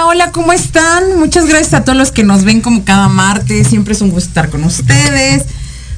Hola, 0.00 0.06
hola, 0.08 0.32
¿cómo 0.32 0.54
están? 0.54 1.18
Muchas 1.18 1.44
gracias 1.44 1.74
a 1.74 1.84
todos 1.84 1.98
los 1.98 2.10
que 2.10 2.24
nos 2.24 2.44
ven 2.44 2.62
como 2.62 2.84
cada 2.84 3.08
martes. 3.08 3.68
Siempre 3.68 3.92
es 3.92 4.00
un 4.00 4.08
gusto 4.08 4.28
estar 4.28 4.48
con 4.48 4.64
ustedes. 4.64 5.44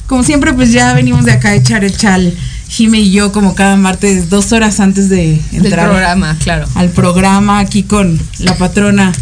Como 0.08 0.24
siempre, 0.24 0.52
pues 0.52 0.72
ya 0.72 0.92
venimos 0.92 1.24
de 1.24 1.30
acá 1.30 1.50
a 1.50 1.54
echar 1.54 1.84
el 1.84 1.96
chal. 1.96 2.36
Jime 2.68 2.98
y 2.98 3.12
yo 3.12 3.30
como 3.30 3.54
cada 3.54 3.76
martes, 3.76 4.28
dos 4.28 4.50
horas 4.50 4.80
antes 4.80 5.08
de 5.08 5.40
entrar 5.52 5.88
programa, 5.88 6.36
claro. 6.42 6.66
al 6.74 6.88
programa 6.88 7.60
aquí 7.60 7.84
con 7.84 8.18
la 8.40 8.56
patrona 8.56 9.12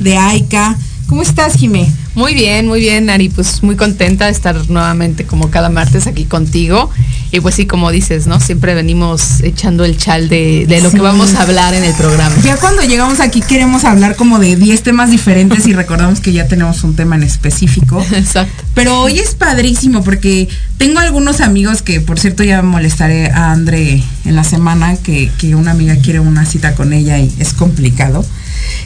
de 0.00 0.16
AICA. 0.16 0.76
¿Cómo 1.08 1.22
estás, 1.22 1.54
Jimé? 1.54 1.88
Muy 2.16 2.34
bien, 2.34 2.66
muy 2.66 2.80
bien, 2.80 3.10
Ari. 3.10 3.28
Pues 3.28 3.62
muy 3.62 3.76
contenta 3.76 4.26
de 4.26 4.32
estar 4.32 4.68
nuevamente 4.68 5.24
como 5.24 5.50
cada 5.50 5.68
martes 5.68 6.08
aquí 6.08 6.24
contigo. 6.24 6.90
Y 7.30 7.40
pues 7.40 7.54
sí, 7.54 7.66
como 7.66 7.92
dices, 7.92 8.26
¿no? 8.26 8.40
Siempre 8.40 8.74
venimos 8.74 9.40
echando 9.42 9.84
el 9.84 9.96
chal 9.96 10.28
de, 10.28 10.66
lo 10.82 10.90
que 10.90 11.00
vamos 11.00 11.34
a 11.34 11.42
hablar 11.42 11.74
en 11.74 11.84
el 11.84 11.94
programa. 11.94 12.34
Ya 12.42 12.56
cuando 12.56 12.82
llegamos 12.82 13.20
aquí 13.20 13.40
queremos 13.40 13.84
hablar 13.84 14.16
como 14.16 14.40
de 14.40 14.56
10 14.56 14.82
temas 14.82 15.10
diferentes 15.10 15.66
y 15.66 15.74
recordamos 15.74 16.20
que 16.20 16.32
ya 16.32 16.48
tenemos 16.48 16.82
un 16.82 16.96
tema 16.96 17.14
en 17.14 17.22
específico. 17.22 18.04
Exacto. 18.12 18.64
Pero 18.74 19.00
hoy 19.00 19.20
es 19.20 19.36
padrísimo 19.36 20.02
porque 20.02 20.48
tengo 20.76 20.98
algunos 20.98 21.40
amigos 21.40 21.82
que, 21.82 22.00
por 22.00 22.18
cierto, 22.18 22.42
ya 22.42 22.62
molestaré 22.62 23.30
a 23.30 23.52
André 23.52 24.02
en 24.24 24.34
la 24.34 24.42
semana, 24.42 24.96
que, 24.96 25.30
que 25.38 25.54
una 25.54 25.70
amiga 25.70 25.96
quiere 25.96 26.18
una 26.18 26.44
cita 26.46 26.74
con 26.74 26.92
ella 26.92 27.18
y 27.18 27.32
es 27.38 27.52
complicado. 27.52 28.24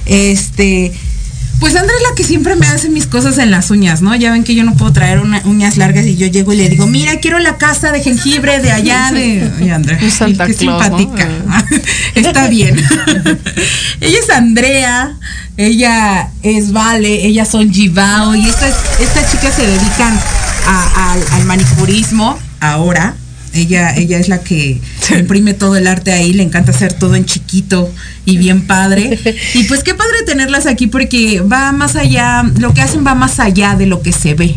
Este, 0.04 0.92
pues 1.60 1.76
Andrea 1.76 1.94
es 1.96 2.08
la 2.08 2.14
que 2.16 2.24
siempre 2.24 2.56
me 2.56 2.66
hace 2.66 2.88
mis 2.88 3.06
cosas 3.06 3.36
en 3.38 3.50
las 3.50 3.70
uñas, 3.70 4.00
¿no? 4.00 4.16
Ya 4.16 4.32
ven 4.32 4.44
que 4.44 4.54
yo 4.54 4.64
no 4.64 4.74
puedo 4.74 4.92
traer 4.92 5.20
uñas 5.44 5.76
largas 5.76 6.06
y 6.06 6.16
yo 6.16 6.26
llego 6.26 6.54
y 6.54 6.56
le 6.56 6.68
digo, 6.70 6.86
mira, 6.86 7.20
quiero 7.20 7.38
la 7.38 7.58
casa 7.58 7.92
de 7.92 8.02
jengibre 8.02 8.60
de 8.60 8.72
allá 8.72 9.10
de. 9.12 9.50
Oye, 9.60 9.72
Andrea, 9.72 9.98
qué 9.98 10.10
simpática. 10.10 11.28
Está 12.14 12.48
bien. 12.48 12.76
ella 14.00 14.18
es 14.18 14.30
Andrea, 14.30 15.16
ella 15.58 16.30
es 16.42 16.72
Vale, 16.72 17.26
ellas 17.26 17.48
son 17.48 17.70
Givao 17.70 18.34
y 18.34 18.48
estas, 18.48 18.74
estas 18.98 19.30
chicas 19.30 19.54
se 19.54 19.66
dedican 19.66 20.18
al 20.66 21.44
manicurismo 21.44 22.38
ahora 22.60 23.14
ella, 23.52 23.94
ella 23.96 24.18
es 24.18 24.28
la 24.28 24.42
que 24.42 24.80
imprime 25.18 25.54
todo 25.54 25.76
el 25.76 25.86
arte 25.86 26.12
ahí, 26.12 26.32
le 26.32 26.42
encanta 26.42 26.70
hacer 26.70 26.92
todo 26.92 27.14
en 27.14 27.24
chiquito 27.24 27.90
y 28.24 28.38
bien 28.38 28.66
padre. 28.66 29.18
Y 29.54 29.64
pues 29.64 29.82
qué 29.82 29.94
padre 29.94 30.22
tenerlas 30.26 30.66
aquí 30.66 30.86
porque 30.86 31.40
va 31.40 31.72
más 31.72 31.96
allá, 31.96 32.44
lo 32.58 32.72
que 32.74 32.80
hacen 32.82 33.06
va 33.06 33.14
más 33.14 33.40
allá 33.40 33.74
de 33.74 33.86
lo 33.86 34.02
que 34.02 34.12
se 34.12 34.34
ve. 34.34 34.56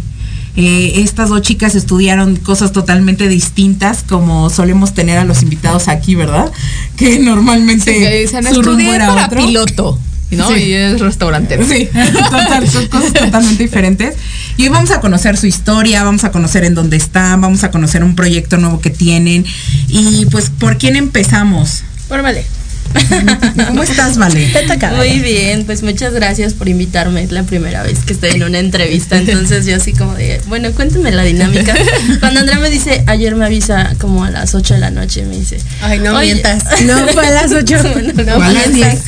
Eh, 0.56 1.02
estas 1.02 1.30
dos 1.30 1.42
chicas 1.42 1.74
estudiaron 1.74 2.36
cosas 2.36 2.72
totalmente 2.72 3.28
distintas 3.28 4.04
como 4.04 4.52
solemos 4.52 4.94
tener 4.94 5.18
a 5.18 5.24
los 5.24 5.42
invitados 5.42 5.88
aquí, 5.88 6.14
¿verdad? 6.14 6.52
Que 6.96 7.18
normalmente 7.18 8.28
sí, 8.28 8.54
su 8.54 8.62
para 8.62 9.30
piloto. 9.30 10.00
¿No? 10.36 10.56
Y 10.56 10.74
es 10.74 11.00
restaurante. 11.00 11.60
Sí, 11.64 11.90
son 12.72 12.88
cosas 12.88 13.14
totalmente 13.14 13.64
diferentes. 13.64 14.16
Y 14.58 14.64
hoy 14.64 14.70
vamos 14.70 14.92
a 14.92 15.00
conocer 15.00 15.38
su 15.38 15.48
historia, 15.48 16.04
vamos 16.04 16.24
a 16.24 16.32
conocer 16.32 16.64
en 16.64 16.76
dónde 16.76 16.98
están, 16.98 17.42
vamos 17.42 17.64
a 17.64 17.72
conocer 17.72 18.04
un 18.04 18.16
proyecto 18.16 18.58
nuevo 18.58 18.80
que 18.82 18.90
tienen. 18.90 19.46
Y 19.88 20.26
pues, 20.28 20.50
¿por 20.50 20.78
quién 20.78 20.96
empezamos? 20.96 21.84
Por 22.08 22.22
vale. 22.22 22.46
¿Cómo 23.68 23.84
estás, 23.84 24.18
Vale? 24.18 24.52
Muy 24.96 25.20
bien, 25.20 25.66
pues 25.66 25.84
muchas 25.84 26.14
gracias 26.14 26.54
por 26.54 26.70
invitarme. 26.70 27.24
Es 27.24 27.32
la 27.32 27.44
primera 27.44 27.84
vez 27.84 28.00
que 28.00 28.14
estoy 28.14 28.32
en 28.32 28.44
una 28.44 28.60
entrevista, 28.60 29.18
entonces 29.18 29.66
yo 29.66 29.76
así 29.76 29.94
como 29.94 30.14
de, 30.16 30.42
bueno, 30.48 30.72
cuéntame 30.72 31.12
la 31.12 31.24
dinámica. 31.24 31.74
Cuando 32.20 32.42
Andrea 32.42 32.60
me 32.60 32.70
dice, 32.70 33.04
ayer 33.08 33.36
me 33.36 33.46
avisa 33.46 33.96
como 34.00 34.24
a 34.24 34.32
las 34.32 34.56
8 34.56 34.76
de 34.76 34.80
la 34.80 34.92
noche, 34.92 35.24
me 35.26 35.38
dice, 35.38 35.58
ay, 35.82 36.00
no 36.00 36.20
mientas. 36.20 36.64
No, 36.84 37.08
fue 37.08 37.26
a 37.26 37.32
las 37.32 37.52
8. 37.52 37.76
no, 38.26 38.36
fue 38.36 38.46
a 38.46 38.52
las 38.52 38.74
10. 38.74 39.04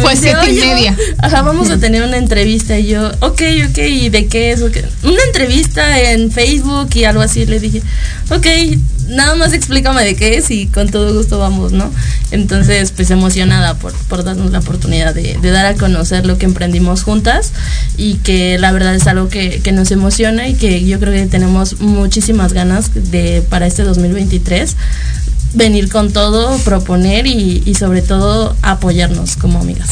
Fue 0.00 0.16
siete 0.16 0.50
y 0.50 0.54
media. 0.54 0.96
Ajá, 1.18 1.42
vamos 1.42 1.70
a 1.70 1.78
tener 1.78 2.02
una 2.02 2.16
entrevista 2.16 2.78
y 2.78 2.86
yo, 2.86 3.08
ok, 3.20 3.42
ok, 3.68 3.78
¿y 3.78 4.08
de 4.08 4.26
qué 4.26 4.52
es? 4.52 4.60
Una 4.60 5.22
entrevista 5.26 6.00
en 6.00 6.30
Facebook 6.30 6.88
y 6.94 7.04
algo 7.04 7.20
así. 7.20 7.44
Le 7.44 7.60
dije, 7.60 7.82
ok, 8.30 8.46
nada 9.08 9.34
más 9.36 9.52
explícame 9.52 10.02
de 10.04 10.16
qué 10.16 10.36
es 10.36 10.50
y 10.50 10.66
con 10.66 10.88
todo 10.88 11.14
gusto 11.14 11.38
vamos, 11.38 11.72
¿no? 11.72 11.92
Entonces, 12.30 12.53
pues 12.96 13.10
emocionada 13.10 13.74
por, 13.74 13.92
por 13.92 14.24
darnos 14.24 14.50
la 14.50 14.60
oportunidad 14.60 15.14
de, 15.14 15.38
dar 15.42 15.66
a 15.66 15.74
conocer 15.74 16.26
lo 16.26 16.38
que 16.38 16.46
emprendimos 16.46 17.02
juntas 17.02 17.52
y 17.96 18.14
que 18.16 18.58
la 18.58 18.72
verdad 18.72 18.94
es 18.94 19.06
algo 19.06 19.28
que, 19.28 19.60
nos 19.72 19.90
emociona 19.90 20.46
y 20.48 20.54
que 20.54 20.84
yo 20.84 21.00
creo 21.00 21.12
que 21.12 21.26
tenemos 21.26 21.80
muchísimas 21.80 22.52
ganas 22.52 22.92
de 22.94 23.42
para 23.48 23.66
este 23.66 23.82
2023 23.82 24.76
venir 25.54 25.88
con 25.88 26.12
todo, 26.12 26.56
proponer 26.58 27.26
y, 27.26 27.74
sobre 27.74 28.02
todo 28.02 28.56
apoyarnos 28.62 29.36
como 29.36 29.60
amigas. 29.60 29.90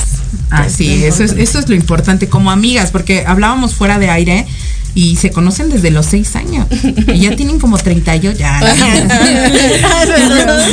Así, 0.51 1.05
eso 1.05 1.25
es, 1.25 1.33
eso 1.33 1.59
es 1.59 1.69
lo 1.69 1.75
importante 1.75 2.29
como 2.29 2.51
amigas, 2.51 2.91
porque 2.91 3.25
hablábamos 3.27 3.75
fuera 3.75 3.99
de 3.99 4.11
aire 4.11 4.47
y 4.95 5.17
se 5.17 5.31
conocen 5.31 5.71
desde 5.71 5.91
los 5.91 6.05
seis 6.07 6.37
años. 6.37 6.67
Y 7.07 7.21
ya 7.21 7.35
tienen 7.37 7.59
como 7.59 7.79
38 7.79 8.39
ya. 8.39 8.61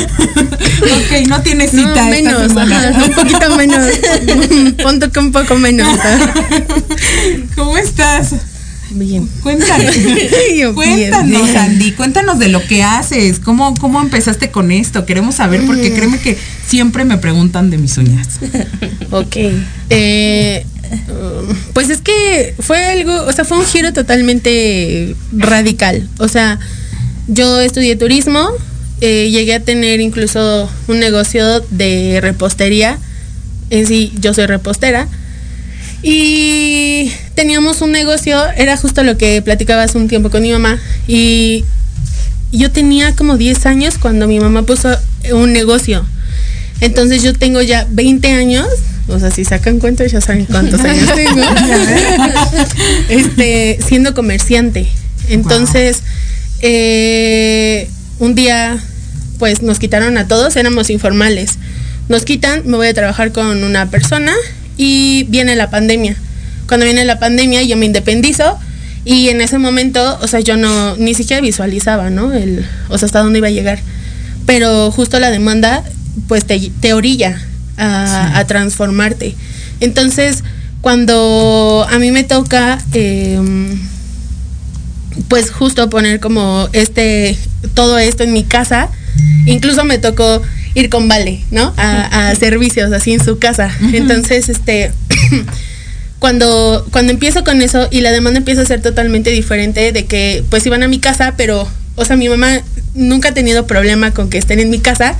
ok, 0.82 1.28
no 1.28 1.40
tiene 1.42 1.68
cita. 1.68 2.06
menos, 2.06 2.52
un 2.52 3.14
poquito 3.14 3.56
menos. 3.56 3.86
Punto 4.82 5.10
que 5.10 5.18
un 5.18 5.32
poco 5.32 5.56
menos. 5.56 5.88
¿Cómo 7.56 7.78
estás? 7.78 8.34
Bien. 8.90 9.28
Cuéntanos, 9.42 9.94
cuéntanos, 10.74 11.54
Andy, 11.56 11.92
cuéntanos 11.92 12.38
de 12.38 12.48
lo 12.48 12.62
que 12.66 12.82
haces, 12.82 13.38
cómo, 13.38 13.74
cómo 13.74 14.00
empezaste 14.00 14.50
con 14.50 14.72
esto, 14.72 15.06
queremos 15.06 15.36
saber, 15.36 15.64
porque 15.66 15.92
créeme 15.92 16.18
que 16.18 16.36
siempre 16.66 17.04
me 17.04 17.18
preguntan 17.18 17.70
de 17.70 17.78
mis 17.78 17.96
uñas. 17.98 18.40
ok. 19.10 19.36
Eh, 19.90 20.66
pues 21.72 21.90
es 21.90 22.00
que 22.00 22.54
fue 22.58 22.84
algo, 22.84 23.24
o 23.26 23.32
sea, 23.32 23.44
fue 23.44 23.58
un 23.58 23.64
giro 23.64 23.92
totalmente 23.92 25.14
radical. 25.32 26.08
O 26.18 26.28
sea, 26.28 26.58
yo 27.28 27.60
estudié 27.60 27.94
turismo, 27.96 28.48
eh, 29.00 29.30
llegué 29.30 29.54
a 29.54 29.60
tener 29.60 30.00
incluso 30.00 30.68
un 30.88 30.98
negocio 30.98 31.60
de 31.70 32.18
repostería. 32.20 32.98
En 33.70 33.86
sí, 33.86 34.12
yo 34.18 34.34
soy 34.34 34.46
repostera. 34.46 35.06
Y 36.02 37.12
teníamos 37.34 37.82
un 37.82 37.92
negocio, 37.92 38.38
era 38.56 38.76
justo 38.76 39.02
lo 39.02 39.18
que 39.18 39.42
platicaba 39.42 39.82
hace 39.82 39.98
un 39.98 40.08
tiempo 40.08 40.30
con 40.30 40.42
mi 40.42 40.52
mamá. 40.52 40.78
Y 41.06 41.64
yo 42.52 42.70
tenía 42.70 43.14
como 43.14 43.36
10 43.36 43.66
años 43.66 43.98
cuando 43.98 44.26
mi 44.26 44.40
mamá 44.40 44.62
puso 44.62 44.96
un 45.32 45.52
negocio. 45.52 46.04
Entonces 46.80 47.22
yo 47.22 47.34
tengo 47.34 47.60
ya 47.60 47.86
20 47.90 48.32
años 48.32 48.66
o 49.12 49.18
sea, 49.18 49.30
si 49.30 49.44
sacan 49.44 49.78
cuenta 49.78 50.06
ya 50.06 50.20
saben 50.20 50.46
cuántos 50.46 50.80
años 50.80 51.08
tengo. 51.14 51.42
este, 53.08 53.78
siendo 53.86 54.14
comerciante. 54.14 54.86
Entonces, 55.28 55.98
eh, 56.60 57.88
un 58.18 58.34
día, 58.34 58.78
pues 59.38 59.62
nos 59.62 59.78
quitaron 59.78 60.16
a 60.18 60.28
todos, 60.28 60.56
éramos 60.56 60.90
informales. 60.90 61.58
Nos 62.08 62.24
quitan, 62.24 62.62
me 62.66 62.76
voy 62.76 62.88
a 62.88 62.94
trabajar 62.94 63.32
con 63.32 63.62
una 63.64 63.90
persona 63.90 64.34
y 64.80 65.24
viene 65.24 65.56
la 65.56 65.68
pandemia. 65.68 66.16
Cuando 66.66 66.86
viene 66.86 67.04
la 67.04 67.18
pandemia 67.18 67.62
yo 67.62 67.76
me 67.76 67.84
independizo 67.84 68.58
y 69.04 69.28
en 69.28 69.42
ese 69.42 69.58
momento, 69.58 70.18
o 70.22 70.26
sea, 70.26 70.40
yo 70.40 70.56
no, 70.56 70.96
ni 70.96 71.12
siquiera 71.12 71.42
visualizaba, 71.42 72.08
¿no? 72.08 72.32
El, 72.32 72.66
o 72.88 72.96
sea, 72.96 73.04
hasta 73.04 73.20
dónde 73.20 73.40
iba 73.40 73.48
a 73.48 73.50
llegar. 73.50 73.78
Pero 74.46 74.90
justo 74.90 75.20
la 75.20 75.30
demanda, 75.30 75.84
pues 76.28 76.46
te, 76.46 76.58
te 76.80 76.94
orilla 76.94 77.38
a, 77.76 78.42
transformarte. 78.48 79.34
Entonces, 79.80 80.44
cuando 80.80 81.86
a 81.90 81.98
mí 81.98 82.10
me 82.10 82.24
toca, 82.24 82.78
em, 82.94 83.78
pues 85.28 85.50
justo 85.50 85.90
poner 85.90 86.20
como 86.20 86.70
este, 86.72 87.36
todo 87.74 87.98
esto 87.98 88.22
en 88.22 88.32
mi 88.32 88.44
casa. 88.44 88.88
Incluso 89.44 89.84
me 89.84 89.98
tocó 89.98 90.40
ir 90.74 90.88
con 90.88 91.08
Vale, 91.08 91.40
¿no? 91.50 91.72
A, 91.76 92.28
a 92.30 92.34
servicios 92.34 92.92
así 92.92 93.12
en 93.12 93.24
su 93.24 93.38
casa. 93.38 93.70
Entonces, 93.92 94.48
este, 94.48 94.92
cuando, 96.18 96.86
cuando 96.92 97.12
empiezo 97.12 97.44
con 97.44 97.62
eso 97.62 97.88
y 97.90 98.02
la 98.02 98.12
demanda 98.12 98.38
empieza 98.38 98.62
a 98.62 98.66
ser 98.66 98.82
totalmente 98.82 99.30
diferente 99.30 99.92
de 99.92 100.04
que 100.04 100.44
pues 100.50 100.64
iban 100.66 100.82
a 100.82 100.88
mi 100.88 100.98
casa, 100.98 101.34
pero, 101.36 101.68
o 101.96 102.04
sea, 102.04 102.16
mi 102.16 102.28
mamá 102.28 102.60
nunca 102.94 103.30
ha 103.30 103.34
tenido 103.34 103.66
problema 103.66 104.12
con 104.12 104.30
que 104.30 104.38
estén 104.38 104.60
en 104.60 104.70
mi 104.70 104.78
casa. 104.78 105.16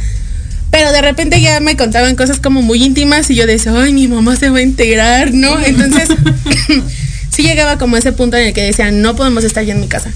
Pero 0.70 0.92
de 0.92 1.02
repente 1.02 1.40
ya 1.40 1.58
me 1.58 1.76
contaban 1.76 2.14
cosas 2.14 2.38
como 2.38 2.62
muy 2.62 2.84
íntimas 2.84 3.28
y 3.30 3.34
yo 3.34 3.46
decía, 3.46 3.72
ay, 3.76 3.92
mi 3.92 4.06
mamá 4.06 4.36
se 4.36 4.50
va 4.50 4.58
a 4.58 4.62
integrar, 4.62 5.34
¿no? 5.34 5.58
Entonces, 5.58 6.08
sí 7.30 7.42
llegaba 7.42 7.76
como 7.76 7.96
a 7.96 7.98
ese 7.98 8.12
punto 8.12 8.36
en 8.36 8.46
el 8.46 8.52
que 8.52 8.62
decían, 8.62 9.02
no 9.02 9.16
podemos 9.16 9.42
estar 9.42 9.64
ya 9.64 9.74
en 9.74 9.80
mi 9.80 9.88
casa. 9.88 10.12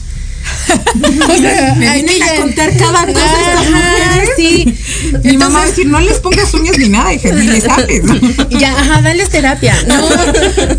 O 0.74 1.36
sea, 1.38 1.74
Me 1.74 1.92
vienen 1.94 2.22
a 2.22 2.34
contar 2.36 2.76
cada 2.76 3.06
cosa 3.06 3.24
estas 3.40 3.66
Ajá, 3.66 3.92
mujeres. 3.92 4.30
sí. 4.36 4.74
Mi 5.24 5.36
mamá 5.36 5.58
va 5.58 5.64
a 5.64 5.68
Entonces- 5.68 5.76
decir, 5.76 5.86
no 5.86 6.00
les 6.00 6.18
pongas 6.18 6.52
uñas 6.54 6.78
ni 6.78 6.88
nada, 6.88 7.12
hija, 7.12 7.30
ni 7.32 7.46
les 7.46 7.68
hables. 7.68 8.02
ya, 8.50 8.72
ajá, 8.78 9.02
dales 9.02 9.28
terapia. 9.30 9.74
No, 9.86 10.08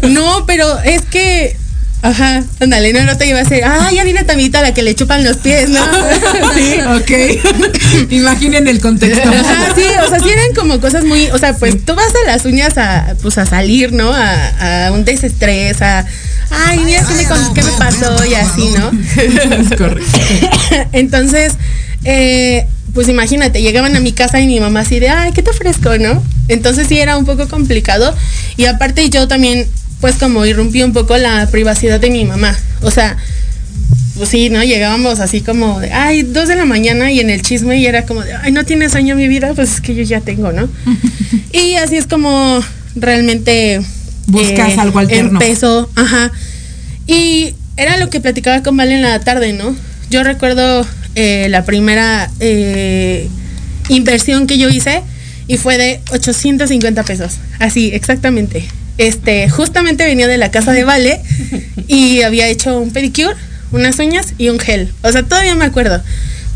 no, 0.09 0.45
pero 0.45 0.79
es 0.81 1.01
que, 1.03 1.57
ajá, 2.01 2.43
ándale, 2.59 2.93
no, 2.93 3.03
no 3.03 3.17
te 3.17 3.27
iba 3.27 3.39
a 3.39 3.43
decir, 3.43 3.63
ah, 3.63 3.89
ya 3.93 4.03
viene 4.03 4.23
Tamita 4.23 4.61
la 4.61 4.73
que 4.73 4.83
le 4.83 4.95
chupan 4.95 5.23
los 5.23 5.37
pies, 5.37 5.69
¿no? 5.69 5.79
Sí. 6.55 6.75
Ok. 6.95 8.09
Imaginen 8.11 8.67
el 8.67 8.79
contexto. 8.79 9.27
Ajá, 9.29 9.73
sí, 9.75 9.83
o 10.05 10.09
sea, 10.09 10.19
sí 10.19 10.29
eran 10.29 10.53
como 10.55 10.79
cosas 10.79 11.03
muy, 11.03 11.27
o 11.27 11.37
sea, 11.37 11.53
pues 11.57 11.83
tú 11.85 11.95
vas 11.95 12.07
a 12.23 12.31
las 12.31 12.45
uñas 12.45 12.77
a, 12.77 13.15
pues 13.21 13.37
a 13.37 13.45
salir, 13.45 13.91
¿no? 13.93 14.11
A, 14.13 14.87
a 14.87 14.91
un 14.91 15.05
desestrés, 15.05 15.81
a, 15.81 16.05
ay, 16.55 16.79
mira 16.85 17.03
qué 17.07 17.13
me, 17.15 17.25
con- 17.25 17.53
qué 17.53 17.63
me 17.63 17.71
pasó 17.71 18.25
y 18.25 18.33
así, 18.35 18.69
¿no? 18.77 18.91
Es 19.21 19.69
correcto. 19.77 20.19
Entonces, 20.91 21.53
eh, 22.03 22.65
pues 22.93 23.09
imagínate, 23.09 23.61
llegaban 23.61 23.95
a 23.95 23.99
mi 23.99 24.13
casa 24.13 24.39
y 24.39 24.47
mi 24.47 24.59
mamá 24.59 24.81
así 24.81 24.99
de, 24.99 25.09
ay, 25.09 25.31
¿qué 25.33 25.41
te 25.41 25.49
ofrezco, 25.51 25.97
no? 25.97 26.23
Entonces 26.47 26.87
sí 26.87 26.97
era 26.99 27.17
un 27.17 27.25
poco 27.25 27.47
complicado. 27.47 28.15
Y 28.57 28.65
aparte 28.65 29.09
yo 29.09 29.27
también, 29.27 29.67
pues 30.01 30.15
como 30.15 30.45
irrumpí 30.45 30.81
un 30.83 30.93
poco 30.93 31.17
la 31.17 31.47
privacidad 31.51 31.99
de 31.99 32.09
mi 32.09 32.25
mamá. 32.25 32.55
O 32.81 32.91
sea, 32.91 33.17
pues 34.17 34.29
sí, 34.29 34.49
¿no? 34.49 34.63
Llegábamos 34.63 35.19
así 35.19 35.41
como 35.41 35.79
de, 35.81 35.91
ay, 35.91 36.23
dos 36.23 36.47
de 36.47 36.55
la 36.55 36.63
mañana 36.65 37.11
y 37.11 37.19
en 37.19 37.29
el 37.29 37.41
chisme 37.41 37.77
y 37.77 37.85
era 37.85 38.05
como 38.05 38.21
de, 38.21 38.33
ay, 38.33 38.51
¿no 38.53 38.63
tienes 38.63 38.93
sueño 38.93 39.15
mi 39.15 39.27
vida? 39.27 39.53
Pues 39.55 39.73
es 39.73 39.81
que 39.81 39.93
yo 39.93 40.03
ya 40.03 40.21
tengo, 40.21 40.51
¿no? 40.53 40.69
y 41.51 41.75
así 41.75 41.97
es 41.97 42.07
como 42.07 42.61
realmente... 42.95 43.81
Buscas 44.27 44.77
algo 44.79 44.99
alterno. 44.99 45.39
Empezó, 45.39 45.89
ajá. 45.95 46.31
Y 47.07 47.53
era 47.77 47.97
lo 47.97 48.09
que 48.09 48.21
platicaba 48.21 48.63
con 48.63 48.77
Vale 48.77 48.95
en 48.95 49.01
la 49.01 49.19
tarde, 49.19 49.53
¿no? 49.53 49.75
Yo 50.09 50.23
recuerdo 50.23 50.85
eh, 51.15 51.47
la 51.49 51.65
primera 51.65 52.29
eh, 52.39 53.27
inversión 53.89 54.47
que 54.47 54.57
yo 54.57 54.69
hice 54.69 55.01
y 55.47 55.57
fue 55.57 55.77
de 55.77 56.01
850 56.11 57.03
pesos. 57.03 57.33
Así, 57.59 57.91
exactamente. 57.93 58.67
Este, 58.97 59.49
justamente 59.49 60.05
venía 60.05 60.27
de 60.27 60.37
la 60.37 60.51
casa 60.51 60.71
de 60.71 60.83
Vale 60.83 61.21
y 61.87 62.21
había 62.21 62.47
hecho 62.47 62.79
un 62.79 62.91
pedicure, 62.91 63.35
unas 63.71 63.99
uñas 63.99 64.33
y 64.37 64.49
un 64.49 64.59
gel. 64.59 64.91
O 65.01 65.11
sea, 65.11 65.23
todavía 65.23 65.55
me 65.55 65.65
acuerdo. 65.65 66.01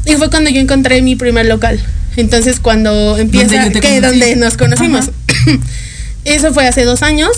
Y 0.05 0.13
fue 0.13 0.29
cuando 0.29 0.49
yo 0.49 0.61
encontré 0.61 1.01
mi 1.01 1.15
primer 1.15 1.45
local. 1.45 1.79
Entonces, 2.15 2.59
cuando 2.59 3.17
empieza, 3.17 3.69
que 3.69 4.01
donde 4.01 4.35
nos 4.35 4.57
conocimos. 4.57 5.11
Eso 6.25 6.53
fue 6.53 6.67
hace 6.67 6.83
dos 6.83 7.01
años 7.01 7.31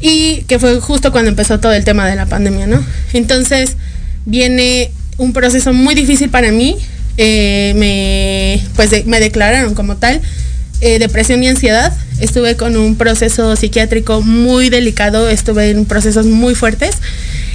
y 0.00 0.42
que 0.42 0.58
fue 0.58 0.80
justo 0.80 1.12
cuando 1.12 1.30
empezó 1.30 1.58
todo 1.60 1.72
el 1.72 1.84
tema 1.84 2.06
de 2.06 2.16
la 2.16 2.26
pandemia, 2.26 2.66
¿no? 2.66 2.84
Entonces 3.12 3.76
viene 4.24 4.90
un 5.16 5.32
proceso 5.32 5.72
muy 5.72 5.94
difícil 5.94 6.30
para 6.30 6.52
mí. 6.52 6.76
eh, 7.20 7.72
me, 7.74 8.64
pues 8.76 9.04
me 9.06 9.18
declararon 9.18 9.74
como 9.74 9.96
tal 9.96 10.20
eh, 10.80 10.98
depresión 11.00 11.42
y 11.42 11.48
ansiedad. 11.48 11.92
Estuve 12.20 12.56
con 12.56 12.76
un 12.76 12.96
proceso 12.96 13.56
psiquiátrico 13.56 14.22
muy 14.22 14.70
delicado, 14.70 15.28
estuve 15.28 15.70
en 15.70 15.84
procesos 15.84 16.26
muy 16.26 16.54
fuertes 16.54 16.96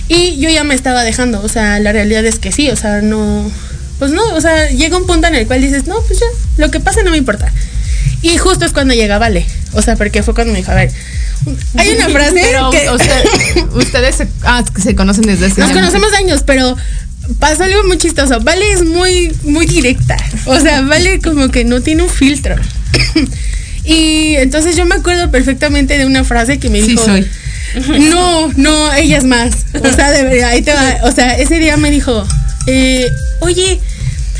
y 0.09 0.37
yo 0.37 0.49
ya 0.49 0.63
me 0.63 0.75
estaba 0.75 1.03
dejando. 1.03 1.41
O 1.41 1.47
sea, 1.47 1.79
la 1.79 1.93
realidad 1.93 2.25
es 2.25 2.39
que 2.39 2.51
sí, 2.51 2.69
o 2.69 2.75
sea, 2.75 3.01
no, 3.01 3.49
pues 3.99 4.11
no, 4.11 4.21
o 4.35 4.41
sea, 4.41 4.69
llega 4.69 4.97
un 4.97 5.05
punto 5.05 5.27
en 5.27 5.35
el 5.35 5.47
cual 5.47 5.61
dices, 5.61 5.87
no, 5.87 5.95
pues 6.07 6.19
ya, 6.19 6.25
lo 6.57 6.69
que 6.71 6.81
pase 6.81 7.03
no 7.03 7.11
me 7.11 7.17
importa. 7.17 7.51
Y 8.21 8.37
justo 8.37 8.65
es 8.65 8.71
cuando 8.73 8.93
llega 8.93 9.17
Vale. 9.17 9.45
O 9.73 9.81
sea, 9.81 9.95
porque 9.95 10.23
fue 10.23 10.33
cuando 10.33 10.53
me 10.53 10.59
dijo, 10.59 10.71
a 10.71 10.75
ver, 10.75 10.91
hay 11.77 11.89
una 11.89 12.09
frase 12.09 12.33
Pero 12.41 12.69
que 12.71 12.89
usted- 12.89 13.63
ustedes 13.75 14.15
se, 14.15 14.27
ah, 14.43 14.63
se 14.81 14.95
conocen 14.95 15.23
desde 15.25 15.47
hace 15.47 15.59
nos 15.61 15.69
años. 15.71 15.79
conocemos 15.81 16.11
de 16.11 16.17
años, 16.17 16.43
pero 16.45 16.77
pasó 17.39 17.63
algo 17.63 17.83
muy 17.85 17.97
chistoso. 17.97 18.39
Vale 18.41 18.71
es 18.71 18.83
muy, 18.85 19.35
muy 19.43 19.65
directa. 19.65 20.15
O 20.45 20.59
sea, 20.59 20.81
Vale 20.81 21.19
como 21.21 21.49
que 21.49 21.63
no 21.65 21.81
tiene 21.81 22.03
un 22.03 22.09
filtro. 22.09 22.55
y 23.85 24.35
entonces 24.37 24.75
yo 24.75 24.85
me 24.85 24.95
acuerdo 24.95 25.29
perfectamente 25.31 25.97
de 25.97 26.05
una 26.05 26.23
frase 26.23 26.59
que 26.59 26.69
me 26.69 26.81
Sí, 26.81 26.87
dijo. 26.89 27.03
soy. 27.05 27.27
No, 27.99 28.51
no, 28.55 28.93
ella 28.93 29.17
es 29.17 29.23
más. 29.23 29.51
O 29.73 29.91
sea, 29.93 30.11
de 30.11 30.23
verdad, 30.23 30.49
ahí 30.49 30.61
te 30.61 30.73
va. 30.73 30.97
O 31.03 31.11
sea, 31.11 31.37
ese 31.37 31.57
día 31.59 31.75
me 31.77 31.89
dijo, 31.89 32.25
eh, 32.67 33.07
oye, 33.39 33.79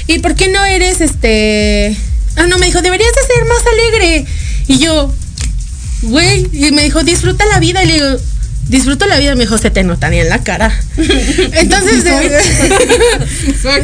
¿y 0.07 0.19
por 0.19 0.35
qué 0.35 0.49
no 0.49 0.63
eres 0.63 1.01
este? 1.01 1.97
Ah, 2.35 2.45
no, 2.47 2.57
me 2.59 2.67
dijo, 2.67 2.81
deberías 2.81 3.11
de 3.11 3.33
ser 3.33 3.45
más 3.45 3.63
alegre. 3.73 4.25
Y 4.67 4.77
yo, 4.79 5.13
güey, 6.03 6.47
y 6.53 6.71
me 6.71 6.83
dijo, 6.83 7.03
disfruta 7.03 7.45
la 7.45 7.59
vida. 7.59 7.83
Y 7.83 7.87
le 7.87 7.93
digo, 7.93 8.07
disfruto 8.69 9.05
la 9.07 9.17
vida. 9.19 9.35
Me 9.35 9.41
dijo, 9.41 9.57
se 9.57 9.69
te 9.71 9.83
notaría 9.83 10.21
en 10.21 10.29
la 10.29 10.43
cara. 10.43 10.71
Entonces, 11.53 12.03
de- 12.03 12.39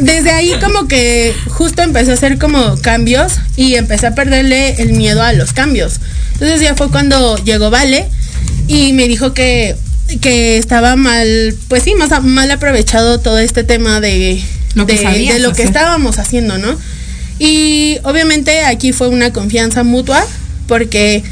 desde 0.01 0.31
ahí 0.31 0.54
como 0.62 0.88
que 0.88 1.33
justo 1.48 1.81
empecé 1.81 2.12
a 2.12 2.13
hacer 2.16 2.38
como 2.38 2.77
cambios 2.81 3.33
y 3.56 3.75
empecé 3.75 4.07
a 4.07 4.16
perderle 4.16 4.75
el 4.81 4.94
miedo 4.94 5.21
a 5.21 5.33
los 5.33 5.54
cambios. 5.54 6.00
Entonces 6.33 6.62
ya 6.62 6.75
fue 6.75 6.89
cuando 6.89 7.38
llegó 7.44 7.69
Vale 7.69 8.07
y 8.68 8.94
me 8.94 9.07
dijo 9.07 9.33
que, 9.33 9.75
que 10.21 10.57
estaba 10.57 10.95
mal, 10.95 11.56
pues 11.68 11.83
sí, 11.83 11.95
más 11.95 12.24
mal 12.24 12.50
aprovechado 12.51 13.19
todo 13.19 13.39
este 13.39 13.63
tema 13.63 14.00
de 14.00 14.42
Lo 14.74 14.86
que 14.86 14.94
de, 14.94 15.04
sabías 15.04 15.33
de 15.36 15.39
lo 15.42 15.54
que 15.54 15.63
estábamos 15.63 16.18
haciendo, 16.19 16.57
¿no? 16.57 16.77
Y 17.39 17.98
obviamente 18.04 18.63
aquí 18.63 18.92
fue 18.94 19.07
una 19.10 19.31
confianza 19.33 19.83
mutua 19.83 20.25
porque 20.68 21.24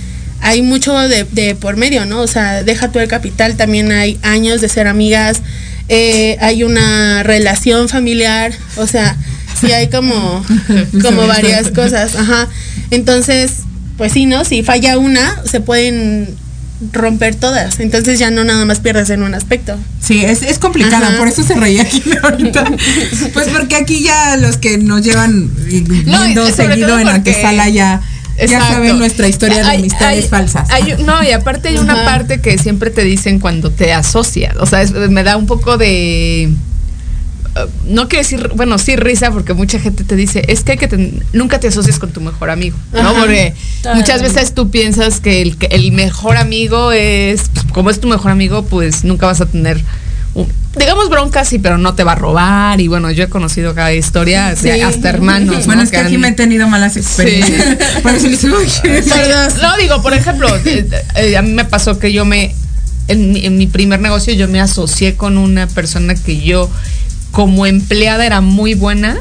hay 0.48 0.62
mucho 0.62 0.98
de, 0.98 1.26
de 1.26 1.56
por 1.56 1.76
medio, 1.78 2.06
¿no? 2.06 2.22
O 2.22 2.28
sea, 2.28 2.64
deja 2.64 2.90
tú 2.92 3.00
el 3.00 3.08
capital, 3.08 3.56
también 3.58 3.92
hay 3.92 4.18
años 4.22 4.62
de 4.62 4.70
ser 4.70 4.88
amigas, 4.88 5.42
eh, 5.90 6.38
hay 6.40 6.64
una 6.64 7.24
relación 7.24 7.90
familiar, 7.90 8.54
o 8.78 8.88
sea, 8.88 9.16
sí 9.60 9.72
hay 9.72 9.90
como, 9.90 10.44
como 11.02 11.28
varias 11.28 11.70
cosas, 11.72 12.16
ajá. 12.16 12.48
Entonces, 12.92 13.52
pues 13.98 14.14
sí, 14.14 14.26
¿no? 14.26 14.46
Si 14.46 14.64
falla 14.64 14.98
una, 14.98 15.42
se 15.50 15.60
pueden 15.60 16.30
romper 16.94 17.34
todas, 17.36 17.80
entonces 17.80 18.20
ya 18.20 18.30
no 18.30 18.44
nada 18.44 18.64
más 18.64 18.80
pierdes 18.80 19.10
en 19.10 19.24
un 19.24 19.34
aspecto. 19.34 19.76
Sí, 20.00 20.24
es, 20.24 20.44
es 20.44 20.60
complicada, 20.60 21.08
Ajá. 21.08 21.18
por 21.18 21.28
eso 21.28 21.42
se 21.44 21.56
reía 21.56 21.82
aquí 21.82 22.04
ahorita. 22.24 22.64
Pues 23.34 23.48
porque 23.50 23.76
aquí 23.76 24.02
ya 24.04 24.38
los 24.38 24.58
que 24.58 24.78
nos 24.78 25.02
llevan 25.02 25.50
No, 26.06 26.24
viendo 26.24 26.46
seguido 26.52 27.00
en 27.00 27.06
la 27.08 27.14
porque- 27.16 27.32
antesala 27.32 27.68
ya, 27.70 28.02
ya 28.38 28.44
Exacto. 28.44 28.74
saben 28.74 28.98
nuestra 29.00 29.28
historia 29.28 29.58
de 29.64 29.70
Hay- 29.70 29.80
amistades 29.80 30.24
hay- 30.26 30.30
falsas. 30.30 30.70
hay- 30.70 30.96
no, 31.04 31.24
y 31.24 31.32
aparte 31.32 31.70
hay 31.70 31.78
una 31.78 31.94
Ajá. 31.94 32.06
parte 32.06 32.40
que 32.42 32.58
siempre 32.58 32.90
te 32.92 33.04
dicen 33.04 33.40
cuando 33.40 33.72
te 33.72 33.94
asocias. 33.94 34.56
O 34.58 34.66
sea, 34.66 34.82
es- 34.82 34.92
me 34.92 35.24
da 35.24 35.38
un 35.38 35.48
poco 35.48 35.78
de. 35.78 36.44
eh, 36.44 36.50
No 37.88 38.08
quiero 38.08 38.22
decir, 38.24 38.52
bueno, 38.56 38.78
sí 38.78 38.96
risa, 38.96 39.32
porque 39.32 39.54
mucha 39.56 39.80
gente 39.80 40.04
te 40.04 40.16
dice, 40.16 40.44
es 40.48 40.64
que, 40.64 40.74
hay 40.74 40.78
que 40.78 40.88
te- 40.88 41.14
nunca 41.34 41.60
te 41.60 41.68
asocies 41.68 41.98
con 41.98 42.12
tu 42.12 42.22
mejor 42.22 42.52
amigo, 42.52 42.78
¿no? 42.94 43.00
Ajá. 43.00 43.20
Porque 43.22 43.56
muchas 43.96 44.22
veces 44.22 44.54
tú 44.54 44.70
piensas 44.70 45.20
que 45.20 45.42
el, 45.42 45.58
que 45.58 45.66
el 45.68 45.92
mejor 45.92 46.38
amigo 46.38 46.92
es, 46.92 47.50
pues, 47.52 47.66
como 47.74 47.90
es 47.90 48.00
tu 48.00 48.08
mejor 48.08 48.30
amigo, 48.32 48.64
pues 48.66 49.04
nunca 49.04 49.26
vas 49.26 49.42
a 49.42 49.48
tener, 49.48 49.82
digamos 50.78 51.10
broncas, 51.10 51.48
sí, 51.48 51.58
pero 51.60 51.78
no 51.78 51.96
te 51.96 52.04
va 52.04 52.12
a 52.12 52.16
robar. 52.16 52.80
Y 52.82 52.88
bueno, 52.88 53.10
yo 53.12 53.24
he 53.24 53.30
conocido 53.30 53.74
cada 53.74 53.94
historia, 53.94 54.50
de 54.56 54.74
Sí. 54.76 54.82
hasta 54.82 55.10
hermanos. 55.10 55.66
bueno, 55.66 55.82
¿no? 55.82 55.86
es 55.86 55.92
que 55.92 55.98
aquí 55.98 56.16
han- 56.16 56.22
me 56.22 56.28
he 56.30 56.34
tenido 56.34 56.68
malas 56.68 56.98
experiencias. 56.98 57.78
Por 58.04 58.14
eso 58.14 58.28
les 58.28 58.42
digo, 58.42 58.58
no, 59.62 59.78
digo, 59.78 60.02
por 60.02 60.14
ejemplo, 60.14 60.48
eh, 60.66 60.88
eh, 61.16 61.38
a 61.38 61.42
mí 61.42 61.52
me 61.52 61.66
pasó 61.66 61.98
que 62.00 62.12
yo 62.14 62.26
me, 62.26 62.54
en, 63.08 63.32
mi- 63.32 63.46
en 63.46 63.58
mi 63.58 63.68
primer 63.68 64.00
negocio, 64.00 64.34
yo 64.34 64.48
me 64.48 64.60
asocié 64.60 65.16
con 65.16 65.38
una 65.38 65.68
persona 65.68 66.14
que 66.16 66.40
yo, 66.42 66.70
como 67.32 67.66
empleada, 67.66 68.26
era 68.26 68.42
muy 68.42 68.74
buena. 68.76 69.18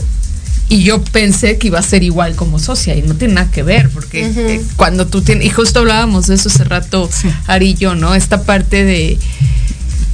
Y 0.69 0.83
yo 0.83 1.01
pensé 1.01 1.59
que 1.59 1.69
iba 1.69 1.79
a 1.79 1.83
ser 1.83 2.03
igual 2.03 2.35
como 2.35 2.59
socia 2.59 2.97
y 2.97 3.03
no 3.03 3.15
tiene 3.15 3.35
nada 3.35 3.53
que 3.53 3.63
ver, 3.63 3.89
porque 3.89 4.27
eh, 4.27 4.61
cuando 4.75 5.07
tú 5.07 5.23
tienes, 5.23 5.47
y 5.47 5.51
justo 5.51 5.79
hablábamos 5.79 6.27
de 6.27 6.35
eso 6.35 6.49
hace 6.49 6.65
rato, 6.65 7.09
Ari 7.47 7.71
y 7.71 7.75
yo, 7.75 7.95
¿no? 7.95 8.17
Esta 8.17 8.43
parte 8.43 8.83
de, 8.85 9.17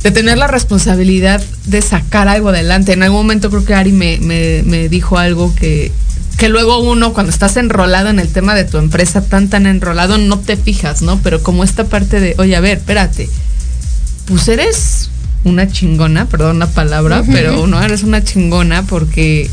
de 0.02 0.10
tener 0.10 0.38
la 0.38 0.48
responsabilidad 0.48 1.42
de 1.66 1.82
sacar 1.82 2.28
algo 2.28 2.48
adelante. 2.48 2.92
En 2.92 3.02
algún 3.02 3.20
momento 3.20 3.50
creo 3.50 3.64
que 3.64 3.74
Ari 3.74 3.92
me, 3.92 4.18
me, 4.18 4.62
me 4.64 4.88
dijo 4.88 5.18
algo 5.18 5.54
que, 5.54 5.92
que 6.38 6.48
luego 6.48 6.80
uno 6.80 7.12
cuando 7.12 7.30
estás 7.30 7.56
enrolado 7.56 8.08
en 8.08 8.18
el 8.18 8.28
tema 8.28 8.54
de 8.54 8.64
tu 8.64 8.78
empresa, 8.78 9.22
tan 9.22 9.48
tan 9.48 9.66
enrolado, 9.66 10.18
no 10.18 10.38
te 10.40 10.56
fijas, 10.56 11.02
¿no? 11.02 11.20
Pero 11.22 11.42
como 11.42 11.62
esta 11.62 11.84
parte 11.84 12.18
de, 12.18 12.34
oye, 12.38 12.56
a 12.56 12.60
ver, 12.60 12.78
espérate, 12.78 13.28
pues 14.26 14.48
eres 14.48 15.10
una 15.44 15.70
chingona, 15.70 16.26
perdón 16.26 16.58
la 16.58 16.68
palabra, 16.68 17.22
pero 17.30 17.66
no 17.66 17.82
eres 17.82 18.02
una 18.02 18.22
chingona 18.24 18.82
porque 18.84 19.50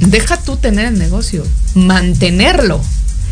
deja 0.00 0.36
tú 0.36 0.56
tener 0.56 0.86
el 0.86 0.98
negocio, 0.98 1.44
mantenerlo. 1.74 2.80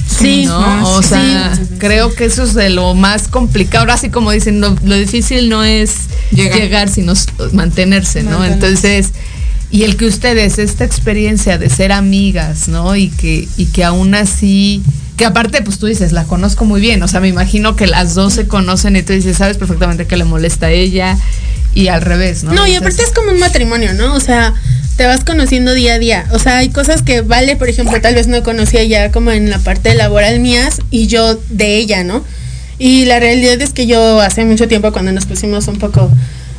Sí, 0.06 0.46
¿no? 0.46 0.88
O 0.96 1.02
sí. 1.02 1.08
sea, 1.10 1.58
creo 1.78 2.14
que 2.14 2.26
eso 2.26 2.44
es 2.44 2.54
de 2.54 2.70
lo 2.70 2.94
más 2.94 3.28
complicado. 3.28 3.82
Ahora 3.82 3.96
sí, 3.96 4.10
como 4.10 4.30
dicen, 4.30 4.60
lo, 4.60 4.76
lo 4.84 4.96
difícil 4.96 5.48
no 5.48 5.64
es 5.64 5.92
Llegar. 6.30 6.58
llegar, 6.58 6.88
sino 6.88 7.14
mantenerse, 7.52 8.22
¿no? 8.22 8.38
Mantenerse. 8.38 8.54
Entonces, 8.98 9.12
y 9.70 9.82
el 9.82 9.96
que 9.96 10.06
ustedes, 10.06 10.58
esta 10.58 10.84
experiencia 10.84 11.58
de 11.58 11.68
ser 11.68 11.90
amigas, 11.90 12.68
¿no? 12.68 12.94
Y 12.94 13.08
que, 13.08 13.48
y 13.56 13.66
que 13.66 13.82
aún 13.82 14.14
así, 14.14 14.82
que 15.16 15.24
aparte, 15.24 15.62
pues 15.62 15.78
tú 15.78 15.86
dices, 15.86 16.12
la 16.12 16.24
conozco 16.24 16.64
muy 16.64 16.80
bien, 16.80 17.02
o 17.02 17.08
sea, 17.08 17.20
me 17.20 17.28
imagino 17.28 17.74
que 17.74 17.86
las 17.86 18.14
dos 18.14 18.34
se 18.34 18.46
conocen 18.46 18.94
y 18.96 19.02
tú 19.02 19.12
dices, 19.12 19.36
sabes 19.36 19.56
perfectamente 19.56 20.06
que 20.06 20.16
le 20.16 20.24
molesta 20.24 20.66
a 20.66 20.70
ella 20.70 21.18
y 21.74 21.88
al 21.88 22.02
revés, 22.02 22.44
¿no? 22.44 22.52
No, 22.52 22.66
y 22.66 22.74
aparte 22.76 23.02
es 23.02 23.10
como 23.10 23.32
un 23.32 23.40
matrimonio, 23.40 23.94
¿no? 23.94 24.14
O 24.14 24.20
sea, 24.20 24.54
te 24.96 25.06
vas 25.06 25.24
conociendo 25.24 25.74
día 25.74 25.94
a 25.94 25.98
día. 25.98 26.26
O 26.32 26.38
sea, 26.38 26.58
hay 26.58 26.68
cosas 26.70 27.02
que 27.02 27.20
Vale, 27.22 27.56
por 27.56 27.68
ejemplo, 27.68 28.00
tal 28.00 28.14
vez 28.14 28.26
no 28.26 28.42
conocía 28.42 28.84
ya 28.84 29.10
como 29.10 29.30
en 29.30 29.50
la 29.50 29.58
parte 29.58 29.94
laboral 29.94 30.40
mías 30.40 30.80
y 30.90 31.06
yo 31.06 31.38
de 31.50 31.76
ella, 31.76 32.04
¿no? 32.04 32.24
Y 32.78 33.04
la 33.04 33.20
realidad 33.20 33.60
es 33.60 33.72
que 33.72 33.86
yo 33.86 34.20
hace 34.20 34.44
mucho 34.44 34.68
tiempo 34.68 34.92
cuando 34.92 35.12
nos 35.12 35.26
pusimos 35.26 35.68
un 35.68 35.78
poco 35.78 36.10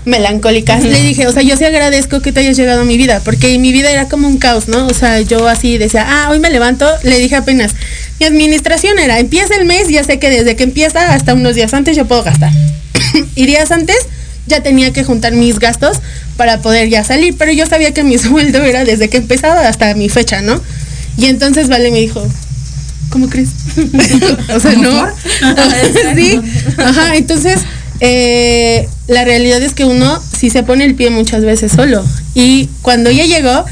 melancólicas, 0.05 0.83
le 0.83 1.01
dije, 1.01 1.27
o 1.27 1.31
sea, 1.31 1.41
yo 1.41 1.57
sí 1.57 1.65
agradezco 1.65 2.21
que 2.21 2.31
te 2.31 2.39
hayas 2.41 2.55
llegado 2.55 2.81
a 2.81 2.85
mi 2.85 2.95
vida, 2.95 3.21
porque 3.25 3.57
mi 3.57 3.71
vida 3.71 3.91
era 3.91 4.07
como 4.07 4.27
un 4.27 4.37
caos, 4.37 4.67
¿no? 4.67 4.85
O 4.87 4.93
sea, 4.93 5.19
yo 5.21 5.47
así 5.47 5.77
decía, 5.77 6.05
ah, 6.07 6.29
hoy 6.29 6.39
me 6.39 6.51
levanto, 6.51 6.87
le 7.03 7.17
dije 7.17 7.35
apenas, 7.35 7.73
mi 8.19 8.27
administración 8.27 8.99
era, 8.99 9.19
empieza 9.19 9.55
el 9.55 9.65
mes, 9.65 9.89
ya 9.89 10.03
sé 10.03 10.19
que 10.19 10.29
desde 10.29 10.55
que 10.55 10.63
empieza 10.63 11.13
hasta 11.13 11.33
unos 11.33 11.55
días 11.55 11.73
antes 11.73 11.97
yo 11.97 12.05
puedo 12.05 12.23
gastar. 12.23 12.51
y 13.35 13.45
días 13.45 13.71
antes 13.71 13.97
ya 14.47 14.61
tenía 14.61 14.91
que 14.93 15.03
juntar 15.03 15.33
mis 15.33 15.59
gastos 15.59 15.99
para 16.37 16.61
poder 16.61 16.89
ya 16.89 17.03
salir, 17.03 17.35
pero 17.37 17.51
yo 17.51 17.65
sabía 17.65 17.93
que 17.93 18.03
mi 18.03 18.17
sueldo 18.19 18.63
era 18.63 18.83
desde 18.83 19.09
que 19.09 19.17
empezaba 19.17 19.67
hasta 19.67 19.93
mi 19.95 20.09
fecha, 20.09 20.41
¿no? 20.41 20.61
Y 21.17 21.25
entonces 21.25 21.69
Vale 21.69 21.91
me 21.91 21.99
dijo, 21.99 22.25
¿cómo 23.09 23.29
crees? 23.29 23.49
o 24.53 24.59
sea, 24.59 24.73
¿Cómo 24.73 24.89
no. 24.89 25.07
sí. 26.15 26.41
Ajá, 26.77 27.15
entonces 27.15 27.61
eh, 28.01 28.89
la 29.07 29.23
realidad 29.23 29.61
es 29.61 29.73
que 29.73 29.85
uno 29.85 30.21
sí 30.37 30.49
se 30.49 30.63
pone 30.63 30.85
el 30.85 30.95
pie 30.95 31.09
muchas 31.09 31.43
veces 31.43 31.71
solo. 31.71 32.03
Y 32.33 32.69
cuando 32.81 33.09
ella 33.09 33.25
llegó, 33.25 33.65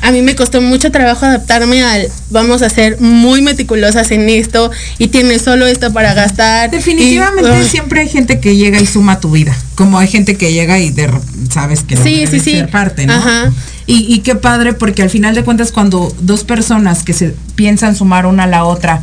a 0.00 0.12
mí 0.12 0.22
me 0.22 0.36
costó 0.36 0.60
mucho 0.62 0.90
trabajo 0.92 1.26
adaptarme 1.26 1.82
al 1.82 2.08
vamos 2.30 2.62
a 2.62 2.70
ser 2.70 3.00
muy 3.00 3.42
meticulosas 3.42 4.10
en 4.12 4.28
esto 4.28 4.70
y 4.98 5.08
tienes 5.08 5.42
solo 5.42 5.66
esto 5.66 5.92
para 5.92 6.14
gastar. 6.14 6.70
Definitivamente 6.70 7.50
Y, 7.64 7.68
siempre 7.68 8.00
hay 8.02 8.08
gente 8.08 8.38
que 8.40 8.56
llega 8.56 8.80
y 8.80 8.86
suma 8.86 9.20
tu 9.20 9.30
vida. 9.32 9.56
Como 9.74 9.98
hay 9.98 10.08
gente 10.08 10.36
que 10.36 10.52
llega 10.52 10.78
y 10.78 10.90
de, 10.90 11.10
sabes 11.52 11.82
que 11.82 11.96
no 11.96 12.04
Sí, 12.04 12.14
debe 12.24 12.26
sí, 12.30 12.40
sí. 12.40 12.50
ser 12.52 12.70
parte, 12.70 13.06
¿no? 13.06 13.14
Ajá. 13.14 13.52
Y, 13.86 14.12
y 14.12 14.20
qué 14.20 14.34
padre, 14.34 14.72
porque 14.74 15.02
al 15.02 15.10
final 15.10 15.34
de 15.34 15.42
cuentas, 15.44 15.72
cuando 15.72 16.14
dos 16.20 16.44
personas 16.44 17.02
que 17.02 17.12
se 17.12 17.34
piensan 17.56 17.96
sumar 17.96 18.26
una 18.26 18.44
a 18.44 18.46
la 18.46 18.64
otra 18.64 19.02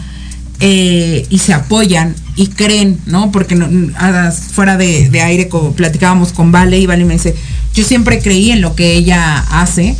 eh, 0.61 1.25
y 1.29 1.39
se 1.39 1.53
apoyan 1.53 2.15
y 2.37 2.47
creen, 2.47 2.99
¿no? 3.05 3.31
Porque 3.31 3.55
no- 3.55 3.67
fuera 4.53 4.77
de, 4.77 5.09
de 5.09 5.21
aire 5.21 5.49
como 5.49 5.73
platicábamos 5.73 6.31
con 6.31 6.51
Vale 6.51 6.79
y 6.79 6.85
Vale 6.85 7.03
me 7.03 7.15
dice, 7.15 7.35
yo 7.73 7.83
siempre 7.83 8.19
creí 8.19 8.51
en 8.51 8.61
lo 8.61 8.75
que 8.75 8.93
ella 8.93 9.39
hace. 9.49 9.95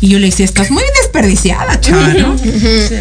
Y 0.00 0.08
yo 0.08 0.18
le 0.18 0.26
decía, 0.26 0.44
estás 0.44 0.70
muy 0.70 0.82
desperdiciada, 1.02 1.80
chava, 1.80 2.14
¿no? 2.14 2.36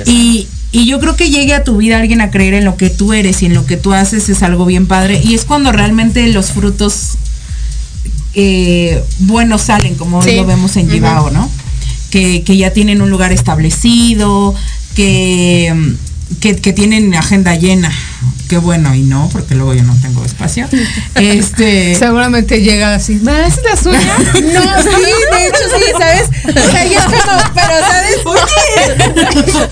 Y, 0.06 0.48
y 0.72 0.86
yo 0.86 1.00
creo 1.00 1.16
que 1.16 1.30
llegue 1.30 1.54
a 1.54 1.64
tu 1.64 1.78
vida 1.78 1.98
alguien 1.98 2.22
a 2.22 2.32
creer 2.32 2.56
en 2.56 2.66
lo 2.66 2.76
que 2.76 2.90
tú 2.90 3.14
eres 3.14 3.42
y 3.42 3.46
en 3.46 3.54
lo 3.54 3.66
que 3.66 3.78
tú 3.78 3.94
haces 3.94 4.30
es 4.30 4.44
algo 4.44 4.66
bien 4.66 4.88
padre. 4.88 5.22
Y 5.24 5.36
es 5.36 5.46
cuando 5.46 5.72
realmente 5.72 6.28
los 6.28 6.52
frutos 6.52 7.18
eh, 8.34 9.04
buenos 9.20 9.64
salen, 9.64 9.96
como 9.96 10.20
hoy 10.20 10.36
lo 10.36 10.46
vemos 10.46 10.76
en 10.78 10.90
Gibao, 10.90 11.32
¿no? 11.32 11.50
Que, 12.10 12.44
que 12.44 12.58
ya 12.58 12.72
tienen 12.72 13.02
un 13.02 13.10
lugar 13.10 13.32
establecido, 13.32 14.54
que, 14.96 15.96
que, 16.40 16.56
que 16.56 16.74
tienen 16.74 17.14
agenda 17.16 17.56
llena. 17.56 17.92
Qué 18.48 18.58
bueno, 18.58 18.96
y 18.96 19.02
no, 19.02 19.30
porque 19.32 19.56
luego 19.56 19.74
yo 19.74 19.84
no 19.84 19.96
tengo 20.02 20.24
espacio. 20.24 20.68
Este. 21.16 21.96
Seguramente 21.96 22.62
llega 22.62 22.94
así, 22.96 23.16
¿me 23.16 23.32
haces 23.32 23.64
las 23.64 23.86
uñas? 23.86 24.04
No, 24.34 24.82
sí, 24.82 25.02
de 25.32 25.48
hecho 25.48 25.64
sí, 25.76 25.84
¿sabes? 25.98 26.30
O 26.46 26.72
sea, 26.72 26.86
y 26.86 26.94
es 26.94 27.04
como, 27.04 27.16
pero 27.54 27.74
¿sabes? 27.82 28.18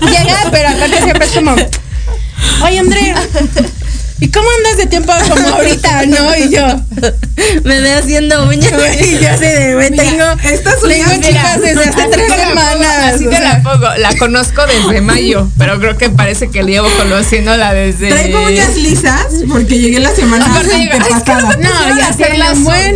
Llega, 0.00 0.50
pero 0.50 0.68
aparte 0.68 1.02
siempre 1.02 1.26
es 1.26 1.32
como, 1.32 1.54
oye 2.64 2.78
Andrea, 2.78 3.16
¿y 4.20 4.28
cómo 4.28 4.46
andas 4.58 4.76
de 4.78 4.86
tiempo 4.86 5.12
como 5.28 5.48
ahorita, 5.48 6.06
no? 6.06 6.36
Y 6.36 6.50
yo, 6.50 6.66
Me 7.64 7.80
ve 7.80 7.92
haciendo 7.94 8.48
uñas. 8.48 8.72
güey, 8.72 9.18
ya 9.20 9.36
sé 9.36 9.46
de, 9.74 9.90
tengo, 9.90 10.24
estas 10.44 10.80
tengo 10.80 10.86
uñas, 10.86 11.20
chicas 11.20 11.60
desde 11.60 11.80
hace 11.84 12.02
Así 12.02 12.10
tres 12.10 12.32
semanas. 12.32 13.14
Así 13.14 13.24
te 13.26 13.40
la 13.40 13.62
pongo. 13.62 13.86
La 13.98 14.16
conozco 14.18 14.62
desde 14.66 15.00
mayo, 15.00 15.48
pero 15.58 15.78
creo 15.78 15.96
que 15.96 16.08
parece 16.10 16.48
que 16.48 16.62
llevo 16.62 16.88
conociéndola 16.96 17.72
desde. 17.74 18.08
Traigo 18.08 18.42
uñas 18.44 18.76
lisas 18.76 19.26
porque 19.48 19.78
llegué 19.78 20.00
la 20.00 20.14
semana 20.14 20.46
Aparte 20.46 20.78
llega, 20.78 20.94
"Ay, 20.94 21.12
es 21.16 21.22
que 21.22 21.32
antepasada. 21.32 21.56
No, 21.56 21.98
ya 21.98 22.08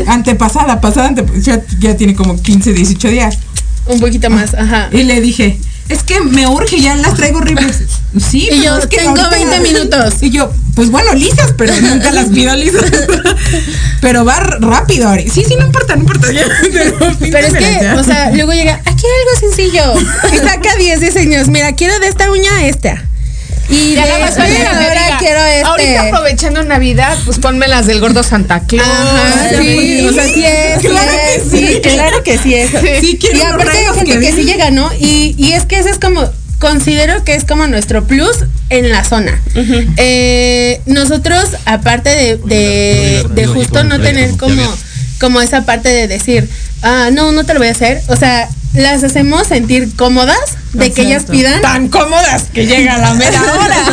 Antepasada, 0.09 0.81
pasada, 0.81 1.13
ya, 1.41 1.61
ya 1.79 1.97
tiene 1.97 2.15
como 2.15 2.41
15, 2.41 2.73
18 2.73 3.09
días. 3.09 3.39
un 3.87 3.99
poquito 4.01 4.31
más, 4.31 4.55
ajá. 4.55 4.89
Y 4.93 5.03
le 5.03 5.21
dije, 5.21 5.59
es 5.89 6.03
que 6.05 6.21
me 6.21 6.47
urge, 6.47 6.81
ya 6.81 6.95
las 6.97 7.15
traigo 7.15 7.39
horribles. 7.39 7.79
Sí, 8.19 8.49
Y 8.51 8.65
yo, 8.65 8.77
es 8.77 8.87
que 8.87 8.97
tengo 8.99 9.11
ahorita- 9.21 9.31
20 9.31 9.61
minutos. 9.61 10.15
Y 10.23 10.31
yo, 10.31 10.53
pues 10.75 10.91
bueno, 10.91 11.15
lisas, 11.15 11.55
pero 11.57 11.73
nunca 11.81 12.11
las 12.11 12.27
pido 12.31 12.55
lisas. 12.57 12.85
pero 14.01 14.25
va 14.25 14.41
rápido. 14.41 15.13
Sí, 15.33 15.45
sí, 15.47 15.55
no 15.57 15.67
importa, 15.67 15.95
no 15.95 16.01
importa. 16.03 16.29
pero 16.73 16.97
Pero 17.21 17.47
es 17.47 17.53
que, 17.55 17.79
ya. 17.81 17.95
o 17.99 18.03
sea, 18.05 18.31
luego 18.33 18.53
llega, 18.53 18.81
aquí 18.85 19.05
hay 19.07 19.29
algo 19.29 19.41
sencillo. 19.41 20.35
Y 20.35 20.37
saca 20.39 20.77
10 20.77 21.01
diseños. 21.01 21.49
Mira, 21.49 21.73
quiero 21.75 21.99
de 22.01 22.09
esta 22.09 22.31
uña 22.31 22.51
a 22.57 22.67
esta. 22.67 23.05
Y 23.69 23.95
Ya 23.95 24.05
de 24.05 24.19
más 24.19 24.35
que 24.35 24.41
me 24.41 24.67
ahora 24.67 25.17
quiero 25.21 25.45
este. 25.45 25.63
Ahorita 25.63 26.03
aprovechando 26.09 26.65
Navidad, 26.65 27.17
pues 27.25 27.39
ponme 27.39 27.69
las 27.69 27.87
del 27.87 28.01
gordo 28.01 28.25
Santa 28.25 28.61
Claus. 28.67 28.89
Ajá, 28.89 29.51
sí, 29.61 30.05
o 30.09 30.13
sea, 30.13 30.25
sí 30.25 30.45
es, 30.45 30.83
sí 30.83 30.89
Claro 30.89 31.13
que 31.13 31.41
sí. 31.49 31.67
sí, 31.75 31.81
claro 31.81 32.23
que 32.25 32.39
sí 32.39 32.55
es. 32.55 32.71
Sí, 33.01 33.19
quiero 33.21 33.39
y 33.39 33.43
aparte 33.43 33.79
hay 33.79 33.85
gente 33.95 34.13
que 34.19 34.19
que, 34.27 34.33
sí 34.33 34.43
llega, 34.43 34.73
¿no? 34.73 34.91
Y, 34.99 35.37
y 35.39 35.53
es 35.53 35.67
que 35.67 35.79
ese 35.79 35.91
es 35.91 36.01
como, 36.01 36.29
considero 36.61 37.25
que 37.25 37.35
es 37.35 37.45
como 37.45 37.67
nuestro 37.67 38.07
plus 38.07 38.45
en 38.69 38.91
la 38.93 39.03
zona. 39.03 39.41
Eh, 39.97 40.81
nosotros, 40.87 41.45
aparte 41.65 42.11
de, 42.11 42.37
de, 42.37 43.27
de 43.35 43.47
justo 43.47 43.83
no 43.83 43.99
tener 43.99 44.37
como, 44.37 44.63
como 45.19 45.41
esa 45.41 45.65
parte 45.65 45.89
de 45.89 46.07
decir, 46.07 46.49
ah, 46.83 47.09
no, 47.13 47.33
no 47.33 47.45
te 47.45 47.55
lo 47.55 47.61
voy 47.61 47.69
a 47.69 47.73
hacer, 47.73 48.01
o 48.09 48.15
sea, 48.15 48.49
las 48.75 49.03
hacemos 49.03 49.49
sentir 49.49 49.97
cómodas 49.97 50.39
de 50.75 50.93
que 50.93 51.03
ellas 51.03 51.25
pidan. 51.25 51.61
Tan 51.63 51.89
cómodas 51.89 52.45
que 52.53 52.67
llega 52.67 52.99
la 52.99 53.15
mera 53.15 53.43
hora. 53.59 53.85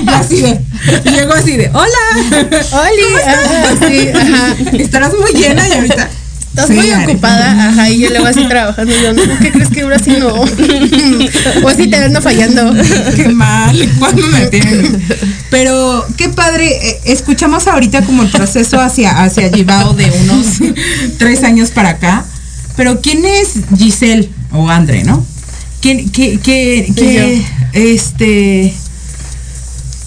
Y 0.00 0.06
yo 0.06 0.14
así 0.14 0.40
de, 0.40 0.60
y 1.04 1.10
llego 1.10 1.34
así 1.34 1.56
de, 1.56 1.68
hola. 1.68 1.88
Oli, 2.72 3.20
ajá, 3.26 3.88
sí, 3.88 4.08
ajá. 4.08 4.56
Estarás 4.78 5.12
muy 5.18 5.32
llena 5.32 5.68
y 5.68 5.72
ahorita. 5.72 6.08
Estás 6.54 6.68
Sí, 6.68 6.74
muy 6.74 6.88
Ari. 6.88 7.10
ocupada, 7.14 7.68
ajá, 7.68 7.90
y 7.90 7.98
yo 7.98 8.10
luego 8.10 8.26
así 8.26 8.44
trabajando. 8.48 8.92
y 8.96 9.02
Yo, 9.02 9.12
no, 9.12 9.22
¿qué 9.40 9.50
crees 9.50 9.70
que 9.70 9.80
ahora 9.82 9.98
sí 9.98 10.12
no? 10.20 10.28
o 11.64 11.68
así 11.68 11.88
te 11.88 11.96
ando 11.96 12.22
fallando. 12.22 12.72
Qué 13.16 13.28
mal, 13.28 13.76
¿cuándo 13.98 14.24
me 14.28 14.46
tienen? 14.46 15.02
Pero 15.50 16.06
qué 16.16 16.28
padre, 16.28 16.68
eh, 16.68 17.00
escuchamos 17.06 17.66
ahorita 17.66 18.02
como 18.02 18.22
el 18.22 18.30
proceso 18.30 18.80
hacia, 18.80 19.24
hacia 19.24 19.50
Gibao 19.50 19.94
de 19.94 20.08
unos 20.12 20.46
tres 21.18 21.42
años 21.42 21.72
para 21.72 21.88
acá. 21.90 22.24
Pero 22.76 23.00
¿quién 23.00 23.24
es 23.24 23.54
Giselle 23.76 24.30
o 24.52 24.70
Andre, 24.70 25.02
no? 25.02 25.26
¿Quién, 25.80 26.08
qué, 26.10 26.38
qué, 26.40 26.92
qué, 26.94 27.44
este, 27.72 28.72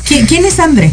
¿quién, 0.08 0.26
quién 0.28 0.46
es 0.46 0.60
Andre? 0.60 0.92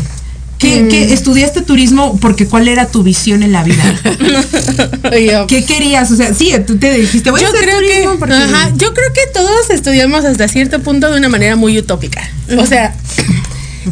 ¿Qué, 0.64 0.88
qué- 0.88 1.12
estudiaste 1.12 1.62
turismo 1.62 2.18
porque 2.20 2.46
cuál 2.46 2.68
era 2.68 2.86
tu 2.86 3.02
visión 3.02 3.42
en 3.42 3.52
la 3.52 3.62
vida? 3.62 3.82
¿Qué 5.48 5.64
querías? 5.64 6.10
O 6.10 6.16
sea, 6.16 6.32
sí, 6.34 6.52
tú 6.66 6.76
te 6.78 6.92
dijiste, 6.92 7.30
voy 7.30 7.40
a 7.40 7.44
yo 7.44 7.48
hacer 7.50 7.62
creo 7.62 7.78
turismo 7.78 8.12
que, 8.12 8.18
porque... 8.18 8.34
ajá, 8.34 8.72
yo 8.76 8.94
creo 8.94 9.12
que 9.12 9.26
todos 9.32 9.70
estudiamos 9.70 10.24
hasta 10.24 10.48
cierto 10.48 10.80
punto 10.80 11.10
de 11.10 11.18
una 11.18 11.28
manera 11.28 11.56
muy 11.56 11.78
utópica. 11.78 12.28
O 12.58 12.66
sea, 12.66 12.94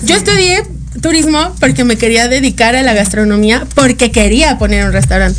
yo 0.04 0.16
estudié 0.16 0.62
turismo 1.00 1.54
porque 1.60 1.84
me 1.84 1.96
quería 1.96 2.28
dedicar 2.28 2.76
a 2.76 2.82
la 2.82 2.94
gastronomía, 2.94 3.66
porque 3.74 4.10
quería 4.10 4.58
poner 4.58 4.84
un 4.86 4.92
restaurante. 4.92 5.38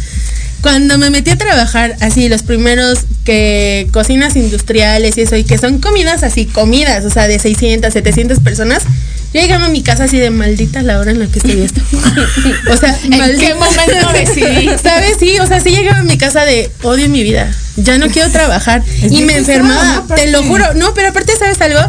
Cuando 0.61 0.97
me 0.97 1.09
metí 1.09 1.29
a 1.29 1.37
trabajar 1.37 1.97
así, 1.99 2.29
los 2.29 2.41
primeros 2.41 2.99
que 3.25 3.87
cocinas 3.91 4.37
industriales 4.37 5.17
y 5.17 5.21
eso, 5.21 5.35
y 5.35 5.43
que 5.43 5.57
son 5.57 5.79
comidas 5.79 6.23
así, 6.23 6.45
comidas, 6.45 7.03
o 7.03 7.09
sea, 7.09 7.27
de 7.27 7.37
600, 7.37 7.91
700 7.91 8.39
personas, 8.39 8.83
yo 9.33 9.41
llegaba 9.41 9.65
a 9.65 9.69
mi 9.69 9.81
casa 9.81 10.03
así 10.03 10.17
de 10.17 10.29
maldita 10.29 10.81
la 10.83 10.99
hora 10.99 11.11
en 11.11 11.19
la 11.19 11.27
que 11.27 11.39
estoy 11.39 11.61
esto. 11.61 11.81
o 12.71 12.77
sea, 12.77 12.97
¿En 13.03 13.39
qué 13.39 13.55
momento 13.55 14.13
decidí? 14.13 14.69
¿Sabes? 14.83 15.17
Sí, 15.19 15.39
o 15.39 15.47
sea, 15.47 15.59
sí 15.59 15.71
llegaba 15.71 15.99
a 15.99 16.03
mi 16.03 16.17
casa 16.17 16.45
de 16.45 16.69
odio 16.83 17.09
mi 17.09 17.23
vida. 17.23 17.51
Ya 17.75 17.97
no 17.97 18.09
quiero 18.09 18.29
trabajar. 18.29 18.83
Es 19.01 19.11
y 19.11 19.23
me 19.23 19.35
enfermaba. 19.35 20.05
te 20.15 20.27
lo 20.29 20.43
juro. 20.43 20.73
No, 20.75 20.93
pero 20.93 21.09
aparte, 21.09 21.33
¿sabes 21.37 21.59
algo? 21.61 21.79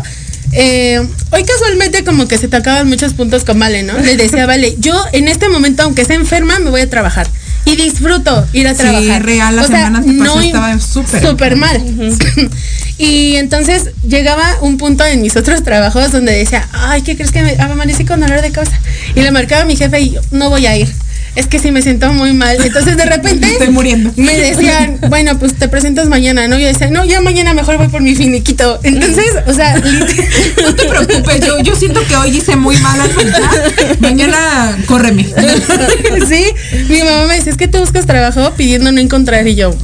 Eh, 0.53 1.07
hoy 1.33 1.45
casualmente 1.45 2.05
como 2.05 2.29
que 2.29 2.39
se 2.39 2.49
tocaban 2.49 2.89
muchos 2.89 3.13
puntos 3.13 3.45
con 3.45 3.59
Vale, 3.59 3.83
¿no? 3.83 3.99
Le 3.99 4.17
decía, 4.17 4.47
Vale, 4.47 4.77
yo 4.79 4.95
en 5.13 5.29
este 5.29 5.49
momento, 5.49 5.83
aunque 5.83 6.05
sea 6.05 6.17
enferma, 6.17 6.59
me 6.61 6.71
voy 6.71 6.81
a 6.81 6.89
trabajar. 6.89 7.27
Y 7.67 7.77
disfruto 7.77 8.47
ir 8.53 8.69
a 8.69 8.75
Sí, 8.75 8.81
trabajar. 8.81 9.25
real, 9.25 9.57
la 9.57 9.65
semana 9.67 9.99
antepasada 9.99 10.45
estaba 10.45 10.81
súper 10.81 11.23
súper 11.27 11.57
mal. 11.57 11.83
y 12.99 13.37
entonces 13.37 13.91
llegaba 14.07 14.45
un 14.61 14.77
punto 14.77 15.05
en 15.05 15.23
mis 15.23 15.37
otros 15.37 15.63
trabajos 15.63 16.13
donde 16.13 16.33
decía, 16.33 16.69
ay, 16.73 17.03
¿qué 17.03 17.17
crees 17.17 17.33
que 17.33 17.43
me 17.43 17.53
amanecí 17.59 18.05
con 18.05 18.21
dolor 18.21 18.43
de 18.43 18.51
cabeza? 18.53 18.79
Y 19.15 19.23
le 19.23 19.31
marcaba 19.31 19.63
a 19.63 19.65
mi 19.65 19.77
jefe 19.77 20.01
y 20.01 20.11
yo, 20.11 20.21
no 20.31 20.51
voy 20.51 20.67
a 20.67 20.77
ir. 20.77 20.93
Es 21.37 21.49
que 21.49 21.59
sí 21.59 21.73
me 21.73 21.83
siento 21.83 22.13
muy 22.13 22.33
mal. 22.33 22.57
Entonces 22.65 22.97
de 22.97 23.05
repente 23.05 23.49
Estoy 23.53 23.71
muriendo. 23.71 24.13
me 24.17 24.37
decían, 24.39 24.99
bueno, 25.09 25.39
pues 25.39 25.55
te 25.55 25.69
presentas 25.69 26.09
mañana, 26.09 26.47
¿no? 26.47 26.59
Yo 26.59 26.67
decía, 26.67 26.89
no, 26.91 27.05
ya 27.05 27.21
mañana 27.21 27.55
mejor 27.55 27.77
voy 27.77 27.89
por 27.89 28.03
mi 28.03 28.15
finiquito. 28.15 28.79
Entonces, 28.83 29.27
o 29.47 29.53
sea, 29.53 29.75
No 30.63 30.75
te 30.75 30.85
preocupes, 30.87 31.41
yo, 31.41 31.61
yo 31.61 31.75
siento 31.75 32.01
que 32.07 32.17
hoy 32.17 32.37
hice 32.37 32.57
muy 32.57 32.77
mal 32.79 33.01
al. 33.01 33.11
Mañana 34.01 34.77
córreme. 34.87 35.25
sí, 36.29 36.47
mi 36.89 36.99
mamá 37.01 37.27
me 37.27 37.37
dice, 37.37 37.51
es 37.51 37.57
que 37.57 37.69
tú 37.69 37.79
buscas 37.79 38.07
trabajo 38.07 38.53
pidiendo 38.57 38.93
no 38.93 39.01
encontrar 39.01 39.47
y 39.49 39.55
yo, 39.55 39.75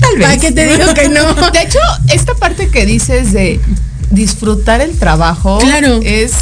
Tal 0.00 0.16
vez. 0.16 0.26
¿para 0.26 0.36
qué 0.38 0.52
te 0.52 0.66
digo 0.66 0.94
que 0.94 1.08
no? 1.08 1.34
De 1.50 1.62
hecho, 1.62 1.78
esta 2.12 2.34
parte 2.34 2.68
que 2.68 2.86
dices 2.86 3.32
de 3.32 3.60
disfrutar 4.10 4.80
el 4.80 4.96
trabajo 4.98 5.58
Claro. 5.58 6.00
es 6.02 6.32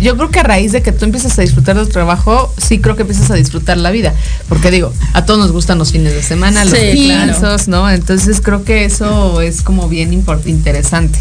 yo 0.00 0.16
creo 0.16 0.30
que 0.30 0.40
a 0.40 0.42
raíz 0.42 0.72
de 0.72 0.82
que 0.82 0.92
tú 0.92 1.04
empiezas 1.04 1.38
a 1.38 1.42
disfrutar 1.42 1.76
del 1.76 1.88
trabajo, 1.88 2.52
sí 2.58 2.78
creo 2.80 2.96
que 2.96 3.02
empiezas 3.02 3.30
a 3.30 3.34
disfrutar 3.34 3.76
la 3.76 3.90
vida, 3.90 4.12
porque 4.48 4.70
digo, 4.70 4.92
a 5.12 5.24
todos 5.24 5.38
nos 5.40 5.52
gustan 5.52 5.78
los 5.78 5.92
fines 5.92 6.12
de 6.14 6.22
semana, 6.22 6.64
los 6.64 6.72
Sí, 6.78 7.04
claro. 7.06 7.26
descansos, 7.32 7.68
¿no? 7.68 7.88
Entonces 7.90 8.40
creo 8.42 8.64
que 8.64 8.84
eso 8.84 9.40
es 9.40 9.62
como 9.62 9.88
bien 9.88 10.12
interesante. 10.46 11.18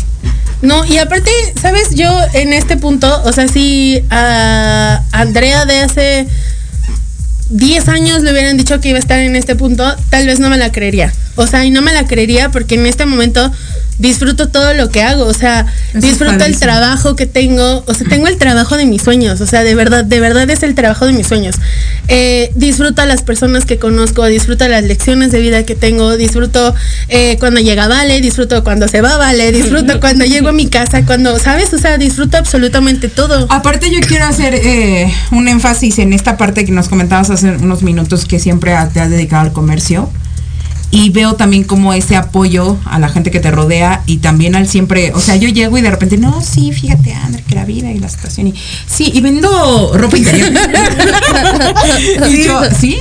No, 0.61 0.85
y 0.85 0.97
aparte, 0.97 1.29
¿sabes? 1.61 1.89
Yo 1.95 2.09
en 2.33 2.53
este 2.53 2.77
punto, 2.77 3.21
o 3.25 3.33
sea, 3.33 3.47
si 3.47 4.01
a 4.09 5.03
Andrea 5.11 5.65
de 5.65 5.79
hace 5.81 6.27
10 7.49 7.87
años 7.89 8.21
le 8.21 8.31
hubieran 8.31 8.57
dicho 8.57 8.79
que 8.79 8.89
iba 8.89 8.97
a 8.97 9.01
estar 9.01 9.19
en 9.19 9.35
este 9.35 9.55
punto, 9.55 9.83
tal 10.09 10.25
vez 10.25 10.39
no 10.39 10.49
me 10.49 10.57
la 10.57 10.71
creería. 10.71 11.13
O 11.35 11.45
sea, 11.47 11.65
y 11.65 11.69
no 11.69 11.81
me 11.81 11.93
la 11.93 12.05
creería 12.07 12.49
porque 12.49 12.75
en 12.75 12.85
este 12.85 13.05
momento 13.05 13.51
disfruto 14.03 14.49
todo 14.49 14.75
lo 14.75 14.89
que 14.89 15.01
hago. 15.01 15.25
O 15.25 15.33
sea, 15.33 15.65
disfruto 15.95 16.43
el 16.43 16.59
trabajo 16.59 17.15
que 17.15 17.25
tengo. 17.25 17.83
O 17.87 17.93
sea, 17.95 18.07
tengo 18.07 18.27
el 18.27 18.37
trabajo 18.37 18.77
de 18.77 18.85
mis 18.85 19.01
sueños. 19.01 19.41
O 19.41 19.47
sea, 19.47 19.63
de 19.63 19.73
verdad, 19.73 20.05
de 20.05 20.19
verdad 20.19 20.47
es 20.51 20.61
el 20.61 20.75
trabajo 20.75 21.07
de 21.07 21.13
mis 21.13 21.25
sueños. 21.25 21.55
Eh, 22.09 22.51
disfruto 22.55 23.01
a 23.01 23.05
las 23.05 23.23
personas 23.23 23.65
que 23.65 23.79
conozco, 23.79 24.25
disfruto 24.25 24.67
las 24.67 24.83
lecciones 24.83 25.31
de 25.31 25.39
vida 25.39 25.63
que 25.63 25.73
tengo, 25.73 26.17
disfruto 26.17 26.75
eh, 27.07 27.37
cuando 27.39 27.61
llega 27.61 27.87
Vale, 27.87 28.19
disfruto 28.19 28.63
cuando 28.63 28.89
se 28.89 29.01
va 29.01 29.17
Vale, 29.17 29.51
disfruto 29.51 29.99
cuando 30.01 30.25
llego 30.25 30.49
a 30.49 30.51
mi 30.51 30.67
casa, 30.67 31.05
cuando, 31.05 31.39
¿sabes? 31.39 31.73
O 31.73 31.77
sea, 31.77 31.97
disfruto 31.97 32.37
absolutamente 32.37 33.07
todo. 33.07 33.47
Aparte 33.49 33.89
yo 33.89 34.01
quiero 34.05 34.25
hacer 34.25 34.53
eh, 34.53 35.11
un 35.31 35.47
énfasis 35.47 35.97
en 35.99 36.11
esta 36.11 36.35
parte 36.35 36.65
que 36.65 36.73
nos 36.73 36.89
comentabas 36.89 37.29
hace 37.29 37.51
unos 37.51 37.83
minutos 37.83 38.25
que 38.25 38.37
siempre 38.37 38.73
te 38.93 38.99
has 38.99 39.09
dedicado 39.09 39.43
al 39.43 39.53
comercio 39.53 40.11
y 40.93 41.09
veo 41.09 41.33
también 41.33 41.63
como 41.63 41.91
ese 41.91 42.15
apoyo 42.15 42.77
a 42.85 42.99
la 42.99 43.09
gente 43.09 43.31
que 43.31 43.39
te 43.39 43.49
rodea 43.49 44.03
y 44.05 44.17
también 44.17 44.55
al 44.55 44.67
siempre, 44.67 45.11
o 45.15 45.19
sea, 45.19 45.35
yo 45.35 45.49
llego 45.49 45.75
y 45.79 45.81
de 45.81 45.89
repente, 45.89 46.19
no, 46.19 46.39
sí, 46.39 46.71
fíjate, 46.71 47.11
André, 47.13 47.41
que 47.41 47.55
la 47.55 47.65
vida 47.65 47.91
y 47.91 47.97
la 47.97 48.07
situación 48.07 48.49
y 48.49 48.53
sí, 48.85 49.09
y 49.11 49.19
vendo 49.21 49.91
ropa 49.95 50.15
interior. 50.15 50.51
y 52.29 52.43
yo, 52.43 52.61
sí, 52.79 52.99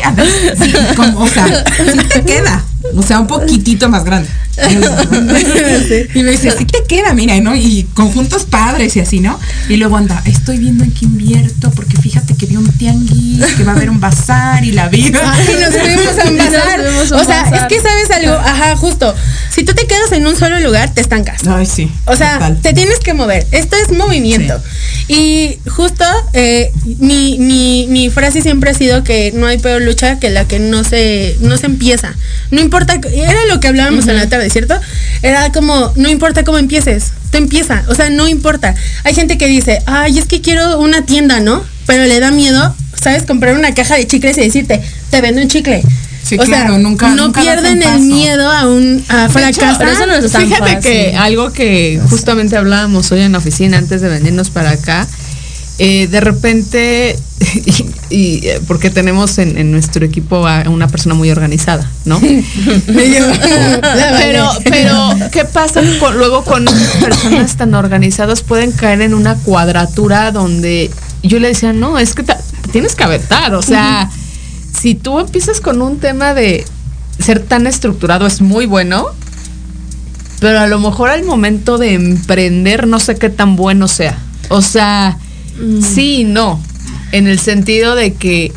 sí, 0.59 0.73
como, 0.97 1.21
o 1.21 1.29
sea, 1.29 1.65
sí 1.77 1.99
te 2.09 2.23
queda, 2.23 2.65
o 2.97 3.03
sea, 3.03 3.21
un 3.21 3.27
poquitito 3.27 3.89
más 3.89 4.05
grande. 4.05 4.29
Y 6.15 6.23
me 6.23 6.31
dice, 6.33 6.51
sí 6.57 6.65
te 6.67 6.85
queda, 6.85 7.15
mira, 7.15 7.39
¿no? 7.41 7.55
Y 7.57 7.87
conjuntos 7.95 8.45
padres 8.45 8.97
y 8.97 9.01
así, 9.01 9.21
¿no? 9.21 9.39
Y 9.69 9.77
luego 9.77 9.97
anda, 9.97 10.23
estoy 10.27 10.59
viendo 10.59 10.85
en 10.85 10.91
qué 10.93 11.07
invierto, 11.07 11.71
porque 11.71 11.97
fíjate 11.97 12.35
que 12.35 12.47
vi 12.47 12.57
un 12.57 12.71
tianguis, 12.73 13.45
que 13.57 13.65
va 13.65 13.73
a 13.73 13.77
haber 13.77 13.91
un 13.91 14.01
bazar 14.01 14.65
y 14.65 14.73
la 14.73 14.89
vida. 14.89 15.21
Ay, 15.25 15.57
nos 15.61 15.75
fuimos 15.81 16.19
a 16.19 16.29
un 16.29 16.39
bazar. 16.39 16.81
a 16.81 17.21
O 17.21 17.25
sea, 17.25 17.43
bazar. 17.45 17.55
es 17.55 17.77
que 17.77 17.81
sabes 17.81 18.11
algo, 18.11 18.35
ajá, 18.35 18.77
justo. 18.77 19.15
Si 19.51 19.65
tú 19.65 19.75
te 19.75 19.87
quedas 19.87 20.13
en 20.13 20.27
un 20.27 20.37
solo 20.37 20.61
lugar, 20.61 20.93
te 20.95 21.01
estancas. 21.01 21.47
Ay, 21.47 21.67
sí. 21.67 21.91
O 22.07 22.17
sea, 22.17 22.35
total. 22.35 22.59
te 22.63 22.73
tienes 22.73 22.99
que 23.01 23.15
mover. 23.15 23.47
Esto 23.53 23.77
es 23.77 23.97
movimiento. 23.97 24.55
Y 25.09 25.59
justo 25.69 26.05
eh, 26.33 26.73
mi, 26.99 27.37
mi, 27.39 27.87
mi 27.89 28.09
frase 28.11 28.41
siempre 28.41 28.71
ha 28.71 28.75
sido 28.75 29.05
que 29.05 29.33
no 29.35 29.47
hay 29.47 29.59
peor 29.59 29.83
lucha 29.83 30.19
que 30.19 30.31
la 30.31 30.47
que 30.47 30.59
no 30.59 30.85
se, 30.85 31.37
no 31.41 31.57
se 31.59 31.67
empieza. 31.67 32.15
No 32.51 32.61
importa, 32.61 32.82
era 33.15 33.47
lo 33.49 33.61
que 33.61 33.69
hablábamos 33.69 34.07
en 34.09 34.17
la 34.17 34.29
tarde, 34.29 34.51
¿cierto? 34.51 34.75
Era 35.23 35.51
como, 35.53 35.93
no 35.97 36.09
importa 36.09 36.45
cómo 36.45 36.59
empieces, 36.59 37.13
tú 37.31 37.39
empieza. 37.39 37.85
O 37.89 37.95
sea, 37.95 38.11
no 38.11 38.29
importa. 38.29 38.75
Hay 39.05 39.15
gente 39.15 39.39
que 39.39 39.47
dice, 39.49 39.81
ay, 39.87 40.19
es 40.19 40.27
que 40.27 40.41
quiero 40.41 40.79
una 40.81 41.05
tienda, 41.05 41.41
¿no? 41.41 41.63
Pero 41.87 42.05
le 42.05 42.21
da 42.21 42.31
miedo, 42.31 42.75
¿sabes? 43.01 43.23
Comprar 43.25 43.55
una 43.57 43.75
caja 43.75 43.97
de 43.97 44.07
chicles 44.07 44.37
y 44.39 44.43
decirte, 44.43 44.81
te 45.11 45.21
vendo 45.21 45.41
un 45.43 45.49
chicle. 45.49 45.83
Sí, 46.25 46.37
o 46.39 46.47
sea, 46.47 46.61
claro, 46.67 46.79
nunca- 46.79 47.09
no 47.09 47.27
nunca 47.27 47.41
pierden 47.41 47.83
el 47.83 47.99
miedo 48.01 48.49
a 48.51 48.69
un 48.69 49.05
a 49.09 49.29
fracasar. 49.29 49.77
pero 49.79 49.91
eso 49.91 50.07
no 50.07 50.15
es 50.15 50.31
tan 50.31 50.43
Fíjate 50.47 50.75
fácil. 50.77 50.81
que 50.91 51.17
algo 51.17 51.53
que 51.53 52.01
justamente 52.09 52.57
hablábamos 52.57 53.11
hoy 53.11 53.23
en 53.23 53.33
la 53.33 53.39
oficina 53.39 53.77
antes 53.79 54.01
de 54.01 54.09
venirnos 54.09 54.49
para 54.51 54.71
acá, 54.71 55.09
eh, 55.79 56.07
de 56.07 56.21
repente, 56.21 57.17
y, 57.55 57.85
y, 58.15 58.47
eh, 58.47 58.61
porque 58.67 58.91
tenemos 58.91 59.39
en, 59.39 59.57
en 59.59 59.71
nuestro 59.73 60.05
equipo 60.05 60.47
a 60.47 60.69
una 60.69 60.89
persona 60.89 61.15
muy 61.15 61.31
organizada, 61.31 61.91
¿no? 62.05 62.21
pero, 62.87 64.51
pero, 64.65 65.11
¿qué 65.31 65.45
pasa 65.45 65.81
con- 65.99 66.17
luego 66.19 66.45
con 66.45 66.65
personas 67.01 67.57
tan 67.57 67.75
organizadas? 67.75 68.43
Pueden 68.43 68.73
caer 68.73 69.01
en 69.03 69.15
una 69.15 69.37
cuadratura 69.37 70.31
donde 70.33 70.91
yo 71.23 71.39
le 71.39 71.49
decía, 71.49 71.73
no, 71.73 71.99
es 71.99 72.15
que 72.15 72.25
tienes 72.71 72.95
que 72.95 73.05
aventar, 73.05 73.55
o 73.55 73.63
sea, 73.63 74.11
si 74.79 74.95
tú 74.95 75.19
empiezas 75.21 75.61
con 75.61 75.83
un 75.83 75.99
tema 75.99 76.35
de 76.35 76.65
ser 77.19 77.41
tan 77.41 77.67
estructurado 77.67 78.27
es 78.27 78.41
muy 78.41 78.67
bueno, 78.67 79.07
pero 80.41 80.61
a 80.61 80.67
lo 80.67 80.79
mejor 80.81 81.11
al 81.11 81.25
momento 81.25 81.79
de 81.79 81.95
emprender 81.95 82.87
no 82.89 82.99
sé 82.99 83.15
qué 83.17 83.31
tan 83.31 83.55
bueno 83.55 83.87
sea. 83.87 84.19
O 84.49 84.61
sea, 84.61 85.17
sí 85.95 86.21
y 86.21 86.25
no, 86.25 86.63
en 87.13 87.27
el 87.27 87.39
sentido 87.39 87.95
de 87.95 88.15
que 88.15 88.53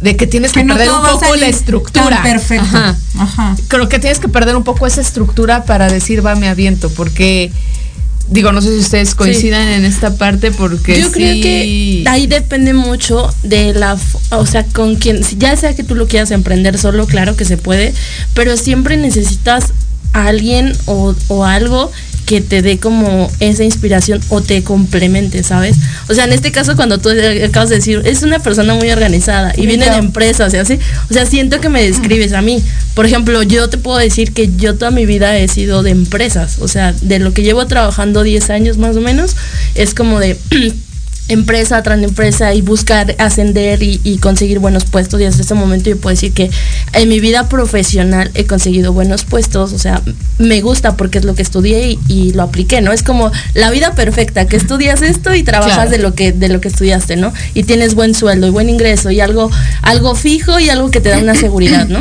de 0.00 0.16
que 0.16 0.28
tienes 0.28 0.52
que, 0.52 0.60
Que 0.60 0.64
no 0.66 0.74
perder 0.76 0.92
un 0.92 1.02
poco 1.02 1.34
la 1.34 1.48
estructura. 1.48 2.22
perfecto. 2.22 2.64
Ajá. 2.66 2.96
Ajá. 3.18 3.56
Creo 3.66 3.88
que 3.88 3.98
tienes 3.98 4.20
que 4.20 4.28
perder 4.28 4.54
un 4.54 4.62
poco 4.62 4.86
esa 4.86 5.00
estructura 5.00 5.64
para 5.64 5.88
decir, 5.88 6.24
va, 6.24 6.36
me 6.36 6.48
aviento, 6.48 6.88
porque 6.90 7.50
digo, 8.30 8.52
no 8.52 8.60
sé 8.62 8.68
si 8.74 8.78
ustedes 8.78 9.16
coincidan 9.16 9.66
en 9.68 9.84
esta 9.84 10.14
parte 10.14 10.52
porque 10.52 11.00
Yo 11.00 11.10
creo 11.10 11.34
sí- 11.34 11.40
que 11.40 12.04
ahí 12.06 12.26
depende 12.28 12.74
mucho 12.74 13.28
de 13.42 13.72
la, 13.74 13.96
o 14.30 14.46
sea, 14.46 14.64
con 14.66 14.94
quien, 14.96 15.20
ya 15.36 15.56
sea 15.56 15.74
que 15.74 15.82
tú 15.82 15.96
lo 15.96 16.06
quieras 16.06 16.30
emprender 16.30 16.78
solo, 16.78 17.06
claro 17.06 17.34
que 17.34 17.44
se 17.44 17.56
puede, 17.56 17.92
pero 18.34 18.56
siempre 18.56 18.96
necesitas 18.98 19.72
a 20.12 20.26
alguien 20.26 20.74
o, 20.86 21.14
o 21.28 21.44
algo 21.44 21.90
que 22.28 22.42
te 22.42 22.60
dé 22.60 22.78
como 22.78 23.30
esa 23.40 23.64
inspiración 23.64 24.20
o 24.28 24.42
te 24.42 24.62
complemente, 24.62 25.42
¿sabes? 25.42 25.76
O 26.10 26.14
sea, 26.14 26.24
en 26.24 26.34
este 26.34 26.52
caso 26.52 26.76
cuando 26.76 26.98
tú 26.98 27.08
acabas 27.08 27.70
de 27.70 27.76
decir, 27.76 28.02
es 28.04 28.22
una 28.22 28.38
persona 28.38 28.74
muy 28.74 28.90
organizada 28.90 29.54
y 29.56 29.64
viene 29.64 29.88
de 29.88 29.96
empresas 29.96 30.52
y 30.52 30.58
así, 30.58 30.78
o 31.08 31.14
sea, 31.14 31.24
siento 31.24 31.58
que 31.62 31.70
me 31.70 31.82
describes 31.82 32.34
a 32.34 32.42
mí. 32.42 32.62
Por 32.92 33.06
ejemplo, 33.06 33.42
yo 33.42 33.70
te 33.70 33.78
puedo 33.78 33.96
decir 33.96 34.34
que 34.34 34.50
yo 34.56 34.74
toda 34.74 34.90
mi 34.90 35.06
vida 35.06 35.38
he 35.38 35.48
sido 35.48 35.82
de 35.82 35.90
empresas, 35.90 36.58
o 36.60 36.68
sea, 36.68 36.92
de 37.00 37.18
lo 37.18 37.32
que 37.32 37.42
llevo 37.42 37.66
trabajando 37.66 38.22
10 38.22 38.50
años 38.50 38.76
más 38.76 38.94
o 38.96 39.00
menos, 39.00 39.34
es 39.74 39.94
como 39.94 40.20
de 40.20 40.36
empresa 41.28 41.82
tras 41.82 42.02
empresa 42.02 42.54
y 42.54 42.62
buscar 42.62 43.14
ascender 43.18 43.82
y, 43.82 44.00
y 44.04 44.18
conseguir 44.18 44.58
buenos 44.58 44.84
puestos 44.84 45.20
y 45.20 45.24
hasta 45.24 45.42
este 45.42 45.54
momento 45.54 45.90
yo 45.90 45.96
puedo 45.98 46.14
decir 46.14 46.32
que 46.32 46.50
en 46.94 47.08
mi 47.08 47.20
vida 47.20 47.48
profesional 47.48 48.30
he 48.34 48.46
conseguido 48.46 48.92
buenos 48.92 49.24
puestos, 49.24 49.72
o 49.72 49.78
sea, 49.78 50.00
me 50.38 50.60
gusta 50.60 50.96
porque 50.96 51.18
es 51.18 51.24
lo 51.24 51.34
que 51.34 51.42
estudié 51.42 51.90
y, 51.90 51.98
y 52.08 52.32
lo 52.32 52.42
apliqué, 52.42 52.80
¿no? 52.80 52.92
Es 52.92 53.02
como 53.02 53.30
la 53.54 53.70
vida 53.70 53.94
perfecta, 53.94 54.46
que 54.46 54.56
estudias 54.56 55.02
esto 55.02 55.34
y 55.34 55.42
trabajas 55.42 55.74
Claro. 55.74 55.90
de 55.90 55.98
lo 55.98 56.14
que 56.14 56.32
de 56.32 56.48
lo 56.48 56.60
que 56.60 56.68
estudiaste, 56.68 57.16
¿no? 57.16 57.32
Y 57.54 57.64
tienes 57.64 57.94
buen 57.94 58.14
sueldo 58.14 58.46
y 58.46 58.50
buen 58.50 58.68
ingreso 58.70 59.10
y 59.10 59.20
algo 59.20 59.50
algo 59.82 60.14
fijo 60.14 60.58
y 60.60 60.70
algo 60.70 60.90
que 60.90 61.00
te 61.00 61.10
da 61.10 61.18
una 61.18 61.34
seguridad, 61.34 61.86
¿no? 61.88 62.00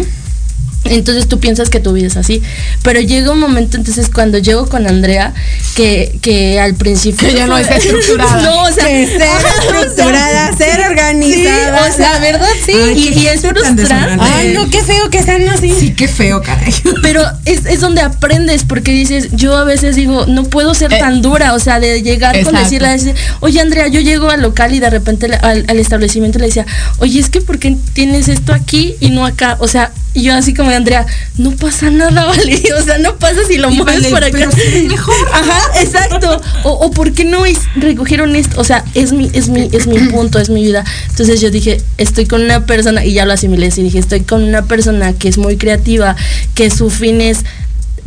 Entonces 0.89 1.27
tú 1.27 1.39
piensas 1.39 1.69
que 1.69 1.79
tu 1.79 1.93
vida 1.93 2.07
es 2.07 2.17
así. 2.17 2.41
Pero 2.81 2.99
llega 2.99 3.31
un 3.31 3.39
momento, 3.39 3.77
entonces 3.77 4.09
cuando 4.09 4.37
llego 4.37 4.67
con 4.67 4.87
Andrea, 4.87 5.33
que, 5.75 6.17
que 6.21 6.59
al 6.59 6.75
principio... 6.75 7.27
Que 7.27 7.35
ya 7.35 7.47
no 7.47 7.57
es 7.57 7.67
estructurada. 7.71 8.41
no, 8.41 8.63
o 8.63 8.71
sea... 8.71 8.85
Que 8.85 9.07
ser 9.07 9.23
ajá, 9.23 9.37
o 9.37 9.71
sea, 9.71 9.81
estructurada, 9.81 10.57
ser 10.57 10.79
organizada. 10.89 11.87
Sí, 11.87 11.93
o 11.93 11.97
sea, 11.97 12.13
la 12.13 12.19
verdad 12.19 12.49
sí. 12.65 12.73
Ay, 12.73 13.13
y, 13.13 13.19
y 13.19 13.27
es 13.27 13.41
frustrante. 13.41 13.83
Ay, 14.19 14.53
no, 14.53 14.69
qué 14.69 14.81
feo 14.81 15.09
que 15.09 15.21
sean 15.23 15.47
así. 15.49 15.73
Sí, 15.79 15.93
qué 15.93 16.07
feo, 16.07 16.41
caray. 16.41 16.73
Pero 17.01 17.23
es, 17.45 17.65
es 17.65 17.81
donde 17.81 18.01
aprendes, 18.01 18.63
porque 18.63 18.91
dices, 18.91 19.29
yo 19.33 19.55
a 19.55 19.63
veces 19.63 19.95
digo, 19.95 20.25
no 20.25 20.43
puedo 20.43 20.73
ser 20.73 20.87
Eh, 20.93 20.99
tan 20.99 21.21
dura, 21.21 21.53
o 21.53 21.59
sea, 21.59 21.79
de 21.79 22.01
llegar 22.01 22.41
con 22.43 22.55
decirle, 22.55 22.89
decir, 22.89 23.15
oye 23.41 23.59
Andrea, 23.59 23.87
yo 23.87 23.99
llego 23.99 24.29
al 24.29 24.41
local 24.41 24.73
y 24.73 24.79
de 24.79 24.89
repente 24.89 25.27
al, 25.41 25.65
al 25.67 25.79
establecimiento 25.79 26.39
le 26.39 26.45
decía, 26.45 26.65
oye, 26.99 27.19
es 27.19 27.29
que 27.29 27.41
¿por 27.41 27.59
qué 27.59 27.75
tienes 27.93 28.27
esto 28.27 28.53
aquí 28.53 28.95
y 28.99 29.09
no 29.09 29.25
acá? 29.25 29.57
O 29.59 29.67
sea, 29.67 29.91
Y 30.17 30.23
yo 30.23 30.33
así 30.33 30.55
como 30.55 30.71
de 30.71 30.75
Andrea, 30.77 31.05
no 31.37 31.51
pasa 31.51 31.91
nada, 31.91 32.25
vale. 32.27 32.61
O 32.79 32.83
sea, 32.83 32.97
no 32.97 33.15
pasa 33.17 33.41
si 33.47 33.57
lo 33.57 33.69
mueves 33.69 34.11
vale, 34.11 34.31
por 34.31 34.43
acá. 34.45 34.49
es 34.57 34.83
mejor. 34.85 35.13
Ajá, 35.33 35.61
exacto. 35.79 36.41
O, 36.63 36.71
o 36.71 36.91
por 36.91 37.13
qué 37.13 37.23
no 37.23 37.45
es- 37.45 37.59
recogieron 37.75 38.35
esto. 38.35 38.59
O 38.59 38.63
sea, 38.63 38.83
es 38.95 39.11
mi, 39.13 39.29
es 39.33 39.47
mi, 39.49 39.69
es 39.71 39.85
mi 39.85 39.99
punto, 40.09 40.39
es 40.39 40.49
mi 40.49 40.63
vida. 40.63 40.83
Entonces 41.09 41.39
yo 41.39 41.51
dije, 41.51 41.81
estoy 41.99 42.25
con 42.25 42.41
una 42.41 42.65
persona, 42.65 43.05
y 43.05 43.13
ya 43.13 43.25
lo 43.25 43.33
asimilé, 43.33 43.67
y 43.67 43.83
dije, 43.83 43.99
estoy 43.99 44.21
con 44.21 44.43
una 44.43 44.65
persona 44.65 45.13
que 45.13 45.27
es 45.29 45.37
muy 45.37 45.55
creativa, 45.57 46.15
que 46.55 46.71
su 46.71 46.89
fin 46.89 47.21
es 47.21 47.39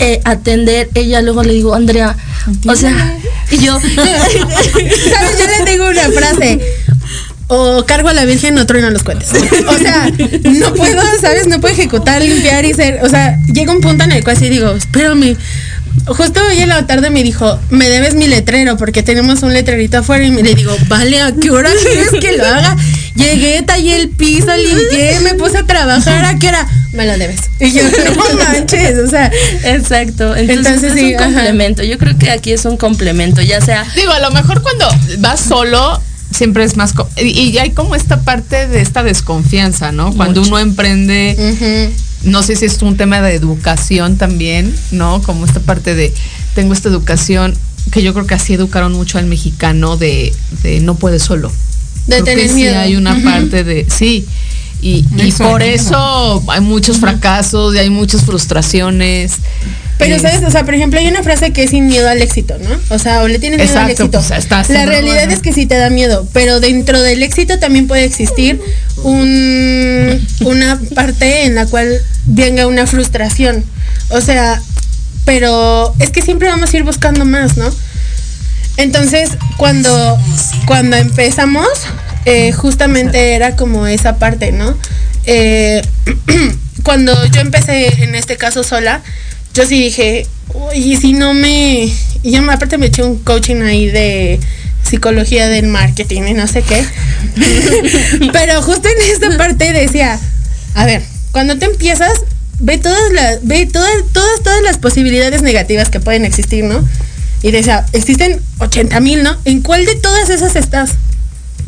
eh, 0.00 0.20
atender. 0.24 0.88
Ella 0.94 1.22
luego 1.22 1.44
le 1.44 1.52
digo, 1.52 1.74
Andrea, 1.74 2.16
o 2.66 2.74
sea, 2.74 3.16
y 3.52 3.58
yo, 3.58 3.78
¿Sabes? 3.94 5.38
Yo 5.38 5.46
le 5.58 5.64
tengo 5.64 5.86
una 5.88 6.08
frase. 6.10 6.58
O 7.52 7.84
cargo 7.84 8.08
a 8.08 8.12
la 8.12 8.24
Virgen 8.24 8.56
o 8.58 8.64
trueno 8.64 8.90
los 8.90 9.02
cohetes. 9.02 9.28
O 9.66 9.78
sea, 9.78 10.08
no 10.44 10.72
puedo, 10.72 11.02
¿sabes? 11.20 11.48
No 11.48 11.60
puedo 11.60 11.74
ejecutar, 11.74 12.22
limpiar 12.22 12.64
y 12.64 12.74
ser. 12.74 13.00
O 13.02 13.08
sea, 13.08 13.40
llega 13.52 13.72
un 13.72 13.80
punto 13.80 14.04
en 14.04 14.12
el 14.12 14.22
cual 14.22 14.36
sí 14.36 14.48
digo, 14.48 14.70
espérame. 14.70 15.36
Justo 16.06 16.40
hoy 16.48 16.60
en 16.60 16.68
la 16.68 16.86
tarde 16.86 17.10
me 17.10 17.24
dijo, 17.24 17.58
me 17.70 17.88
debes 17.88 18.14
mi 18.14 18.28
letrero 18.28 18.76
porque 18.76 19.02
tenemos 19.02 19.42
un 19.42 19.52
letrerito 19.52 19.98
afuera 19.98 20.24
y 20.24 20.30
me 20.30 20.44
le 20.44 20.54
digo, 20.54 20.76
vale, 20.86 21.20
¿a 21.20 21.32
qué 21.32 21.50
hora 21.50 21.70
quieres 21.82 22.10
que 22.20 22.36
lo 22.36 22.46
haga? 22.46 22.76
Llegué, 23.16 23.62
tallé 23.62 23.96
el 23.96 24.10
piso, 24.10 24.56
limpié, 24.56 25.18
me 25.20 25.34
puse 25.34 25.58
a 25.58 25.66
trabajar, 25.66 26.24
¿a 26.24 26.38
qué 26.38 26.48
hora? 26.48 26.68
Me 26.92 27.04
lo 27.04 27.18
debes. 27.18 27.40
Y 27.58 27.72
yo, 27.72 27.82
no 27.82 28.44
manches, 28.44 28.96
o 28.98 29.10
sea, 29.10 29.30
exacto. 29.64 30.36
Entonces, 30.36 30.66
Entonces, 30.84 30.92
es 30.94 31.00
sí, 31.00 31.14
un 31.14 31.20
ajá. 31.20 31.32
complemento. 31.32 31.82
Yo 31.82 31.98
creo 31.98 32.16
que 32.16 32.30
aquí 32.30 32.52
es 32.52 32.64
un 32.64 32.76
complemento, 32.76 33.42
ya 33.42 33.60
sea 33.60 33.84
Digo, 33.96 34.12
a 34.12 34.20
lo 34.20 34.30
mejor 34.30 34.62
cuando 34.62 34.88
vas 35.18 35.40
solo 35.40 36.00
siempre 36.30 36.64
es 36.64 36.76
más... 36.76 36.94
Y, 37.16 37.28
y 37.28 37.58
hay 37.58 37.70
como 37.70 37.94
esta 37.94 38.22
parte 38.22 38.66
de 38.68 38.80
esta 38.80 39.02
desconfianza, 39.02 39.92
¿no? 39.92 40.12
Cuando 40.14 40.42
uno 40.42 40.58
emprende, 40.58 41.92
no 42.24 42.42
sé 42.42 42.56
si 42.56 42.66
es 42.66 42.80
un 42.82 42.96
tema 42.96 43.20
de 43.20 43.34
educación 43.34 44.16
también, 44.16 44.74
¿no? 44.90 45.22
Como 45.22 45.44
esta 45.44 45.60
parte 45.60 45.94
de, 45.94 46.12
tengo 46.54 46.72
esta 46.72 46.88
educación, 46.88 47.54
que 47.90 48.02
yo 48.02 48.12
creo 48.12 48.26
que 48.26 48.34
así 48.34 48.54
educaron 48.54 48.92
mucho 48.92 49.18
al 49.18 49.26
mexicano 49.26 49.96
de, 49.96 50.32
de 50.62 50.80
no 50.80 50.94
puedes 50.94 51.22
solo. 51.22 51.50
De 52.06 52.16
Creo 52.22 52.24
que 52.24 52.30
tener 52.32 52.48
sí 52.48 52.54
miedo. 52.54 52.78
hay 52.78 52.96
una 52.96 53.22
parte 53.22 53.64
de, 53.64 53.86
sí. 53.88 54.26
Y, 54.82 55.04
y 55.16 55.32
por 55.32 55.62
eso 55.62 56.42
hay 56.48 56.60
muchos 56.62 56.98
fracasos 56.98 57.74
y 57.74 57.78
hay 57.78 57.90
muchas 57.90 58.22
frustraciones. 58.24 59.34
Pero, 60.00 60.18
¿sabes? 60.18 60.42
O 60.42 60.50
sea, 60.50 60.64
por 60.64 60.74
ejemplo, 60.74 60.98
hay 60.98 61.08
una 61.08 61.22
frase 61.22 61.52
que 61.52 61.64
es 61.64 61.70
sin 61.70 61.86
miedo 61.86 62.08
al 62.08 62.22
éxito, 62.22 62.56
¿no? 62.58 62.70
O 62.94 62.98
sea, 62.98 63.22
o 63.22 63.28
le 63.28 63.38
tienes 63.38 63.58
miedo 63.60 63.78
al 63.78 63.90
éxito. 63.90 64.10
pues, 64.10 64.30
está 64.30 64.60
así, 64.60 64.72
La 64.72 64.86
realidad 64.86 65.30
es 65.30 65.40
que 65.40 65.52
sí 65.52 65.66
te 65.66 65.76
da 65.76 65.90
miedo, 65.90 66.26
pero 66.32 66.58
dentro 66.58 67.00
del 67.02 67.22
éxito 67.22 67.58
también 67.58 67.86
puede 67.86 68.04
existir 68.04 68.60
un, 69.02 70.26
una 70.40 70.80
parte 70.94 71.44
en 71.44 71.54
la 71.54 71.66
cual 71.66 71.88
venga 72.24 72.66
una 72.66 72.86
frustración. 72.86 73.62
O 74.08 74.20
sea, 74.20 74.60
pero 75.26 75.94
es 75.98 76.10
que 76.10 76.22
siempre 76.22 76.48
vamos 76.48 76.72
a 76.72 76.76
ir 76.76 76.82
buscando 76.82 77.24
más, 77.24 77.56
¿no? 77.58 77.70
Entonces, 78.78 79.30
cuando, 79.58 80.18
cuando 80.66 80.96
empezamos, 80.96 81.68
eh, 82.24 82.52
justamente 82.52 83.34
era 83.34 83.54
como 83.54 83.86
esa 83.86 84.16
parte, 84.16 84.52
¿no? 84.52 84.74
Eh, 85.26 85.82
cuando 86.82 87.26
yo 87.26 87.40
empecé 87.42 88.02
en 88.02 88.14
este 88.14 88.36
caso 88.36 88.62
sola, 88.62 89.02
yo 89.60 89.66
sí 89.66 89.78
dije, 89.78 90.26
uy, 90.54 90.96
si 90.96 91.12
no 91.12 91.34
me. 91.34 91.92
Y 92.22 92.32
yo 92.32 92.50
aparte 92.50 92.78
me 92.78 92.86
eché 92.86 93.02
un 93.02 93.18
coaching 93.18 93.62
ahí 93.62 93.90
de 93.90 94.40
psicología 94.82 95.48
del 95.48 95.66
marketing 95.66 96.22
y 96.28 96.32
no 96.32 96.46
sé 96.46 96.62
qué. 96.62 96.82
Pero 98.32 98.62
justo 98.62 98.88
en 98.88 99.12
esta 99.12 99.36
parte 99.36 99.72
decía, 99.72 100.18
a 100.74 100.86
ver, 100.86 101.02
cuando 101.32 101.58
te 101.58 101.66
empiezas, 101.66 102.12
ve 102.58 102.78
todas 102.78 103.12
las, 103.12 103.46
ve 103.46 103.66
todas, 103.66 103.92
todas, 104.14 104.42
todas 104.42 104.62
las 104.62 104.78
posibilidades 104.78 105.42
negativas 105.42 105.90
que 105.90 106.00
pueden 106.00 106.24
existir, 106.24 106.64
¿no? 106.64 106.82
Y 107.42 107.50
decía, 107.50 107.84
existen 107.92 108.40
80 108.58 108.98
mil, 109.00 109.22
¿no? 109.22 109.36
¿En 109.44 109.60
cuál 109.60 109.84
de 109.84 109.94
todas 109.94 110.30
esas 110.30 110.56
estás? 110.56 110.92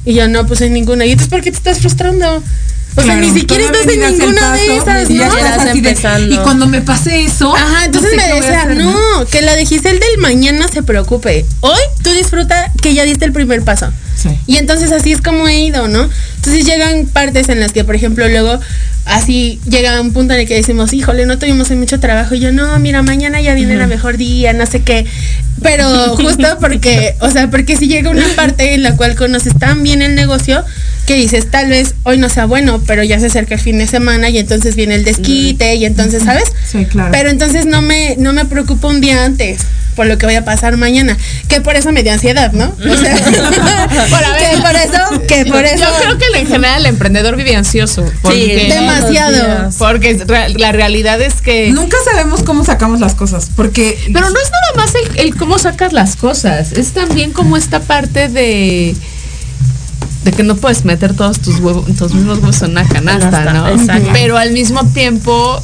Y 0.07 0.15
yo, 0.15 0.29
no, 0.29 0.47
pues 0.47 0.63
en 0.63 0.73
ninguna. 0.73 1.05
¿Y 1.05 1.11
entonces 1.11 1.31
por 1.31 1.43
qué 1.43 1.51
te 1.51 1.59
estás 1.59 1.81
frustrando? 1.81 2.43
O 2.95 3.03
sea, 3.03 3.17
ni 3.17 3.31
siquiera 3.31 3.65
estás 3.65 3.87
en 3.87 4.01
ninguna 4.01 4.53
de 4.53 4.77
esas, 4.77 5.11
y 5.11 5.17
ya 5.19 5.29
¿no? 5.29 5.37
estás 5.37 5.51
Estás 5.53 5.67
así 5.67 5.81
de, 5.81 5.89
empezando. 5.89 6.35
y 6.35 6.39
cuando 6.39 6.67
me 6.67 6.83
pase 6.83 7.25
eso. 7.25 7.55
Ajá, 7.57 7.87
entonces 7.87 8.13
no 8.15 8.23
sé 8.23 8.29
me 8.29 8.41
decía, 8.41 8.65
no, 8.67 9.27
que 9.31 9.41
la 9.41 9.55
de 9.55 9.65
Giselle 9.65 9.99
del 9.99 10.19
mañana 10.19 10.69
se 10.69 10.83
preocupe. 10.83 11.47
Hoy 11.61 11.81
tú 12.03 12.11
disfruta 12.11 12.71
que 12.83 12.93
ya 12.95 13.05
diste 13.05 13.25
el 13.25 13.33
primer 13.33 13.63
paso. 13.63 13.91
Sí. 14.15 14.29
Y 14.47 14.57
entonces 14.59 14.93
así 14.93 15.13
es 15.13 15.23
como 15.23 15.49
he 15.49 15.61
ido, 15.61 15.89
¿no? 15.89 16.09
Entonces 16.37 16.67
llegan 16.67 17.07
partes 17.07 17.49
en 17.49 17.61
las 17.61 17.73
que, 17.73 17.83
por 17.85 17.95
ejemplo, 17.95 18.29
luego 18.29 18.61
así 19.05 19.59
llega 19.69 20.01
un 20.01 20.13
punto 20.13 20.35
en 20.35 20.41
el 20.41 20.47
que 20.47 20.55
decimos, 20.55 20.93
híjole, 20.93 21.25
no 21.27 21.39
tuvimos 21.39 21.71
mucho 21.71 21.99
trabajo. 21.99 22.35
Y 22.35 22.41
yo, 22.41 22.53
no, 22.53 22.79
mira, 22.79 23.03
mañana 23.03 23.41
ya 23.41 23.55
viene 23.55 23.75
el 23.75 23.87
mejor 23.87 24.17
día, 24.19 24.53
no 24.53 24.67
sé 24.67 24.83
qué. 24.83 25.07
Pero 25.63 26.17
justo 26.17 26.59
porque, 26.61 27.17
o 27.21 27.31
sea, 27.31 27.51
porque 27.51 27.77
si 27.77 27.89
llega 27.89 28.11
una 28.11 28.27
parte 28.37 28.75
en 28.75 28.83
la 28.83 28.97
cual 28.97 29.15
conoces 29.15 29.59
tan 29.59 29.83
bien 29.83 30.03
el 30.03 30.15
negocio 30.15 30.65
que 31.07 31.15
dices, 31.15 31.51
tal 31.51 31.69
vez 31.69 31.95
hoy 32.05 32.19
no 32.19 32.29
sea 32.29 32.47
bueno, 32.47 32.83
pero 32.87 33.03
ya 33.03 33.19
se 33.19 33.27
acerca 33.27 33.55
el 33.55 33.61
fin 33.61 33.79
de 33.79 33.87
semana 33.87 34.29
y 34.31 34.39
entonces 34.39 34.77
viene 34.77 34.95
el 34.95 35.05
desquite 35.05 35.75
y 35.75 35.85
entonces, 35.85 36.23
¿sabes? 36.25 36.53
Sí, 36.65 36.85
claro. 36.87 37.11
Pero 37.13 37.31
entonces 37.31 37.67
no 37.67 37.83
me, 37.83 38.17
no 38.19 38.33
me 38.33 38.45
preocupo 38.45 38.89
un 38.89 39.01
día 39.01 39.25
antes 39.25 39.61
por 39.95 40.07
lo 40.07 40.19
que 40.19 40.27
vaya 40.27 40.41
a 40.41 40.45
pasar 40.45 40.77
mañana. 40.77 41.17
Que 41.49 41.61
por 41.61 41.77
eso 41.77 41.93
me 41.93 42.03
dio 42.03 42.13
ansiedad, 42.13 42.53
¿no? 42.53 42.65
O 42.65 42.97
sea, 42.97 43.15
que 43.17 44.61
por 44.61 44.77
eso, 44.77 45.27
que 45.27 45.47
por 45.47 45.65
eso. 45.65 45.85
Yo 45.85 45.99
creo 46.01 46.19
que 46.19 46.39
en 46.39 46.47
general 46.47 46.81
el 46.81 46.87
emprendedor 46.87 47.37
vive 47.37 47.55
ansioso. 47.55 48.05
Porque, 48.23 48.69
demasiado. 48.73 49.71
Porque 49.79 50.25
la 50.57 50.73
realidad 50.73 51.21
es 51.21 51.35
que... 51.35 51.71
Nunca 51.71 51.97
sabemos 52.05 52.43
cómo 52.43 52.65
sacamos 52.65 53.01
las 53.01 53.15
cosas, 53.15 53.51
porque 53.55 53.99
Pero 54.13 54.31
no 54.31 54.39
es 54.41 54.51
nada 54.51 54.85
más 54.85 54.95
el, 54.95 55.21
el 55.21 55.37
cómo 55.37 55.59
sacas 55.59 55.93
las 55.93 56.17
cosas, 56.17 56.73
es 56.73 56.93
también 56.93 57.33
como 57.33 57.57
esta 57.57 57.81
parte 57.81 58.29
de 58.29 58.95
de 60.25 60.31
que 60.33 60.43
no 60.43 60.57
puedes 60.57 60.85
meter 60.85 61.15
todos 61.15 61.41
tus 61.41 61.59
huevos, 61.61 61.85
tus 61.97 62.15
mismos 62.15 62.39
huevos 62.39 62.63
en 62.63 62.73
una 62.73 62.87
canasta, 62.89 63.53
¿no? 63.53 63.69
exacto. 63.69 64.09
Pero 64.13 64.39
al 64.39 64.53
mismo 64.53 64.85
tiempo 64.87 65.61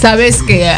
sabes 0.00 0.42
que 0.42 0.72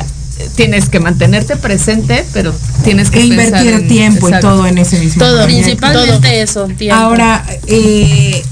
tienes 0.57 0.89
que 0.89 1.01
mantenerte 1.01 1.57
presente, 1.57 2.25
pero 2.33 2.55
tienes 2.85 3.11
que 3.11 3.21
e 3.21 3.27
invertir 3.27 3.73
en- 3.75 3.89
tiempo 3.89 4.29
y 4.29 4.33
todo 4.41 4.67
en 4.67 4.79
ese 4.79 4.99
mismo 4.99 5.19
Todo. 5.25 5.43
proyecto. 5.45 5.63
Principalmente 5.79 6.43
eso, 6.43 6.67
tiempo. 6.69 6.97
Ahora, 7.01 7.45
eh, 7.67 8.43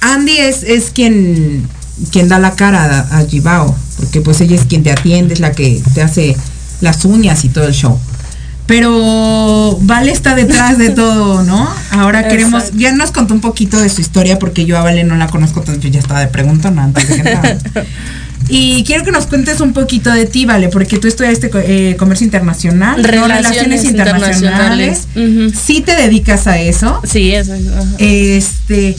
Andy 0.00 0.38
es, 0.38 0.62
es 0.62 0.90
quien, 0.90 1.68
quien 2.10 2.28
da 2.28 2.38
la 2.38 2.54
cara 2.54 3.06
a, 3.10 3.18
a 3.18 3.26
Gibao, 3.26 3.74
porque 3.98 4.20
pues 4.22 4.40
ella 4.40 4.56
es 4.56 4.64
quien 4.64 4.82
te 4.82 4.90
atiende, 4.90 5.34
es 5.34 5.40
la 5.40 5.52
que 5.52 5.82
te 5.94 6.02
hace 6.02 6.36
las 6.80 7.04
uñas 7.04 7.44
y 7.44 7.48
todo 7.50 7.64
el 7.66 7.74
show. 7.74 7.98
Pero 8.70 9.76
Vale 9.80 10.12
está 10.12 10.36
detrás 10.36 10.78
de 10.78 10.90
todo, 10.90 11.42
¿no? 11.42 11.68
Ahora 11.90 12.28
queremos, 12.28 12.62
Exacto. 12.62 12.78
ya 12.78 12.92
nos 12.92 13.10
contó 13.10 13.34
un 13.34 13.40
poquito 13.40 13.80
de 13.80 13.88
su 13.88 14.00
historia, 14.00 14.38
porque 14.38 14.64
yo 14.64 14.78
a 14.78 14.82
Vale 14.82 15.02
no 15.02 15.16
la 15.16 15.26
conozco, 15.26 15.58
entonces 15.58 15.82
yo 15.82 15.90
ya 15.90 15.98
estaba 15.98 16.20
de 16.20 16.28
preguntona 16.28 16.84
antes 16.84 17.08
de 17.08 17.14
que 17.14 17.28
entrara. 17.28 17.58
Y 18.48 18.82
quiero 18.82 19.04
que 19.04 19.12
nos 19.12 19.26
cuentes 19.26 19.60
un 19.60 19.72
poquito 19.72 20.10
de 20.12 20.26
ti, 20.26 20.44
Vale, 20.44 20.68
porque 20.68 20.98
tú 20.98 21.08
estudiaste 21.08 21.50
eh, 21.54 21.96
comercio 21.96 22.24
internacional, 22.24 23.02
¿no? 23.02 23.08
Relaciones 23.08 23.84
internacionales. 23.84 25.06
Sí 25.52 25.80
te 25.82 25.96
dedicas 25.96 26.46
a 26.46 26.58
eso. 26.58 27.00
Sí, 27.04 27.32
eso 27.34 27.54
es. 27.54 27.64
Este, 27.98 28.96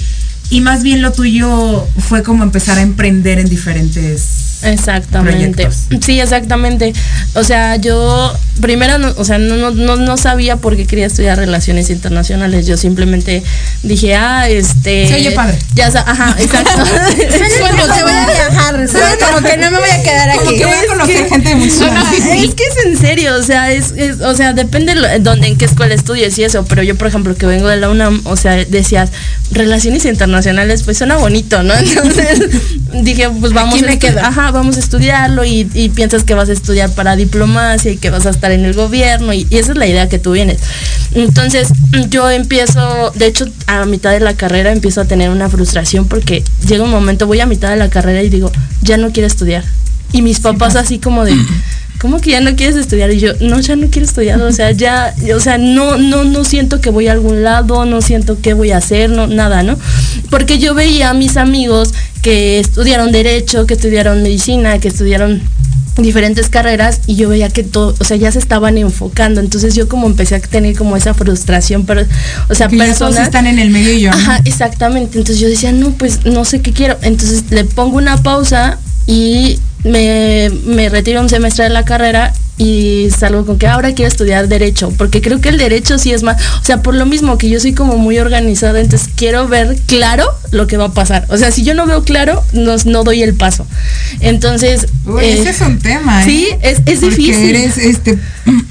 y 0.50 0.60
más 0.60 0.84
bien 0.84 1.02
lo 1.02 1.14
tuyo 1.14 1.88
fue 2.10 2.24
como 2.24 2.44
empezar 2.44 2.78
a 2.78 2.82
emprender 2.82 3.40
en 3.40 3.48
diferentes 3.50 4.42
Exactamente. 4.64 5.64
proyectos. 5.64 6.06
Sí, 6.06 6.20
exactamente. 6.20 6.94
O 7.34 7.44
sea, 7.44 7.78
yo 7.78 8.34
primero, 8.60 8.98
no, 8.98 9.14
o 9.18 9.24
sea, 9.24 9.38
no, 9.38 9.72
no, 9.72 9.96
no, 9.96 10.18
sabía 10.18 10.58
por 10.58 10.76
qué 10.76 10.86
quería 10.86 11.06
estudiar 11.06 11.38
relaciones 11.38 11.90
internacionales. 11.90 12.66
Yo 12.68 12.78
simplemente 12.78 13.44
dije, 13.84 14.16
ah, 14.16 14.50
este. 14.50 15.08
Se 15.08 15.16
oye 15.16 15.32
padre. 15.32 15.58
Ya, 15.74 15.88
ajá, 15.88 16.36
exacto. 16.40 16.86
Suena 16.86 17.72
como 17.82 17.96
que 17.96 18.04
voy 18.04 18.12
a 18.12 18.26
viajar, 18.28 18.88
suena 18.90 19.16
como 19.28 19.48
que 19.48 19.58
no 19.58 19.72
me 19.72 19.80
voy 19.80 19.90
a 19.90 20.04
quedar 20.04 20.36
Como 20.38 20.50
aquí. 20.50 20.60
que 20.60 20.66
voy 20.66 20.76
a 20.76 20.88
conocer 20.88 21.30
gente 21.30 21.56
muy 21.56 21.70
chula. 21.72 22.04
es 22.14 22.56
que 22.56 22.64
es 22.64 22.86
en 22.86 22.98
serio, 22.98 23.36
o 23.36 23.44
sea, 23.44 23.72
es, 23.72 23.92
es- 23.96 24.22
o 24.22 24.36
sea, 24.36 24.54
depende 24.54 24.94
dónde, 25.22 25.48
en 25.48 25.58
qué 25.58 25.66
escuela 25.66 25.94
estudies 25.94 26.38
y 26.38 26.44
eso, 26.44 26.66
pero 26.66 26.84
yo, 26.84 26.96
por 26.96 27.08
ejemplo, 27.08 27.36
que 27.36 27.46
vengo 27.46 27.68
de 27.68 27.78
la 27.78 27.90
UNAM, 27.90 28.22
o 28.26 28.36
sea, 28.36 28.56
decías, 28.66 29.10
relaciones 29.52 30.06
internacionales, 30.06 30.84
pues 30.84 30.98
suena 30.98 31.18
bonito, 31.18 31.64
¿no? 31.64 31.74
Entonces 31.76 32.40
dije, 33.04 33.30
pues 33.30 33.54
vamos 33.54 33.76
Aquí 33.76 33.86
a 33.86 33.88
me 33.88 34.00
quedo. 34.00 34.20
Ajá, 34.20 34.52
vamos 34.52 34.78
a 34.78 34.80
estudiarlo 34.80 35.46
y, 35.46 35.70
y 35.74 35.90
piensas 35.90 36.24
que 36.24 36.34
vas 36.34 36.50
a 36.50 36.54
estudiar 36.54 36.90
para 36.92 37.16
diplomacia 37.16 37.92
y 37.92 37.98
que 37.98 38.10
vas 38.10 38.26
a 38.26 38.30
estar 38.41 38.51
en 38.51 38.65
el 38.65 38.73
gobierno 38.73 39.34
y, 39.34 39.45
y 39.51 39.58
esa 39.58 39.73
es 39.73 39.77
la 39.77 39.86
idea 39.86 40.10
que 40.10 40.17
tú 40.17 40.32
vienes. 40.32 40.60
Entonces 41.13 41.69
yo 42.10 42.27
empiezo, 42.32 43.12
de 43.12 43.27
hecho, 43.27 43.45
a 43.67 43.86
mitad 43.86 44.12
de 44.12 44.19
la 44.19 44.34
carrera 44.34 44.71
empiezo 44.71 45.01
a 45.01 45.06
tener 45.06 45.30
una 45.30 45.47
frustración 45.47 46.08
porque 46.08 46.43
llega 46.67 46.84
un 46.84 46.89
momento, 46.89 47.27
voy 47.27 47.39
a 47.39 47.45
mitad 47.45 47.69
de 47.69 47.75
la 47.75 47.89
carrera 47.89 48.23
y 48.23 48.30
digo, 48.30 48.51
ya 48.82 48.97
no 48.97 49.12
quiero 49.12 49.27
estudiar. 49.27 49.63
Y 50.12 50.23
mis 50.23 50.39
papás 50.39 50.75
así 50.75 50.97
como 50.97 51.23
de, 51.23 51.36
¿cómo 51.99 52.19
que 52.19 52.32
ya 52.32 52.41
no 52.41 52.56
quieres 52.56 52.75
estudiar? 52.75 53.12
Y 53.12 53.19
yo, 53.19 53.34
no, 53.41 53.60
ya 53.60 53.75
no 53.75 53.88
quiero 53.88 54.08
estudiar, 54.08 54.41
o 54.41 54.51
sea, 54.51 54.71
ya, 54.71 55.13
o 55.36 55.39
sea, 55.39 55.60
no, 55.60 55.97
no, 55.97 56.23
no 56.23 56.43
siento 56.43 56.82
que 56.82 56.89
voy 56.89 57.08
a 57.08 57.12
algún 57.12 57.43
lado, 57.43 57.86
no 57.86 58.01
siento 58.01 58.39
qué 58.41 58.54
voy 58.54 58.71
a 58.71 58.77
hacer, 58.77 59.12
no, 59.12 59.27
nada, 59.27 59.62
¿no? 59.62 59.77
porque 60.32 60.58
yo 60.58 60.73
veía 60.73 61.12
a 61.12 61.13
mis 61.13 61.38
amigos 61.38 61.93
que 62.21 62.60
estudiaron 62.60 63.12
derecho, 63.12 63.67
que 63.67 63.75
estudiaron 63.75 64.23
medicina, 64.23 64.80
que 64.80 64.88
estudiaron 64.88 65.41
diferentes 66.02 66.50
carreras 66.50 67.02
y 67.08 67.16
yo 67.16 67.30
veía 67.30 67.50
que 67.50 67.64
todo, 67.64 67.96
o 68.00 68.04
sea, 68.04 68.18
ya 68.18 68.32
se 68.32 68.40
estaban 68.40 68.78
enfocando, 68.78 69.42
entonces 69.42 69.76
yo 69.76 69.88
como 69.88 70.08
empecé 70.08 70.36
a 70.36 70.40
tener 70.40 70.76
como 70.76 70.96
esa 70.96 71.14
frustración, 71.14 71.86
pero, 71.86 72.04
o 72.50 72.56
sea, 72.56 72.70
ya 72.70 72.78
todos 72.78 73.00
personas 73.00 73.28
están 73.28 73.48
en 73.48 73.60
el 73.60 73.70
medio 73.70 73.94
y 73.94 74.02
yo. 74.02 74.12
Ajá, 74.12 74.42
exactamente. 74.46 75.18
Entonces 75.18 75.40
yo 75.40 75.48
decía, 75.48 75.72
no, 75.72 75.92
pues 75.92 76.26
no 76.26 76.46
sé 76.46 76.62
qué 76.62 76.74
quiero. 76.74 76.98
Entonces 77.02 77.46
le 77.50 77.66
pongo 77.66 77.98
una 77.98 78.18
pausa 78.18 78.80
y 79.08 79.60
me, 79.84 80.52
me 80.66 80.90
retiro 80.90 81.22
un 81.22 81.30
semestre 81.30 81.66
de 81.66 81.70
la 81.72 81.86
carrera 81.86 82.34
y 82.62 83.10
salgo 83.10 83.43
con 83.43 83.58
que 83.58 83.65
ahora 83.65 83.95
quiero 83.95 84.08
estudiar 84.08 84.47
derecho, 84.47 84.93
porque 84.95 85.19
creo 85.19 85.41
que 85.41 85.50
el 85.50 85.58
derecho 85.58 85.97
sí 85.97 86.13
es 86.13 86.21
más, 86.21 86.39
o 86.62 86.63
sea, 86.63 86.84
por 86.84 86.93
lo 86.93 87.08
mismo 87.08 87.39
que 87.39 87.50
yo 87.50 87.60
soy 87.60 87.74
como 87.74 87.97
muy 87.97 88.19
organizada, 88.19 88.80
entonces 88.80 89.10
quiero 89.15 89.47
ver 89.47 89.78
claro 89.88 90.26
lo 90.52 90.67
que 90.67 90.78
va 90.78 90.86
a 90.86 90.91
pasar. 90.93 91.26
O 91.30 91.38
sea, 91.38 91.52
si 91.52 91.63
yo 91.63 91.74
no 91.74 91.88
veo 91.88 92.04
claro, 92.04 92.43
no, 92.54 92.76
no 92.86 93.04
doy 93.04 93.24
el 93.24 93.34
paso. 93.34 93.65
Entonces... 94.19 94.86
Uy, 95.06 95.24
eh, 95.24 95.39
ese 95.39 95.50
es 95.50 95.62
un 95.62 95.80
tema, 95.80 96.21
¿eh? 96.21 96.26
Sí, 96.26 96.47
es, 96.62 96.82
es 96.86 97.00
Porque 97.00 97.15
difícil. 97.15 97.56
eres 97.56 97.78
este. 97.80 98.19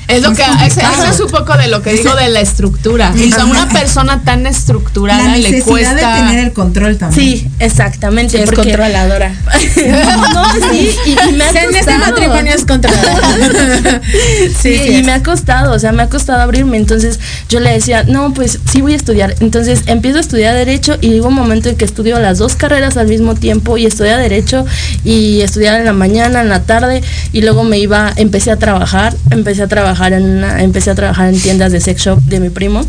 Es 0.06 0.22
lo 0.22 0.32
pues, 0.32 0.38
que 0.38 0.66
eso 0.66 1.04
es 1.10 1.20
un 1.20 1.30
poco 1.30 1.56
de 1.56 1.68
lo 1.68 1.82
que 1.82 1.92
digo 1.92 2.14
de 2.14 2.28
la 2.28 2.40
estructura. 2.40 3.12
O 3.12 3.34
sea, 3.34 3.44
una 3.44 3.68
persona 3.68 4.22
tan 4.22 4.46
estructurada 4.46 5.36
La 5.36 5.36
le 5.36 5.62
cuesta 5.62 5.94
de 5.94 6.02
tener 6.02 6.44
el 6.44 6.52
control 6.52 6.96
también. 6.96 7.38
Sí, 7.38 7.48
exactamente. 7.58 8.38
Es 8.38 8.50
porque- 8.50 8.70
controladora. 8.70 9.32
no, 9.32 10.34
no, 10.34 10.70
sí, 10.72 10.90
y, 11.06 11.10
y 11.10 11.32
me 11.32 11.44
ha 11.44 11.50
en 11.50 11.74
este 11.74 11.98
matrimonio 11.98 12.52
es 12.54 12.64
controladora. 12.64 13.79
Sí, 14.60 14.76
sí 14.76 14.96
y 14.96 15.02
me 15.02 15.12
ha 15.12 15.22
costado, 15.22 15.72
o 15.72 15.78
sea, 15.78 15.92
me 15.92 16.02
ha 16.02 16.08
costado 16.08 16.40
abrirme. 16.40 16.76
Entonces 16.76 17.18
yo 17.48 17.60
le 17.60 17.70
decía, 17.70 18.04
no, 18.04 18.32
pues 18.34 18.58
sí 18.70 18.80
voy 18.80 18.92
a 18.92 18.96
estudiar. 18.96 19.34
Entonces 19.40 19.82
empiezo 19.86 20.18
a 20.18 20.20
estudiar 20.20 20.54
Derecho 20.54 20.96
y 21.00 21.20
hubo 21.20 21.28
un 21.28 21.34
momento 21.34 21.68
en 21.68 21.76
que 21.76 21.84
estudio 21.84 22.18
las 22.18 22.38
dos 22.38 22.56
carreras 22.56 22.96
al 22.96 23.08
mismo 23.08 23.34
tiempo 23.34 23.76
y 23.76 23.86
estudiaba 23.86 24.20
Derecho 24.20 24.64
y 25.04 25.40
estudiaba 25.40 25.78
en 25.78 25.84
la 25.84 25.92
mañana, 25.92 26.42
en 26.42 26.48
la 26.48 26.62
tarde 26.62 27.02
y 27.32 27.42
luego 27.42 27.64
me 27.64 27.78
iba, 27.78 28.12
empecé 28.16 28.50
a 28.50 28.56
trabajar, 28.56 29.14
empecé 29.30 29.62
a 29.62 29.68
trabajar 29.68 30.12
en 30.12 30.24
una, 30.24 30.62
empecé 30.62 30.90
a 30.90 30.94
trabajar 30.94 31.28
en 31.28 31.40
tiendas 31.40 31.72
de 31.72 31.80
sex 31.80 32.02
shop 32.02 32.20
de 32.22 32.40
mi 32.40 32.50
primo. 32.50 32.84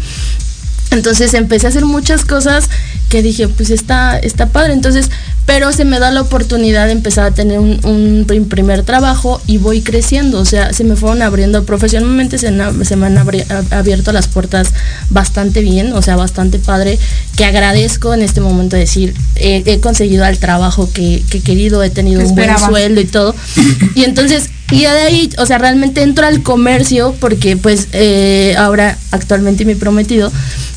Entonces 0.92 1.34
empecé 1.34 1.68
a 1.68 1.70
hacer 1.70 1.86
muchas 1.86 2.26
cosas 2.26 2.70
que 3.10 3.22
dije, 3.24 3.48
pues 3.48 3.70
está, 3.70 4.18
está 4.20 4.48
padre. 4.48 4.74
Entonces, 4.74 5.10
pero 5.46 5.72
se 5.72 5.84
me 5.86 6.00
da 6.00 6.12
la 6.12 6.22
oportunidad 6.22 6.86
de 6.86 6.92
empezar 6.94 7.26
a 7.26 7.32
tener 7.32 7.60
un, 7.60 7.80
un 7.86 8.26
prim- 8.28 8.48
primer 8.48 8.84
trabajo 8.84 9.42
y 9.48 9.58
voy 9.58 9.82
creciendo. 9.82 10.40
O 10.40 10.46
sea, 10.46 10.72
se 10.74 10.84
me 10.84 10.96
fueron 10.96 11.22
abriendo 11.22 11.64
profesionalmente, 11.66 12.38
se, 12.38 12.52
me 12.52 12.64
han 12.64 13.16
abri- 13.18 13.46
abierto 13.72 14.12
las 14.12 14.28
puertas 14.28 14.70
bastante 15.10 15.62
bien, 15.62 15.94
o 15.94 16.02
sea, 16.02 16.16
bastante 16.16 16.60
padre. 16.60 17.00
Que 17.36 17.46
agradezco 17.46 18.14
en 18.14 18.22
este 18.22 18.40
momento 18.42 18.76
decir, 18.76 19.14
eh, 19.36 19.64
he 19.66 19.80
conseguido 19.80 20.26
el 20.26 20.38
trabajo 20.40 20.90
que, 20.94 21.24
que 21.30 21.40
he 21.40 21.42
querido, 21.42 21.84
he 21.84 21.90
tenido 21.90 22.22
un 22.22 22.36
buen 22.36 22.50
sueldo 22.70 23.02
y 23.02 23.06
todo. 23.06 23.36
Y 23.96 24.04
entonces, 24.04 24.50
y 24.72 24.82
de 24.82 24.88
ahí, 24.88 25.30
o 25.38 25.46
sea, 25.46 25.58
realmente 25.58 26.02
entro 26.02 26.26
al 26.26 26.44
comercio 26.44 27.14
porque 27.20 27.58
pues 27.58 27.90
eh, 27.92 28.56
ahora 28.58 28.98
actualmente 29.12 29.66
mi 29.66 29.76
prometido, 29.76 30.32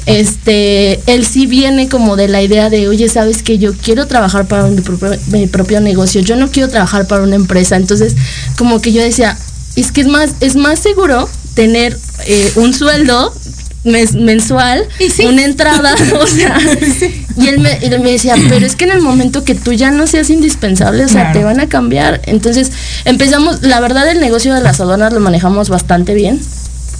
este, 0.07 1.01
él 1.07 1.25
sí 1.25 1.47
viene 1.47 1.89
como 1.89 2.17
de 2.17 2.29
la 2.29 2.43
idea 2.43 2.71
de, 2.71 2.89
oye, 2.89 3.09
sabes 3.09 3.43
que 3.43 3.59
yo 3.59 3.73
quiero 3.73 4.07
trabajar 4.07 4.47
para 4.47 4.65
mi 4.65 4.81
propio, 4.81 5.11
mi 5.29 5.47
propio 5.47 5.81
negocio, 5.81 6.21
yo 6.21 6.37
no 6.37 6.51
quiero 6.51 6.69
trabajar 6.69 7.07
para 7.07 7.23
una 7.23 7.37
empresa. 7.37 7.77
Entonces, 7.77 8.15
como 8.59 8.81
que 8.81 8.93
yo 8.93 9.01
decía, 9.01 9.39
es 9.77 9.93
que 9.93 10.03
es 10.03 10.09
más, 10.09 10.35
es 10.41 10.57
más 10.57 10.81
seguro 10.81 11.29
tener 11.55 11.99
eh, 12.27 12.53
un 12.57 12.75
sueldo 12.75 13.33
mes- 13.85 14.15
mensual, 14.15 14.85
Y 14.99 15.11
sí. 15.11 15.25
una 15.27 15.45
entrada, 15.45 15.95
o 16.21 16.27
sea, 16.27 16.59
y 17.39 17.49
él 17.49 17.59
me, 17.61 17.73
él 17.79 18.01
me 18.01 18.13
decía, 18.13 18.35
pero 18.49 18.65
es 18.67 18.77
que 18.77 18.85
en 18.85 18.93
el 18.93 19.01
momento 19.03 19.45
que 19.45 19.55
tú 19.55 19.73
ya 19.73 19.91
no 19.91 20.07
seas 20.07 20.31
indispensable, 20.31 21.05
o 21.05 21.09
sea, 21.09 21.23
Claro. 21.33 21.39
te 21.39 21.45
van 21.45 21.61
a 21.61 21.69
cambiar. 21.69 22.21
Entonces 22.27 22.71
empezamos, 23.05 23.63
la 23.63 23.81
verdad 23.81 24.09
el 24.11 24.21
negocio 24.21 24.55
de 24.55 24.61
las 24.61 24.81
aduanas 24.81 25.13
lo 25.13 25.21
manejamos 25.21 25.69
bastante 25.69 26.15
bien. 26.15 26.41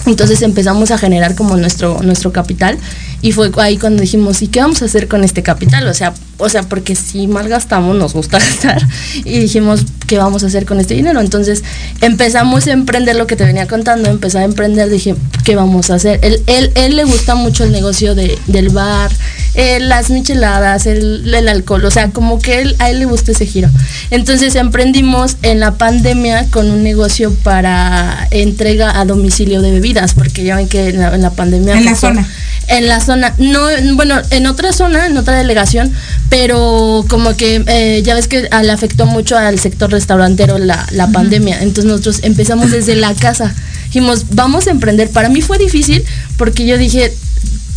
Entonces 0.05 0.41
empezamos 0.43 0.91
a 0.91 0.97
generar 0.99 1.33
como 1.33 1.57
nuestro, 1.57 1.99
nuestro 2.03 2.31
capital 2.31 2.77
y 3.23 3.31
fue 3.31 3.49
ahí 3.57 3.77
cuando 3.77 4.01
dijimos, 4.01 4.41
¿y 4.43 4.47
qué 4.47 4.59
vamos 4.61 4.81
a 4.83 4.85
hacer 4.85 5.07
con 5.07 5.23
este 5.23 5.41
capital? 5.41 5.87
O 5.87 5.93
sea, 5.95 6.13
o 6.37 6.49
sea, 6.49 6.63
porque 6.63 6.95
si 6.95 7.27
mal 7.27 7.47
gastamos, 7.47 7.95
nos 7.95 8.13
gusta 8.13 8.39
gastar. 8.39 8.81
Y 9.23 9.39
dijimos, 9.39 9.85
¿qué 10.07 10.17
vamos 10.17 10.43
a 10.43 10.47
hacer 10.47 10.65
con 10.65 10.79
este 10.79 10.93
dinero? 10.93 11.21
Entonces 11.21 11.63
empezamos 12.01 12.67
a 12.67 12.71
emprender 12.71 13.15
lo 13.15 13.27
que 13.27 13.35
te 13.35 13.45
venía 13.45 13.67
contando, 13.67 14.09
empezar 14.09 14.41
a 14.41 14.45
emprender, 14.45 14.89
dije, 14.89 15.15
¿qué 15.43 15.55
vamos 15.55 15.89
a 15.89 15.95
hacer? 15.95 16.19
Él, 16.23 16.41
él, 16.47 16.71
él 16.75 16.95
le 16.95 17.03
gusta 17.05 17.35
mucho 17.35 17.63
el 17.63 17.71
negocio 17.71 18.15
de, 18.15 18.37
del 18.47 18.69
bar, 18.69 19.11
eh, 19.55 19.79
las 19.79 20.09
micheladas, 20.09 20.85
el, 20.85 21.33
el 21.33 21.47
alcohol, 21.47 21.85
o 21.85 21.91
sea, 21.91 22.09
como 22.11 22.39
que 22.39 22.61
él, 22.61 22.75
a 22.79 22.89
él 22.89 22.99
le 22.99 23.05
gusta 23.05 23.31
ese 23.31 23.45
giro. 23.45 23.69
Entonces 24.11 24.55
emprendimos 24.55 25.37
en 25.41 25.59
la 25.61 25.75
pandemia 25.75 26.47
con 26.51 26.69
un 26.69 26.83
negocio 26.83 27.33
para 27.43 28.27
entrega 28.31 28.99
a 28.99 29.05
domicilio 29.05 29.61
de 29.61 29.71
bebidas, 29.71 30.13
porque 30.13 30.43
ya 30.43 30.57
ven 30.57 30.67
que 30.67 30.89
en 30.89 30.99
la, 30.99 31.15
en 31.15 31.21
la 31.21 31.29
pandemia... 31.31 31.77
En 31.77 31.85
la 31.85 31.95
zona. 31.95 32.27
En 32.67 32.87
la 32.87 32.99
zona, 32.99 33.33
no, 33.37 33.69
en- 33.69 33.95
bueno, 33.95 34.15
en 34.31 34.47
otra 34.47 34.73
zona, 34.73 35.05
en 35.05 35.15
otra 35.17 35.37
delegación, 35.37 35.93
pero 36.29 37.05
como 37.07 37.35
que 37.35 37.63
eh, 37.67 38.01
ya 38.03 38.15
ves 38.15 38.27
que 38.27 38.49
le 38.49 38.71
afectó 38.71 39.05
mucho 39.05 39.37
al 39.37 39.59
sector 39.59 39.91
restaurantero 39.91 40.57
la, 40.57 40.85
la 40.91 41.07
pandemia. 41.11 41.61
Entonces 41.61 41.85
nosotros 41.85 42.19
empezamos 42.23 42.71
desde 42.71 42.95
la 42.95 43.13
casa. 43.13 43.53
Dijimos, 43.85 44.25
vamos 44.31 44.67
a 44.67 44.71
emprender. 44.71 45.09
Para 45.09 45.29
mí 45.29 45.41
fue 45.41 45.57
difícil 45.57 46.03
porque 46.37 46.65
yo 46.65 46.77
dije, 46.77 47.13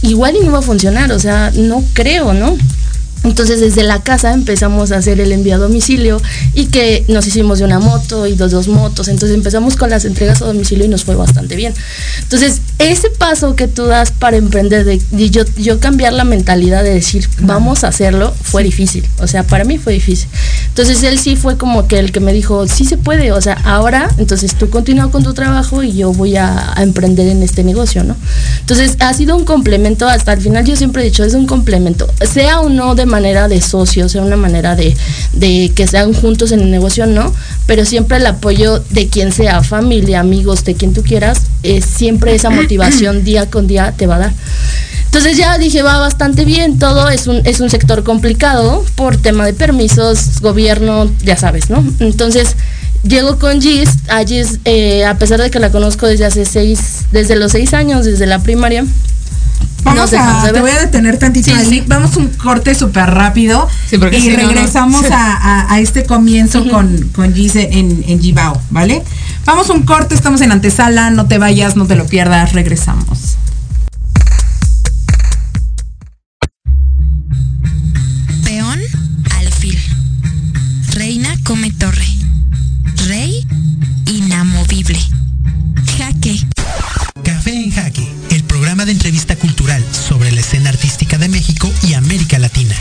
igual 0.03 0.37
y 0.37 0.45
no 0.45 0.53
va 0.53 0.59
a 0.59 0.63
funcionar, 0.63 1.13
o 1.13 1.19
sea, 1.19 1.53
no 1.55 1.85
creo, 1.93 2.33
¿no? 2.33 2.57
Entonces 3.25 3.61
desde 3.61 3.83
la 3.83 4.03
casa 4.03 4.33
empezamos 4.33 4.93
a 4.93 4.97
hacer 4.97 5.21
el 5.21 5.33
envío 5.33 5.57
a 5.57 5.59
domicilio 5.59 6.21
y 6.55 6.67
que 6.67 7.05
nos 7.09 7.27
hicimos 7.27 7.59
de 7.59 7.65
una 7.65 7.79
moto 7.79 8.27
y 8.27 8.35
dos, 8.35 8.53
dos 8.53 8.69
motos. 8.69 9.09
Entonces 9.09 9.37
empezamos 9.37 9.77
con 9.77 9.91
las 9.91 10.05
entregas 10.05 10.41
a 10.43 10.47
domicilio 10.47 10.85
y 10.85 10.89
nos 10.89 11.05
fue 11.05 11.17
bastante 11.17 11.57
bien. 11.57 11.75
Entonces 12.23 12.61
ese 12.79 13.11
paso 13.11 13.57
que 13.57 13.69
tú 13.69 13.87
das 13.87 14.13
para 14.13 14.37
emprender, 14.37 14.85
de, 14.85 15.01
de 15.11 15.31
yo, 15.31 15.43
yo 15.57 15.81
cambiar 15.81 16.13
la 16.13 16.25
mentalidad 16.25 16.85
de 16.85 16.95
decir 16.95 17.29
vamos 17.41 17.85
a 17.85 17.89
hacerlo, 17.89 18.35
fue 18.43 18.63
difícil. 18.63 19.05
O 19.21 19.27
sea, 19.27 19.43
para 19.43 19.65
mí 19.65 19.79
fue 19.79 19.93
difícil. 19.93 20.29
Entonces 20.69 21.03
él 21.03 21.19
sí 21.19 21.37
fue 21.37 21.57
como 21.57 21.89
que 21.89 21.99
el 21.99 22.13
que 22.13 22.21
me 22.21 22.33
dijo, 22.33 22.67
sí 22.67 22.85
se 22.85 22.97
puede. 22.97 23.33
O 23.33 23.41
sea, 23.41 23.55
ahora, 23.65 24.09
entonces 24.19 24.55
tú 24.55 24.71
continúa 24.71 25.11
con 25.11 25.25
tu 25.25 25.35
trabajo 25.35 25.83
y 25.83 25.93
yo 25.93 26.13
voy 26.13 26.37
a, 26.37 26.73
a 26.77 26.83
emprender 26.83 27.29
en 27.29 27.43
este 27.43 27.65
negocio, 27.65 28.05
¿no? 28.05 28.17
Entonces 28.61 28.97
ha 29.01 29.13
sido 29.15 29.37
un 29.37 29.45
complemento 29.45 30.09
hasta 30.09 30.33
el 30.33 30.41
final. 30.41 30.65
Yo 30.65 30.77
siempre 30.77 31.03
he 31.03 31.05
dicho, 31.07 31.25
es 31.25 31.35
un 31.35 31.47
complemento. 31.47 32.09
Sea 32.23 32.61
o 32.61 32.69
no 32.69 32.95
de 32.95 33.07
manera 33.09 33.49
de 33.49 33.61
socio, 33.61 34.09
sea 34.09 34.23
una 34.23 34.37
manera 34.37 34.77
de, 34.77 34.97
de 35.33 35.73
que 35.75 35.87
sean 35.87 36.13
juntos 36.15 36.53
en 36.53 36.61
el 36.61 36.71
negocio, 36.71 37.07
no. 37.07 37.35
Pero 37.67 37.85
siempre 37.85 38.19
el 38.19 38.27
apoyo 38.27 38.79
de 38.91 39.09
quien 39.09 39.33
sea, 39.33 39.63
familia, 39.63 40.21
amigos, 40.21 40.65
de 40.65 40.75
quien 40.75 40.95
tú 40.95 41.03
quieras, 41.03 41.43
es 41.63 41.85
siempre 41.85 42.35
esa 42.35 42.51
motivación 42.51 43.25
día 43.25 43.51
con 43.51 43.67
día 43.67 43.95
te 43.97 44.07
va 44.07 44.17
a 44.17 44.19
dar. 44.19 44.33
Entonces 45.07 45.39
ya 45.39 45.57
dije, 45.57 45.83
va 45.83 45.99
bastante 45.99 46.45
bien, 46.45 46.79
todo 46.79 47.09
es 47.09 47.27
un, 47.27 47.41
es 47.47 47.61
un 47.61 47.71
sector 47.71 48.05
complicado 48.05 48.85
por 48.95 49.17
tema 49.17 49.47
de 49.47 49.55
permisos, 49.55 50.41
gobierno, 50.43 51.11
ya 51.25 51.37
sabes, 51.37 51.71
¿no? 51.71 51.83
Entonces 51.99 52.57
llego 53.03 53.39
con 53.39 53.61
Gis, 53.61 53.89
a 54.09 54.23
Gis, 54.25 54.59
eh, 54.67 55.07
a 55.07 55.17
pesar 55.17 55.41
de 55.41 55.51
que 55.51 55.61
la 55.61 55.71
conozco 55.71 56.07
desde 56.07 56.27
hace 56.27 56.45
seis, 56.45 57.07
desde 57.11 57.37
los 57.37 57.53
seis 57.53 57.73
años, 57.73 58.05
desde 58.05 58.27
la 58.27 58.43
primaria. 58.43 58.85
Vamos 59.97 60.13
a, 60.13 60.47
de 60.47 60.53
te 60.53 60.61
voy 60.61 60.71
a 60.71 60.79
detener 60.81 61.19
tantito 61.19 61.51
Sí, 61.51 61.57
ahí. 61.57 61.67
sí. 61.69 61.85
Vamos 61.87 62.17
un 62.17 62.29
corte 62.29 62.75
súper 62.75 63.11
rápido 63.11 63.69
Sí, 63.89 63.97
y 64.13 64.21
si 64.21 64.29
no, 64.31 64.43
no. 64.43 64.49
regresamos 64.49 65.05
a, 65.11 65.35
a- 65.37 65.73
a 65.75 65.81
este 65.81 66.05
comienzo 66.05 66.69
con, 66.69 67.09
con 67.15 67.35
Gise 67.35 67.69
en, 67.73 68.05
en 68.07 68.21
Gibao, 68.21 68.61
¿vale? 68.71 69.03
Vamos 69.45 69.71
un 69.71 69.83
corte, 69.83 70.15
estamos 70.15 70.41
en 70.43 70.53
antesala, 70.53 71.11
no 71.11 71.27
te 71.27 71.39
vayas, 71.39 71.75
no 71.77 71.87
te 71.87 71.95
lo 71.97 72.07
pierdas, 72.07 72.53
regresamos. 72.53 73.37
Sobre 90.19 90.33
la 90.33 90.41
escena 90.41 90.71
artística 90.71 91.17
de 91.17 91.29
México 91.29 91.73
y 91.87 91.95
América 91.95 92.41
Latina. 92.41 92.75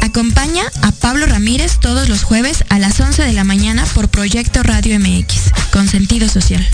Acompaña 0.00 0.62
a 0.80 0.90
Pablo 0.90 1.26
Ramírez 1.26 1.78
todos 1.78 2.08
los 2.08 2.22
jueves 2.22 2.64
a 2.70 2.78
las 2.78 2.98
11 2.98 3.24
de 3.24 3.32
la 3.34 3.44
mañana 3.44 3.84
por 3.94 4.08
Proyecto 4.08 4.62
Radio 4.62 4.98
MX, 4.98 5.52
con 5.70 5.86
sentido 5.86 6.30
social. 6.30 6.66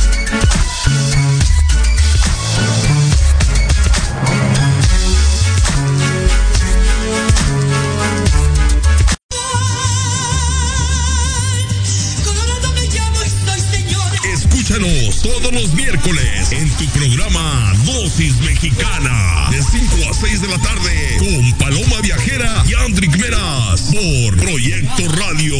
Escúchanos 14.32 15.22
todos 15.22 15.52
los 15.52 15.74
miércoles 15.74 16.52
en 16.52 16.70
tu 16.76 16.86
programa 16.90 17.72
Dosis 17.84 18.36
Mexicana 18.42 19.47
5 19.70 20.08
a 20.08 20.14
6 20.14 20.40
de 20.40 20.48
la 20.48 20.58
tarde 20.58 21.16
con 21.18 21.52
Paloma 21.58 22.00
Viajera 22.00 22.64
y 22.66 22.74
Andrick 22.74 23.14
Meras 23.18 23.82
por 23.92 24.36
Proyecto 24.38 25.08
Radio 25.16 25.56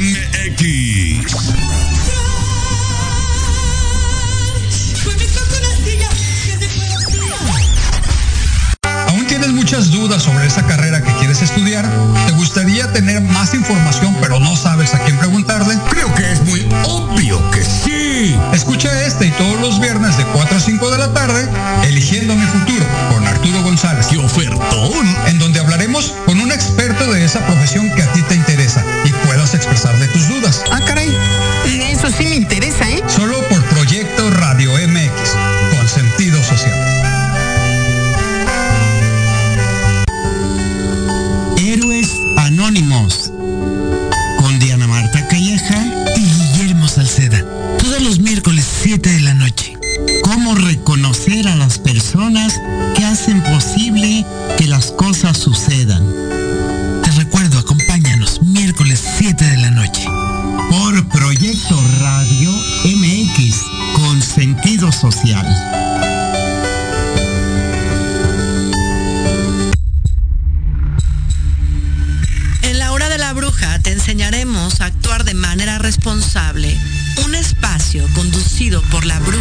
MX. 0.00 1.13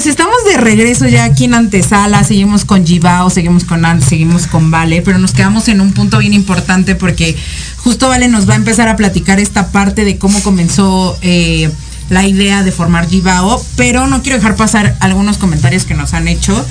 Pues 0.00 0.08
estamos 0.08 0.42
de 0.46 0.56
regreso 0.56 1.06
ya 1.08 1.24
aquí 1.24 1.44
en 1.44 1.52
antesala, 1.52 2.24
seguimos 2.24 2.64
con 2.64 2.86
Gibao, 2.86 3.28
seguimos 3.28 3.64
con 3.64 3.84
Ant, 3.84 4.02
seguimos 4.02 4.46
con 4.46 4.70
Vale, 4.70 5.02
pero 5.02 5.18
nos 5.18 5.32
quedamos 5.32 5.68
en 5.68 5.82
un 5.82 5.92
punto 5.92 6.16
bien 6.16 6.32
importante 6.32 6.94
porque 6.94 7.36
justo 7.76 8.08
Vale 8.08 8.26
nos 8.28 8.48
va 8.48 8.54
a 8.54 8.56
empezar 8.56 8.88
a 8.88 8.96
platicar 8.96 9.38
esta 9.40 9.72
parte 9.72 10.06
de 10.06 10.16
cómo 10.16 10.42
comenzó 10.42 11.18
eh, 11.20 11.70
la 12.08 12.26
idea 12.26 12.62
de 12.62 12.72
formar 12.72 13.10
Gibao, 13.10 13.62
pero 13.76 14.06
no 14.06 14.22
quiero 14.22 14.38
dejar 14.38 14.56
pasar 14.56 14.96
algunos 15.00 15.36
comentarios 15.36 15.84
que 15.84 15.92
nos 15.92 16.14
han 16.14 16.28
hecho. 16.28 16.64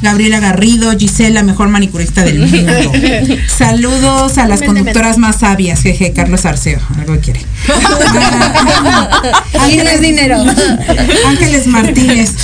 Gabriela 0.00 0.40
Garrido, 0.40 0.96
Gisela, 0.96 1.42
mejor 1.42 1.68
manicurista 1.68 2.22
del 2.22 2.38
mundo. 2.40 2.92
Saludos 3.46 4.38
a 4.38 4.46
las 4.46 4.62
conductoras 4.62 5.18
más 5.18 5.40
sabias, 5.40 5.82
jeje, 5.82 6.12
Carlos 6.12 6.46
Arceo, 6.46 6.80
algo 6.96 7.18
quiere. 7.20 7.40
Tienes 9.68 10.00
dinero. 10.00 10.42
Ángeles 11.26 11.66
Martínez, 11.66 12.34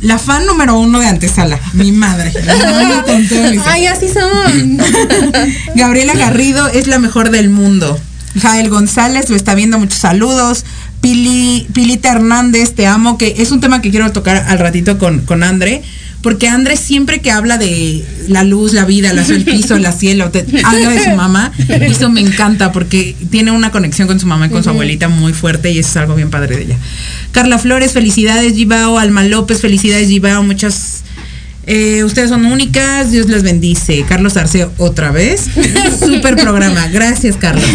la 0.00 0.18
fan 0.18 0.46
número 0.46 0.78
uno 0.78 1.00
de 1.00 1.06
Antesala, 1.06 1.58
mi 1.72 1.92
madre. 1.92 2.32
Ay, 3.66 3.86
así 3.86 4.06
son. 4.08 4.78
Gabriela 5.74 6.14
Garrido 6.14 6.68
es 6.68 6.86
la 6.86 6.98
mejor 6.98 7.30
del 7.30 7.50
mundo. 7.50 7.98
Jael 8.40 8.68
González 8.68 9.30
lo 9.30 9.36
está 9.36 9.54
viendo, 9.54 9.78
muchos 9.78 9.98
saludos. 9.98 10.64
Pili, 11.00 11.66
Pilita 11.72 12.10
Hernández, 12.10 12.74
te 12.74 12.86
amo, 12.86 13.18
que 13.18 13.36
es 13.38 13.52
un 13.52 13.60
tema 13.60 13.80
que 13.80 13.90
quiero 13.90 14.10
tocar 14.12 14.44
al 14.48 14.58
ratito 14.58 14.98
con, 14.98 15.20
con 15.20 15.42
André. 15.42 15.82
Porque 16.22 16.48
André 16.48 16.76
siempre 16.76 17.20
que 17.20 17.30
habla 17.30 17.58
de 17.58 18.04
la 18.28 18.42
luz, 18.42 18.72
la 18.72 18.84
vida, 18.84 19.10
el 19.12 19.18
azul, 19.20 19.36
el 19.36 19.44
piso, 19.44 19.78
la 19.78 19.92
cielo, 19.92 20.30
te- 20.30 20.44
habla 20.64 20.90
de 20.90 21.04
su 21.04 21.10
mamá. 21.10 21.52
Y 21.68 21.84
eso 21.84 22.10
me 22.10 22.20
encanta 22.20 22.72
porque 22.72 23.14
tiene 23.30 23.52
una 23.52 23.70
conexión 23.70 24.08
con 24.08 24.18
su 24.18 24.26
mamá 24.26 24.46
y 24.46 24.50
con 24.50 24.64
su 24.64 24.70
abuelita 24.70 25.08
muy 25.08 25.32
fuerte 25.32 25.70
y 25.70 25.78
eso 25.78 25.90
es 25.90 25.96
algo 25.96 26.16
bien 26.16 26.30
padre 26.30 26.56
de 26.56 26.62
ella. 26.64 26.76
Carla 27.30 27.58
Flores, 27.58 27.92
felicidades 27.92 28.54
Gibao. 28.54 28.98
Alma 28.98 29.22
López, 29.22 29.60
felicidades 29.60 30.08
Gibao. 30.08 30.42
Muchas... 30.42 31.04
eh, 31.66 32.02
ustedes 32.02 32.30
son 32.30 32.46
únicas, 32.46 33.12
Dios 33.12 33.28
les 33.28 33.44
bendice. 33.44 34.04
Carlos 34.08 34.36
Arceo, 34.36 34.72
otra 34.78 35.12
vez. 35.12 35.44
Super 36.00 36.34
programa. 36.34 36.88
Gracias, 36.88 37.36
Carlos. 37.36 37.64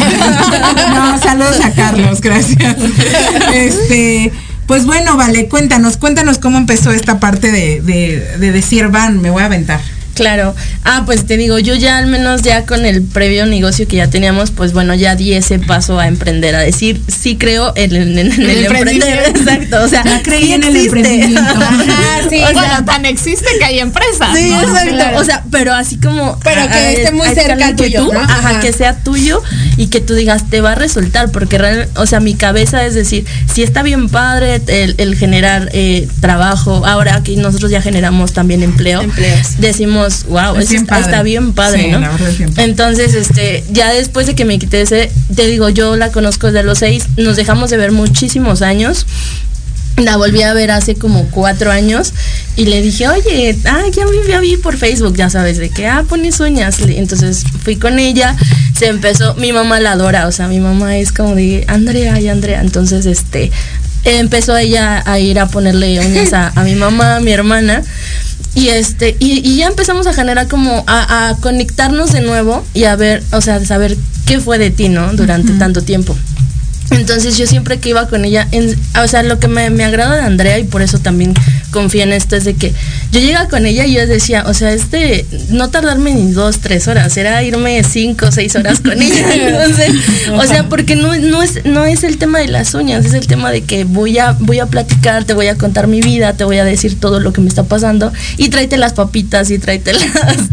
No, 0.94 1.18
saludos 1.22 1.60
a 1.64 1.72
Carlos, 1.72 2.20
gracias. 2.20 2.76
Este, 3.54 4.32
pues 4.68 4.86
bueno, 4.86 5.18
vale, 5.18 5.48
cuéntanos, 5.50 5.98
cuéntanos 5.98 6.38
cómo 6.38 6.58
empezó 6.58 6.92
esta 6.92 7.20
parte 7.20 7.52
de, 7.52 7.82
de- 7.82 8.38
de 8.38 8.52
decir, 8.52 8.88
van, 8.90 9.22
me 9.22 9.30
voy 9.30 9.44
a 9.44 9.48
aventar. 9.48 9.80
Claro. 10.16 10.56
Ah, 10.84 11.04
pues 11.06 11.26
te 11.26 11.38
digo, 11.38 11.58
yo 11.60 11.76
ya 11.76 11.98
al 11.98 12.08
menos 12.08 12.42
ya 12.44 12.66
con 12.66 12.86
el 12.86 13.02
previo 13.02 13.46
negocio 13.46 13.88
que 13.88 13.96
ya 13.98 14.10
teníamos, 14.10 14.52
pues 14.52 14.74
bueno, 14.74 14.94
ya 14.94 15.16
di 15.16 15.34
ese 15.34 15.60
paso 15.60 16.00
a 16.00 16.08
emprender, 16.08 16.56
a 16.56 16.60
decir, 16.60 17.02
sí 17.08 17.36
creo 17.38 17.74
en, 17.76 17.96
en- 17.96 18.18
en 18.20 18.32
el, 18.32 18.50
El 18.50 18.66
emprender. 18.66 19.20
Exacto. 19.36 19.84
O 19.84 19.88
sea, 19.88 20.04
Ya 20.04 20.22
creí 20.22 20.44
sí 20.46 20.54
en 20.54 20.64
el 20.64 20.76
emprendimiento. 20.76 21.42
Ajá, 21.56 22.30
sí. 22.30 22.36
O 22.42 22.48
sea, 22.48 22.54
bueno, 22.54 22.86
tan 22.86 23.06
existe 23.06 23.48
que 23.58 23.66
hay 23.66 23.80
empresas, 23.80 24.38
Sí, 24.38 24.50
¿no? 24.50 24.62
exacto. 24.62 24.94
Claro. 24.94 25.18
O 25.20 25.24
sea, 25.24 25.44
pero 25.52 25.74
así 25.74 25.98
como. 25.98 26.38
Pero 26.44 26.68
que 26.70 26.94
esté 26.94 27.12
muy 27.12 27.28
cerca 27.30 27.68
que 27.68 27.74
tuyo, 27.86 28.06
tú, 28.06 28.14
¿no? 28.14 28.20
Ajá, 28.20 28.50
Ajá. 28.50 28.60
que 28.60 28.74
sea 28.74 28.96
tuyo 29.04 29.42
y 29.78 29.88
que 29.88 30.02
tú 30.02 30.14
digas, 30.16 30.50
te 30.50 30.62
va 30.62 30.74
a 30.74 30.76
resultar. 30.76 31.32
Porque, 31.32 31.58
real, 31.58 31.88
o 31.96 32.06
sea, 32.06 32.20
mi 32.20 32.36
cabeza 32.36 32.86
es 32.86 32.94
decir, 32.94 33.26
si 33.54 33.64
está 33.64 33.82
bien 33.84 34.10
padre 34.10 34.62
el, 34.68 34.96
el 34.98 35.16
generar 35.16 35.70
eh, 35.74 36.08
trabajo, 36.22 36.86
ahora 36.86 37.22
que 37.24 37.36
nosotros 37.38 37.72
ya 37.72 37.82
generamos 37.82 38.34
también 38.34 38.64
empleo, 38.64 39.02
Empleos. 39.02 39.60
decimos, 39.60 40.03
wow, 40.28 40.56
Es 40.56 40.72
eso 40.72 40.86
bien 40.86 41.02
está, 41.02 41.24
bien 41.24 41.54
padre, 41.54 41.84
Sí, 41.84 41.88
¿no? 41.92 42.00
la 42.00 42.10
verdad 42.10 42.30
es 42.30 42.38
bien 42.38 42.50
padre. 42.54 42.70
Entonces, 42.70 43.14
este, 43.14 43.64
ya 43.72 43.92
después 43.94 44.28
de 44.28 44.36
que 44.36 44.46
me 44.46 44.60
quité 44.60 44.82
ese, 44.82 45.12
te 45.36 45.48
digo, 45.48 45.70
yo 45.70 45.96
la 45.96 46.12
conozco 46.12 46.48
desde 46.48 46.64
los 46.64 46.80
seis, 46.80 47.06
nos 47.18 47.36
dejamos 47.36 47.70
de 47.70 47.78
ver 47.78 47.92
muchísimos 47.92 48.62
años. 48.62 49.06
La 49.98 50.18
volví 50.18 50.42
a 50.42 50.54
ver 50.54 50.72
hace 50.72 50.96
como 50.96 51.30
cuatro 51.30 51.72
años 51.72 52.14
y 52.56 52.66
le 52.66 52.82
dije, 52.82 53.08
oye, 53.08 53.56
ah, 53.66 53.84
ya 53.92 54.06
vi, 54.08 54.18
ya 54.28 54.40
vi 54.40 54.58
por 54.58 54.76
Facebook, 54.76 55.16
ya 55.16 55.30
sabes, 55.30 55.60
de 55.60 55.70
que, 55.70 55.86
ah, 55.86 56.04
pones 56.10 56.40
uñas. 56.40 56.80
Entonces 56.80 57.44
fui 57.64 57.76
con 57.76 58.00
ella, 58.00 58.36
se 58.76 58.88
empezó, 58.88 59.36
mi 59.36 59.54
mamá 59.54 59.80
la 59.80 59.92
adora, 59.92 60.28
o 60.28 60.32
sea, 60.32 60.48
mi 60.48 60.60
mamá 60.60 60.98
es 60.98 61.12
como 61.12 61.36
de, 61.36 61.64
Andrea 61.68 62.20
y 62.20 62.28
Andrea. 62.28 62.62
Entonces, 62.62 63.06
este, 63.06 63.52
empezó 64.04 64.56
ella 64.58 65.04
a 65.06 65.20
ir 65.20 65.40
a 65.40 65.48
ponerle 65.48 66.00
uñas 66.00 66.34
a, 66.34 66.52
a 66.56 66.64
mi 66.64 66.76
mamá, 66.76 67.18
a 67.18 67.20
mi 67.20 67.32
hermana. 67.32 67.84
Y 68.56 68.70
este, 68.70 69.16
y, 69.20 69.48
y 69.48 69.58
ya 69.58 69.68
empezamos 69.68 70.06
a 70.06 70.14
generar 70.14 70.48
como 70.48 70.84
a, 70.86 71.30
a 71.30 71.36
conectarnos 71.38 72.12
de 72.12 72.22
nuevo 72.22 72.64
y 72.74 72.84
a 72.84 72.96
ver, 72.96 73.24
o 73.32 73.42
sea, 73.42 73.60
de 73.60 73.66
saber 73.66 73.98
qué 74.28 74.40
fue 74.40 74.60
de 74.60 74.70
ti, 74.70 74.90
¿no? 74.90 75.14
Durante 75.14 75.54
tanto 75.54 75.82
tiempo. 75.82 76.16
Entonces 76.94 77.38
yo 77.38 77.48
siempre 77.48 77.80
que 77.80 77.90
iba 77.90 78.08
con 78.08 78.26
ella, 78.26 78.48
en- 78.52 78.76
o 79.04 79.08
sea, 79.08 79.24
lo 79.24 79.40
que 79.40 79.48
me, 79.48 79.70
me 79.70 79.84
agrada 79.84 80.16
de 80.18 80.22
Andrea 80.22 80.60
y 80.60 80.64
por 80.64 80.82
eso 80.82 81.00
también 81.00 81.34
confío 81.72 82.04
en 82.04 82.14
esto 82.14 82.36
es 82.36 82.44
de 82.46 82.54
que 82.54 82.72
yo 83.12 83.20
llegaba 83.20 83.48
con 83.50 83.66
ella 83.66 83.86
y 83.86 83.94
yo 83.94 84.06
decía, 84.06 84.44
o 84.46 84.54
sea, 84.54 84.72
este, 84.74 85.26
no 85.50 85.70
tardarme 85.70 86.14
ni 86.14 86.32
dos, 86.32 86.60
tres 86.60 86.88
horas, 86.88 87.18
era 87.18 87.42
irme 87.44 87.84
cinco, 87.84 88.32
seis 88.32 88.56
horas 88.56 88.80
con 88.80 89.02
ella. 89.02 89.34
Entonces, 89.34 89.92
o 90.34 90.44
sea, 90.46 90.70
porque 90.70 90.96
no, 90.96 91.16
no, 91.18 91.42
es, 91.42 91.66
no 91.66 91.86
es 91.86 92.04
el 92.04 92.18
tema 92.18 92.40
de 92.40 92.48
las 92.48 92.74
uñas, 92.76 93.06
es 93.06 93.14
el 93.14 93.26
tema 93.28 93.52
de 93.52 93.62
que 93.64 93.86
voy 93.86 94.20
a, 94.20 94.34
voy 94.40 94.60
a 94.60 94.68
platicar, 94.68 95.24
te 95.26 95.34
voy 95.34 95.48
a 95.48 95.58
contar 95.58 95.88
mi 95.88 96.02
vida, 96.02 96.34
te 96.34 96.44
voy 96.44 96.58
a 96.58 96.64
decir 96.66 97.00
todo 97.00 97.20
lo 97.20 97.34
que 97.34 97.42
me 97.42 97.48
está 97.50 97.64
pasando 97.64 98.14
y 98.38 98.50
tráete 98.50 98.78
las 98.78 98.94
papitas 98.94 99.50
y 99.50 99.58
tráete 99.58 99.94
las, 99.94 100.04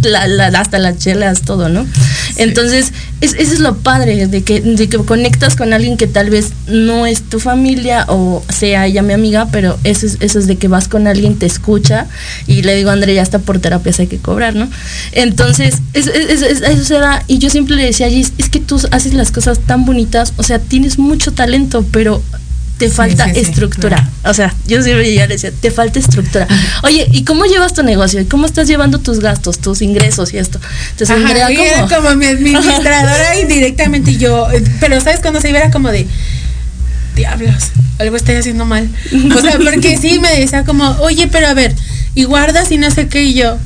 la- 0.03 0.27
la- 0.27 0.59
hasta 0.61 0.79
las 0.79 0.97
chelas, 0.99 1.43
todo, 1.43 1.69
¿no? 1.69 1.87
Entonces, 2.37 2.93
es, 3.21 3.35
eso 3.35 3.53
es 3.53 3.61
lo 3.61 3.77
padre, 3.79 4.27
de 4.27 4.43
que, 4.43 4.61
de 4.61 4.89
que 4.89 4.97
conectas 4.99 5.55
con 5.57 5.73
alguien 5.75 5.97
que 5.99 6.07
tal 6.07 6.30
vez 6.31 6.53
no 6.69 7.05
es 7.07 7.23
tu 7.23 7.39
familia 7.41 8.05
o 8.09 8.43
sea 8.49 8.87
ella 8.87 9.03
mi 9.03 9.13
amiga, 9.13 9.49
pero 9.53 9.79
eso 9.85 10.07
es, 10.07 10.17
eso 10.21 10.39
es 10.39 10.47
de 10.47 10.57
que 10.57 10.69
vas 10.69 10.89
con 10.89 11.07
alguien, 11.07 11.39
te 11.39 11.47
escucha 11.47 12.07
y 12.47 12.63
le 12.63 12.75
digo, 12.77 12.91
André, 12.91 13.15
ya 13.15 13.23
está 13.23 13.39
por 13.41 13.59
terapias, 13.59 14.01
hay 14.01 14.07
que 14.07 14.19
cobrar, 14.19 14.55
¿no? 14.55 14.69
Entonces, 15.13 15.75
es- 15.93 16.07
es- 16.07 16.43
es- 16.43 16.63
eso 16.63 16.85
se 16.85 16.95
da 16.99 17.23
y 17.27 17.39
yo 17.39 17.51
siempre 17.51 17.77
le 17.77 17.85
decía 17.85 18.07
a 18.07 18.11
Gis, 18.11 18.33
es 18.39 18.49
que 18.49 18.61
tú 18.61 18.81
haces 18.91 19.15
las 19.15 19.31
cosas 19.33 19.59
tan 19.61 19.85
bonitas, 19.85 20.33
o 20.37 20.43
sea, 20.43 20.59
tienes 20.59 20.99
mucho 20.99 21.33
talento, 21.33 21.85
pero 21.93 22.23
te 22.81 22.89
falta 22.89 23.27
sí, 23.27 23.33
sí, 23.35 23.41
estructura. 23.41 24.09
O 24.25 24.33
sea, 24.33 24.55
yo 24.67 24.83
siempre 24.83 25.15
ya 25.15 25.27
le 25.27 25.35
decía, 25.35 25.53
te 25.53 25.71
falta 25.71 25.99
estructura. 25.99 26.49
Oye, 26.83 27.07
¿y 27.13 27.25
cómo 27.25 27.45
llevas 27.45 27.75
tu 27.75 27.83
negocio? 27.83 28.23
¿Y 28.23 28.25
cómo 28.25 28.47
estás 28.47 28.69
llevando 28.69 28.99
tus 28.99 29.21
gastos, 29.21 29.59
tus 29.59 29.83
ingresos 29.83 30.33
y 30.33 30.39
esto? 30.39 30.59
Entonces, 30.93 31.11
Ajá, 31.11 31.21
Andrea, 31.21 31.53
y 31.53 31.57
¿cómo? 31.57 31.69
era 31.69 31.87
como 31.87 32.17
mi 32.17 32.25
administradora 32.25 33.39
y 33.39 34.17
yo, 34.19 34.51
eh, 34.51 34.65
pero 34.81 34.99
¿sabes 35.03 35.21
cuando 35.21 35.43
se 35.43 35.51
iba? 35.51 35.59
Era 35.59 35.71
como 35.71 35.91
de, 35.91 36.07
diablos, 37.15 37.65
algo 37.99 38.17
estoy 38.17 38.37
haciendo 38.37 38.65
mal. 38.65 38.89
O 39.37 39.41
sea, 39.43 39.59
porque 39.63 39.99
sí 39.99 40.19
me 40.19 40.41
decía 40.41 40.65
como, 40.65 40.89
oye, 41.01 41.29
pero 41.29 41.49
a 41.49 41.55
ver, 41.55 41.77
y 42.15 42.25
guardas 42.25 42.73
y 42.73 42.79
no 42.79 42.91
sé 42.91 43.09
qué, 43.09 43.25
y 43.25 43.35
yo, 43.35 43.59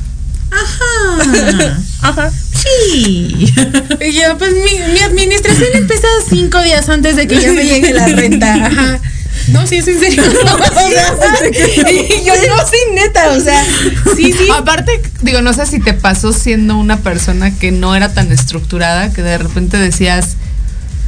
Ajá. 0.51 1.77
Ajá. 2.01 2.31
Sí. 2.65 3.53
y 4.01 4.13
yo, 4.13 4.37
pues 4.37 4.51
mi, 4.53 4.93
mi 4.93 4.99
administración 4.99 5.69
empieza 5.73 6.07
cinco 6.29 6.61
días 6.61 6.89
antes 6.89 7.15
de 7.15 7.27
que 7.27 7.39
ya 7.39 7.51
me 7.51 7.63
llegue 7.63 7.93
la 7.93 8.07
renta. 8.07 8.65
Ajá. 8.65 8.99
No, 9.49 9.67
sí, 9.67 9.77
es 9.77 9.87
en 9.87 9.99
serio. 9.99 10.23
O 10.75 10.89
sea, 10.89 11.51
y 11.51 12.25
yo 12.25 12.33
no, 12.47 12.65
sí, 12.65 12.77
neta, 12.93 13.31
o 13.31 13.39
sea, 13.39 13.63
sí, 14.15 14.33
sí. 14.33 14.47
Aparte, 14.55 15.01
digo, 15.21 15.41
no 15.41 15.53
sé 15.53 15.65
si 15.65 15.79
te 15.79 15.93
pasó 15.93 16.33
siendo 16.33 16.77
una 16.77 16.97
persona 16.97 17.55
que 17.57 17.71
no 17.71 17.95
era 17.95 18.13
tan 18.13 18.31
estructurada, 18.31 19.11
que 19.11 19.21
de 19.21 19.37
repente 19.37 19.77
decías, 19.77 20.35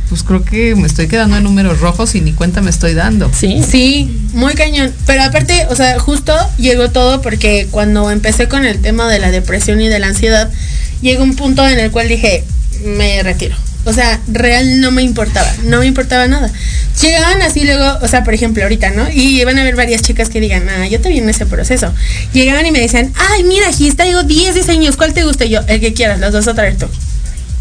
pues 0.09 0.23
creo 0.23 0.43
que 0.43 0.75
me 0.75 0.87
estoy 0.87 1.07
quedando 1.07 1.37
en 1.37 1.43
números 1.43 1.79
rojos 1.79 2.15
y 2.15 2.21
ni 2.21 2.33
cuenta 2.33 2.61
me 2.61 2.69
estoy 2.69 2.93
dando. 2.93 3.31
Sí. 3.33 3.61
Sí, 3.69 4.21
muy 4.33 4.53
cañón. 4.53 4.93
Pero 5.05 5.23
aparte, 5.23 5.67
o 5.69 5.75
sea, 5.75 5.99
justo 5.99 6.33
llegó 6.57 6.89
todo 6.89 7.21
porque 7.21 7.67
cuando 7.71 8.09
empecé 8.11 8.47
con 8.47 8.65
el 8.65 8.81
tema 8.81 9.09
de 9.09 9.19
la 9.19 9.31
depresión 9.31 9.81
y 9.81 9.87
de 9.87 9.99
la 9.99 10.07
ansiedad, 10.07 10.49
llegó 11.01 11.23
un 11.23 11.35
punto 11.35 11.67
en 11.67 11.79
el 11.79 11.91
cual 11.91 12.07
dije, 12.07 12.43
me 12.83 13.21
retiro. 13.23 13.55
O 13.85 13.93
sea, 13.93 14.19
real 14.27 14.81
no 14.81 14.91
me 14.91 15.01
importaba, 15.01 15.49
no 15.63 15.79
me 15.79 15.85
importaba 15.85 16.27
nada. 16.27 16.51
Llegaban 17.01 17.41
así 17.41 17.63
luego, 17.63 17.99
o 18.01 18.07
sea, 18.07 18.23
por 18.25 18.33
ejemplo, 18.33 18.63
ahorita, 18.63 18.89
¿no? 18.89 19.07
Y 19.09 19.43
van 19.45 19.57
a 19.57 19.61
haber 19.61 19.75
varias 19.75 20.01
chicas 20.01 20.29
que 20.29 20.41
digan, 20.41 20.67
ah, 20.67 20.87
yo 20.87 20.99
te 20.99 21.07
vi 21.09 21.19
en 21.19 21.29
ese 21.29 21.45
proceso. 21.45 21.93
Llegaban 22.33 22.65
y 22.65 22.71
me 22.71 22.79
decían, 22.79 23.13
ay, 23.31 23.43
mira, 23.45 23.71
Gis, 23.71 23.95
traigo 23.95 24.23
10 24.23 24.55
diseños, 24.55 24.97
¿cuál 24.97 25.13
te 25.13 25.23
gusta? 25.23 25.45
Y 25.45 25.51
yo, 25.51 25.61
el 25.67 25.79
que 25.79 25.93
quieras, 25.93 26.19
los 26.19 26.33
vas 26.33 26.47
a 26.47 26.53
traer 26.53 26.77
tú. 26.77 26.87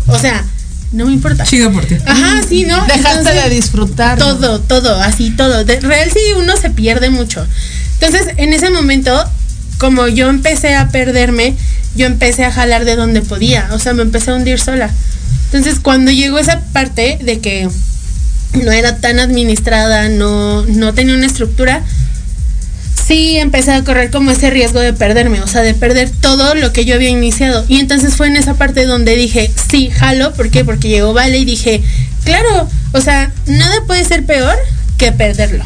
O 0.08 0.18
sea, 0.18 0.44
no 0.92 1.06
me 1.06 1.12
importa. 1.12 1.44
Chido 1.44 1.70
por 1.70 1.84
ti. 1.84 1.96
Ajá, 2.06 2.42
sí, 2.48 2.64
¿no? 2.64 2.84
Dejaste 2.86 3.18
Entonces, 3.18 3.44
de 3.44 3.50
disfrutar. 3.50 4.18
todo, 4.18 4.60
todo, 4.60 5.00
así 5.02 5.30
todo. 5.30 5.64
De 5.64 5.78
real 5.80 6.10
sí 6.12 6.20
uno 6.36 6.56
se 6.56 6.70
pierde 6.70 7.10
mucho. 7.10 7.46
Entonces, 8.00 8.34
en 8.36 8.52
ese 8.52 8.70
momento, 8.70 9.12
como 9.78 10.08
yo 10.08 10.28
empecé 10.28 10.74
a 10.74 10.88
perderme, 10.88 11.54
yo 11.94 12.06
empecé 12.06 12.44
a 12.44 12.52
jalar 12.52 12.84
de 12.84 12.96
donde 12.96 13.22
podía. 13.22 13.68
O 13.72 13.78
sea, 13.78 13.92
me 13.92 14.02
empecé 14.02 14.30
a 14.30 14.34
hundir 14.34 14.58
sola. 14.58 14.90
Entonces, 15.46 15.80
cuando 15.80 16.10
llegó 16.10 16.38
esa 16.38 16.60
parte 16.72 17.18
de 17.22 17.40
que 17.40 17.68
no 18.64 18.72
era 18.72 18.98
tan 18.98 19.18
administrada, 19.18 20.08
no, 20.08 20.62
no 20.62 20.94
tenía 20.94 21.14
una 21.14 21.26
estructura, 21.26 21.82
sí 23.06 23.38
empecé 23.38 23.72
a 23.72 23.84
correr 23.84 24.10
como 24.10 24.30
ese 24.30 24.50
riesgo 24.50 24.80
de 24.80 24.92
perderme, 24.92 25.40
o 25.40 25.46
sea, 25.46 25.62
de 25.62 25.74
perder 25.74 26.10
todo 26.10 26.54
lo 26.54 26.72
que 26.72 26.84
yo 26.84 26.94
había 26.94 27.10
iniciado. 27.10 27.64
Y 27.68 27.78
entonces 27.78 28.14
fue 28.14 28.26
en 28.26 28.36
esa 28.36 28.54
parte 28.54 28.84
donde 28.86 29.16
dije, 29.16 29.50
sí, 29.70 29.90
jalo, 29.90 30.32
¿por 30.34 30.50
qué? 30.50 30.64
Porque 30.64 30.88
llegó 30.88 31.12
Vale 31.12 31.38
y 31.38 31.44
dije, 31.44 31.82
claro, 32.24 32.68
o 32.92 33.00
sea, 33.00 33.32
nada 33.46 33.76
puede 33.86 34.04
ser 34.04 34.24
peor 34.24 34.56
que 34.98 35.12
perderlo. 35.12 35.64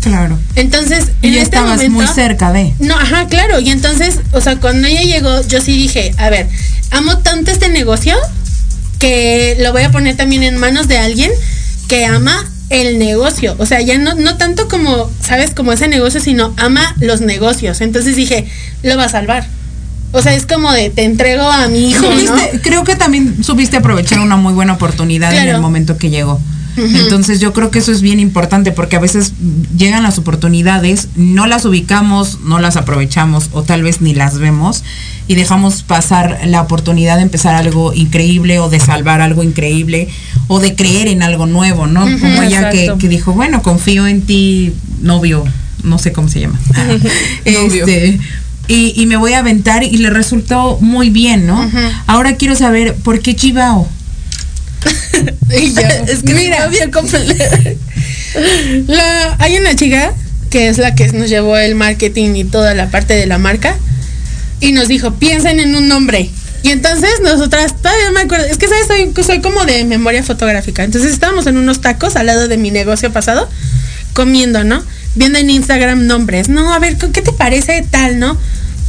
Claro. 0.00 0.38
Entonces, 0.56 1.08
Y 1.22 1.28
en 1.28 1.34
ya 1.34 1.42
este 1.42 1.56
estabas 1.56 1.76
momento, 1.76 1.96
muy 1.98 2.06
cerca 2.06 2.52
de. 2.52 2.74
no, 2.78 2.94
ajá, 2.94 3.26
claro. 3.28 3.60
Y 3.60 3.70
entonces, 3.70 4.20
o 4.32 4.40
sea, 4.40 4.56
cuando 4.56 4.88
ella 4.88 5.02
llegó, 5.02 5.46
yo 5.46 5.60
sí 5.60 5.72
dije, 5.76 6.14
a 6.16 6.30
ver, 6.30 6.48
amo 6.90 7.18
tanto 7.18 7.50
este 7.50 7.68
negocio 7.68 8.16
que 8.98 9.56
lo 9.60 9.72
voy 9.72 9.82
a 9.82 9.90
poner 9.90 10.16
también 10.16 10.42
en 10.42 10.56
manos 10.56 10.88
de 10.88 10.98
alguien 10.98 11.30
que 11.88 12.04
ama 12.06 12.48
el 12.70 12.98
negocio. 12.98 13.56
O 13.58 13.66
sea, 13.66 13.80
ya 13.80 13.98
no, 13.98 14.14
no 14.14 14.36
tanto 14.36 14.68
como, 14.68 15.10
¿sabes? 15.22 15.50
Como 15.52 15.72
ese 15.72 15.88
negocio, 15.88 16.20
sino 16.20 16.54
ama 16.56 16.94
los 17.00 17.20
negocios. 17.20 17.80
Entonces 17.80 18.16
dije, 18.16 18.46
lo 18.82 18.96
va 18.96 19.04
a 19.04 19.08
salvar. 19.08 19.46
O 20.12 20.22
sea, 20.22 20.34
es 20.34 20.46
como 20.46 20.72
de, 20.72 20.90
te 20.90 21.04
entrego 21.04 21.42
a 21.42 21.68
mi 21.68 21.90
hijo, 21.90 22.02
¿no? 22.02 22.34
Creo 22.62 22.84
que 22.84 22.96
también 22.96 23.44
supiste 23.44 23.76
aprovechar 23.76 24.18
una 24.20 24.36
muy 24.36 24.52
buena 24.52 24.72
oportunidad 24.72 25.32
en 25.34 25.48
el 25.48 25.60
momento 25.60 25.96
que 25.98 26.10
llegó. 26.10 26.40
Entonces 26.76 27.40
yo 27.40 27.52
creo 27.52 27.70
que 27.70 27.80
eso 27.80 27.92
es 27.92 28.00
bien 28.00 28.20
importante 28.20 28.72
porque 28.72 28.96
a 28.96 29.00
veces 29.00 29.32
llegan 29.76 30.02
las 30.02 30.18
oportunidades, 30.18 31.08
no 31.16 31.46
las 31.46 31.64
ubicamos, 31.64 32.40
no 32.40 32.58
las 32.58 32.76
aprovechamos 32.76 33.50
o 33.52 33.62
tal 33.62 33.82
vez 33.82 34.00
ni 34.00 34.14
las 34.14 34.38
vemos 34.38 34.84
y 35.26 35.34
dejamos 35.34 35.82
pasar 35.82 36.40
la 36.46 36.60
oportunidad 36.62 37.16
de 37.16 37.22
empezar 37.22 37.54
algo 37.54 37.92
increíble 37.94 38.58
o 38.58 38.68
de 38.68 38.80
salvar 38.80 39.20
algo 39.20 39.42
increíble 39.42 40.08
o 40.48 40.60
de 40.60 40.74
creer 40.74 41.08
en 41.08 41.22
algo 41.22 41.46
nuevo, 41.46 41.86
¿no? 41.86 42.00
Como 42.18 42.42
ella 42.42 42.70
que, 42.70 42.92
que 42.98 43.08
dijo, 43.08 43.32
bueno, 43.32 43.62
confío 43.62 44.06
en 44.06 44.22
ti, 44.22 44.72
novio, 45.02 45.44
no 45.84 45.98
sé 45.98 46.12
cómo 46.12 46.28
se 46.28 46.40
llama. 46.40 46.58
Este, 47.44 48.18
y, 48.68 48.92
y 49.00 49.06
me 49.06 49.16
voy 49.16 49.32
a 49.32 49.40
aventar 49.40 49.82
y 49.82 49.96
le 49.98 50.10
resultó 50.10 50.78
muy 50.80 51.10
bien, 51.10 51.46
¿no? 51.46 51.68
Ahora 52.06 52.36
quiero 52.36 52.54
saber 52.54 52.94
por 52.94 53.20
qué 53.20 53.34
Chivao. 53.34 53.88
Y 55.50 55.74
yo, 55.74 55.80
es 56.08 56.22
que 56.22 56.34
mira, 56.34 56.68
bien. 56.68 56.90
La, 58.86 59.36
hay 59.38 59.56
una 59.56 59.74
chica 59.74 60.12
que 60.50 60.68
es 60.68 60.78
la 60.78 60.94
que 60.94 61.08
nos 61.12 61.28
llevó 61.28 61.56
el 61.56 61.74
marketing 61.74 62.34
y 62.34 62.44
toda 62.44 62.74
la 62.74 62.90
parte 62.90 63.14
de 63.14 63.26
la 63.26 63.38
marca 63.38 63.76
y 64.60 64.72
nos 64.72 64.88
dijo, 64.88 65.14
piensen 65.14 65.60
en 65.60 65.74
un 65.74 65.88
nombre. 65.88 66.30
Y 66.62 66.70
entonces 66.70 67.10
nosotras, 67.22 67.74
todavía 67.80 68.10
me 68.12 68.20
acuerdo, 68.20 68.44
es 68.44 68.58
que 68.58 68.68
¿sabes? 68.68 68.86
Soy, 68.86 69.24
soy 69.24 69.40
como 69.40 69.64
de 69.64 69.84
memoria 69.84 70.22
fotográfica. 70.22 70.84
Entonces 70.84 71.12
estábamos 71.12 71.46
en 71.46 71.56
unos 71.56 71.80
tacos 71.80 72.16
al 72.16 72.26
lado 72.26 72.48
de 72.48 72.58
mi 72.58 72.70
negocio 72.70 73.10
pasado, 73.12 73.48
comiendo, 74.12 74.62
¿no? 74.64 74.82
Viendo 75.14 75.38
en 75.38 75.48
Instagram 75.50 76.06
nombres. 76.06 76.48
No, 76.48 76.72
a 76.74 76.78
ver, 76.78 76.96
¿qué 76.98 77.22
te 77.22 77.32
parece 77.32 77.84
tal, 77.90 78.18
no? 78.18 78.34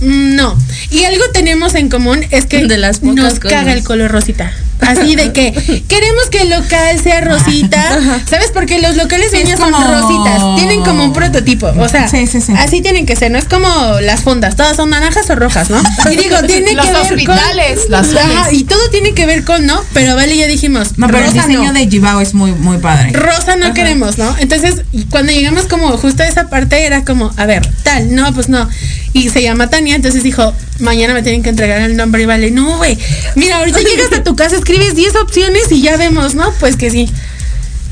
Mm, 0.01 0.35
No. 0.35 0.57
Y 0.89 1.05
algo 1.05 1.23
tenemos 1.31 1.75
en 1.75 1.89
común 1.89 2.25
es 2.31 2.45
que 2.45 2.65
De 2.65 2.77
las 2.77 3.01
nos 3.03 3.15
cosas. 3.15 3.39
caga 3.39 3.71
el 3.71 3.83
color 3.83 4.11
rosita. 4.11 4.51
Así 4.81 5.15
de 5.15 5.31
que 5.31 5.53
queremos 5.87 6.25
que 6.31 6.41
el 6.41 6.49
local 6.49 6.99
sea 7.01 7.21
rosita. 7.21 7.99
¿Sabes? 8.29 8.51
Porque 8.53 8.79
los 8.81 8.95
locales 8.95 9.27
es 9.33 9.43
niños 9.43 9.59
son 9.59 9.71
como- 9.71 9.87
rositas. 9.87 10.55
Tienen 10.57 10.83
como 10.83 11.03
un 11.05 11.13
prototipo. 11.13 11.67
O 11.77 11.87
sea, 11.89 12.07
Sí, 12.07 12.27
sí, 12.27 12.41
sí. 12.41 12.53
así 12.57 12.81
tienen 12.81 13.05
que 13.05 13.15
ser. 13.15 13.31
No 13.31 13.37
es 13.37 13.45
como 13.45 13.67
las 14.01 14.21
fundas. 14.21 14.55
Todas 14.55 14.75
son 14.75 14.89
naranjas 14.89 15.29
o 15.29 15.35
rojas, 15.35 15.69
¿no? 15.69 15.81
Y 16.11 16.15
digo, 16.17 16.37
tiene 16.47 16.73
Los 16.73 16.85
que 16.85 16.91
ver 16.93 17.01
hospitales, 17.01 17.79
con. 17.81 17.91
las 17.91 18.15
Ajá, 18.15 18.51
y 18.51 18.63
todo 18.63 18.89
tiene 18.89 19.13
que 19.13 19.25
ver 19.25 19.43
con, 19.45 19.65
¿no? 19.65 19.81
Pero 19.93 20.15
Vale 20.15 20.35
y 20.35 20.39
yo 20.41 20.47
dijimos, 20.47 20.97
No, 20.97 21.07
pero 21.07 21.19
el 21.19 21.25
rosa 21.25 21.47
diseño 21.47 21.71
no. 21.71 21.79
de 21.79 21.87
Gibao 21.87 22.21
es 22.21 22.33
muy, 22.33 22.51
muy 22.51 22.77
padre. 22.77 23.11
Rosa 23.13 23.55
no 23.55 23.73
queremos, 23.73 24.17
¿no? 24.17 24.35
Entonces, 24.39 24.81
cuando 25.09 25.31
llegamos 25.31 25.63
como 25.65 25.97
justo 25.97 26.23
a 26.23 26.27
esa 26.27 26.49
parte 26.49 26.85
era 26.85 27.05
como, 27.05 27.31
a 27.37 27.45
ver, 27.45 27.67
tal, 27.83 28.13
no, 28.13 28.33
pues 28.33 28.49
no. 28.49 28.67
Y 29.13 29.29
se 29.29 29.41
llama 29.41 29.69
Tania, 29.69 29.95
entonces 29.95 30.23
dijo, 30.23 30.53
mañana 30.79 31.13
me 31.13 31.21
tienen 31.21 31.43
que 31.43 31.49
entregar 31.49 31.81
el 31.81 31.97
nombre 31.97 32.21
y 32.23 32.25
vale, 32.25 32.49
no, 32.51 32.77
güey. 32.77 32.97
Mira, 33.35 33.57
ahorita 33.57 33.79
llegas 33.79 34.11
a 34.17 34.23
tu 34.23 34.35
casa, 34.35 34.55
escribes 34.71 34.95
10 34.95 35.15
opciones 35.17 35.71
y 35.71 35.81
ya 35.81 35.97
vemos, 35.97 36.35
¿no? 36.35 36.51
Pues 36.59 36.75
que 36.77 36.89
sí. 36.89 37.09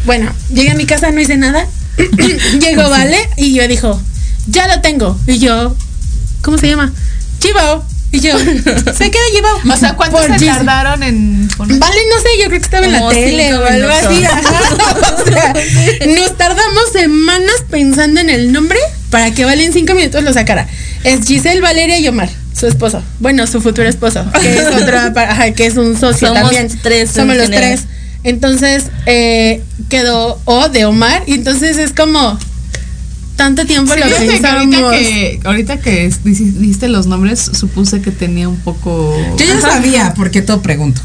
Bueno, 0.06 0.32
llegué 0.54 0.72
a 0.72 0.76
mi 0.76 0.86
casa, 0.86 1.12
no 1.12 1.20
hice 1.20 1.36
nada. 1.38 1.68
Llegó 2.62 2.90
Vale 2.90 3.18
y 3.36 3.54
yo 3.54 3.68
dijo, 3.68 4.00
ya 4.48 4.68
lo 4.74 4.80
tengo. 4.82 5.20
Y 5.28 5.40
yo, 5.40 5.76
¿cómo 6.42 6.58
se 6.58 6.68
llama? 6.68 6.94
Chivao. 7.40 7.84
Y 8.12 8.22
yo, 8.22 8.40
se 8.40 9.12
queda 9.12 9.22
Chivao. 9.36 9.60
O 9.74 9.78
sea, 9.78 9.96
¿cuánto 9.96 10.18
Por 10.18 10.26
se 10.28 10.34
Gis- 10.46 10.56
tardaron 10.56 11.04
en 11.04 11.48
poner? 11.58 11.78
Vale, 11.80 12.00
no 12.16 12.22
sé, 12.22 12.28
yo 12.40 12.46
creo 12.48 12.60
que 12.60 12.66
estaba 12.66 12.86
en 12.86 12.94
la 12.94 13.10
tele 13.10 13.54
o 13.54 13.66
algo 13.66 13.90
así. 13.90 14.08
minutos. 14.16 14.32
ajá. 14.32 15.14
O 15.20 15.32
sea, 15.32 15.54
nos 16.08 16.38
tardamos 16.38 16.92
semanas 16.94 17.56
pensando 17.70 18.22
en 18.22 18.30
el 18.30 18.52
nombre 18.54 18.80
para 19.12 19.32
que 19.32 19.44
Vale 19.46 19.66
en 19.66 19.74
cinco 19.74 19.94
minutos 19.96 20.24
lo 20.24 20.32
sacara. 20.34 20.68
Es 21.04 21.28
Giselle, 21.28 21.62
Valeria 21.62 22.00
y 22.00 22.08
Omar, 22.08 22.30
su 22.60 22.68
esposo. 22.68 23.02
Bueno, 23.20 23.48
su 23.48 23.62
futuro 23.62 23.88
esposo, 23.88 24.26
que 24.42 24.60
es 24.60 24.68
otra, 24.82 25.14
ajá, 25.16 25.52
que 25.52 25.66
es 25.66 25.78
un 25.78 25.98
socio 25.98 26.28
Somos 26.28 26.44
también. 26.44 26.68
tres 26.82 27.12
Somos 27.12 27.36
los 27.36 27.46
general. 27.46 27.76
tres. 27.78 27.88
Entonces, 28.24 28.88
eh, 29.06 29.64
quedó 29.88 30.40
O 30.46 30.68
de 30.70 30.86
Omar 30.86 31.24
y 31.26 31.34
entonces 31.36 31.78
es 31.78 31.94
como 31.94 32.38
tanto 33.38 33.66
tiempo 33.66 33.96
lo 33.96 34.06
que 34.06 34.12
pensamos. 34.26 34.76
ahorita 34.76 34.92
que, 34.92 35.40
ahorita 35.46 35.78
que 35.80 36.12
dijiste 36.26 36.90
los 36.90 37.08
nombres, 37.08 37.40
supuse 37.40 38.02
que 38.02 38.12
tenía 38.12 38.50
un 38.50 38.58
poco. 38.58 39.16
Yo 39.38 39.46
ya 39.46 39.62
sabía, 39.62 40.14
porque 40.16 40.42
todo 40.42 40.62
pregunto. 40.62 41.02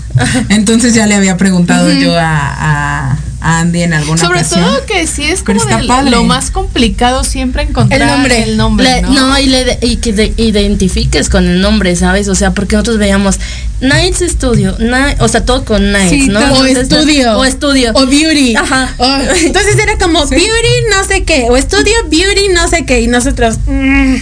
Entonces 0.49 0.95
ya 0.95 1.07
le 1.07 1.15
había 1.15 1.37
preguntado 1.37 1.93
yo 1.93 2.13
a 2.19 3.17
Andy 3.47 3.83
en 3.83 3.93
alguna 3.93 4.19
Sobre 4.19 4.41
ocasión. 4.41 4.65
todo 4.65 4.87
que 4.87 5.07
sí 5.07 5.23
es 5.25 5.43
como 5.43 5.61
está 5.61 5.79
de 5.83 5.87
padre. 5.87 6.11
lo 6.11 6.25
más 6.25 6.51
complicado 6.51 7.25
siempre 7.25 7.63
encontrar 7.65 8.01
El 8.01 8.07
nombre. 8.09 8.43
El 8.43 8.57
nombre 8.57 8.87
Le- 8.89 9.03
¿no? 9.03 9.11
no, 9.13 9.39
y, 9.39 9.47
le, 9.47 9.79
y 9.83 9.97
que 9.97 10.13
te 10.15 10.33
identifiques 10.39 11.29
con 11.29 11.47
el 11.47 11.61
nombre, 11.61 11.95
¿sabes? 11.97 12.29
O 12.29 12.35
sea, 12.35 12.53
porque 12.53 12.77
nosotros 12.77 12.97
veíamos 12.99 13.39
Nights 13.81 14.25
Studio, 14.31 14.77
Night- 14.79 15.21
o 15.21 15.29
sea, 15.29 15.45
todo 15.45 15.65
con 15.67 15.93
Nights, 15.93 16.11
Sí, 16.11 16.29
¿no? 16.29 16.41
o 16.41 16.65
estudio. 16.65 17.37
O 17.39 17.45
estudio. 17.45 17.93
O 17.95 18.07
beauty. 18.07 18.57
Ajá. 18.57 18.95
O- 18.97 19.19
entonces 19.43 19.77
era 19.79 19.99
como 19.99 20.25
beauty 20.27 20.75
no 20.91 21.05
sé 21.07 21.25
qué. 21.25 21.47
O 21.51 21.57
estudio 21.59 21.93
beauty 22.11 22.49
no 22.55 22.67
sé 22.69 22.87
qué. 22.87 23.03
Y 23.03 23.09
nosotros, 23.09 23.57
mm, 23.67 24.15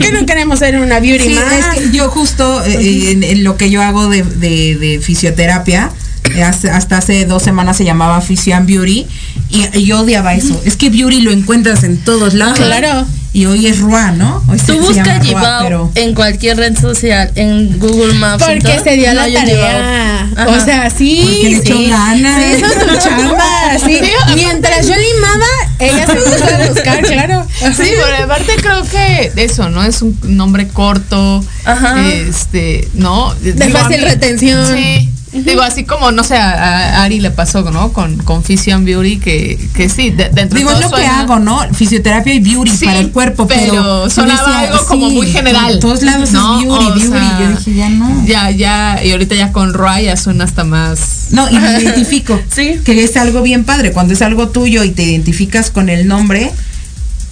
¿qué 0.00 0.12
no 0.12 0.26
queremos 0.26 0.60
ser 0.60 0.78
una 0.78 1.00
beauty 1.00 1.24
Sí, 1.24 1.30
más? 1.30 1.52
es 1.52 1.66
que 1.90 1.96
yo 1.96 2.08
justo 2.08 2.62
eh, 2.64 3.10
en, 3.10 3.24
en 3.24 3.42
lo 3.42 3.56
que 3.56 3.68
yo 3.70 3.82
hago 3.82 4.08
de, 4.08 4.22
de- 4.22 4.76
de 4.76 5.00
fisioterapia, 5.00 5.90
eh, 5.90 6.09
hasta 6.42 6.98
hace 6.98 7.24
dos 7.24 7.42
semanas 7.42 7.76
se 7.76 7.84
llamaba 7.84 8.16
and 8.16 8.66
Beauty 8.66 9.06
y, 9.50 9.78
y 9.78 9.84
yo 9.84 10.00
odiaba 10.00 10.34
eso. 10.34 10.60
Es 10.64 10.76
que 10.76 10.90
Beauty 10.90 11.22
lo 11.22 11.30
encuentras 11.32 11.84
en 11.84 11.98
todos 11.98 12.34
lados. 12.34 12.58
Claro. 12.58 13.06
Y 13.32 13.46
hoy 13.46 13.68
es 13.68 13.78
RUA, 13.78 14.10
¿no? 14.12 14.42
Hoy 14.48 14.58
Tú 14.58 14.72
se 14.72 14.80
buscas 14.80 15.24
Gibao 15.24 15.62
pero 15.62 15.92
en 15.94 16.14
cualquier 16.16 16.56
red 16.56 16.76
social, 16.76 17.30
en 17.36 17.78
Google 17.78 18.14
Maps. 18.14 18.42
Porque 18.44 18.80
se 18.82 18.96
dio 18.96 19.14
no 19.14 19.24
la 19.24 19.32
tarea. 19.32 20.28
O 20.48 20.64
sea, 20.64 20.90
sí. 20.90 21.20
Porque 21.22 21.48
le 21.50 21.56
echó 21.58 21.76
sí. 21.76 21.88
ganas. 21.90 22.42
Sí, 22.42 22.52
eso 22.52 22.66
es 22.66 22.72
su 23.02 23.08
chamba. 23.08 23.44
Sí. 23.86 24.00
Mientras 24.34 24.86
yo 24.88 24.94
limaba, 24.96 25.46
ella 25.78 26.06
se 26.06 26.14
puso 26.16 26.44
a 26.44 26.68
buscar, 26.68 27.02
claro. 27.02 27.46
Sí, 27.60 27.90
pero 28.04 28.24
aparte 28.24 28.52
creo 28.60 28.82
que 28.82 29.32
eso, 29.36 29.70
¿no? 29.70 29.84
Es 29.84 30.02
un 30.02 30.18
nombre 30.24 30.66
corto, 30.66 31.44
Ajá. 31.64 32.04
este, 32.08 32.88
¿no? 32.94 33.32
De 33.36 33.52
Digo, 33.52 33.78
fácil 33.78 33.98
mí- 34.00 34.04
retención. 34.08 34.66
Sí. 34.76 35.09
Digo, 35.32 35.62
así 35.62 35.84
como, 35.84 36.10
no 36.10 36.24
sé, 36.24 36.36
a 36.36 36.96
a 37.00 37.04
Ari 37.04 37.20
le 37.20 37.30
pasó, 37.30 37.62
¿no? 37.70 37.92
Con, 37.92 38.16
con 38.18 38.42
Fission 38.42 38.84
Beauty, 38.84 39.18
que, 39.18 39.68
que 39.74 39.88
sí, 39.88 40.10
de- 40.10 40.28
dentro 40.30 40.58
digo, 40.58 40.70
de 40.70 40.76
es 40.76 40.90
lo 40.90 40.90
que 40.96 41.06
hago, 41.06 41.38
¿no? 41.38 41.60
Fisioterapia 41.72 42.34
y 42.34 42.40
beauty 42.40 42.70
Sí, 42.70 42.84
para 42.84 42.98
el 42.98 43.10
cuerpo, 43.12 43.46
pero, 43.46 44.10
sonaba 44.10 44.58
algo 44.60 44.84
como 44.86 45.08
muy 45.10 45.28
general. 45.30 45.74
En 45.74 45.80
todos 45.80 46.02
lados 46.02 46.32
¿no? 46.32 46.58
es 46.60 46.66
beauty, 46.66 46.84
O 46.84 46.94
beauty. 46.94 47.06
sea, 47.08 47.38
yo 47.40 47.56
dije, 47.56 47.74
ya 47.74 47.88
no. 47.90 48.26
Ya, 48.26 48.50
ya, 48.50 49.00
y 49.04 49.12
ahorita 49.12 49.34
ya 49.36 49.52
con 49.52 49.72
Roy 49.72 50.04
ya 50.04 50.16
suena 50.16 50.44
hasta 50.44 50.64
más. 50.64 51.26
No, 51.30 51.48
y 51.48 51.58
me 51.58 51.70
identifico. 51.80 52.38
Sí. 52.52 52.80
Que 52.84 53.04
es 53.04 53.16
algo 53.16 53.40
bien 53.42 53.64
padre. 53.64 53.92
Cuando 53.92 54.14
es 54.14 54.22
algo 54.22 54.48
tuyo 54.48 54.82
y 54.82 54.90
te 54.90 55.04
identificas 55.04 55.70
con 55.70 55.88
el 55.90 56.08
nombre, 56.08 56.50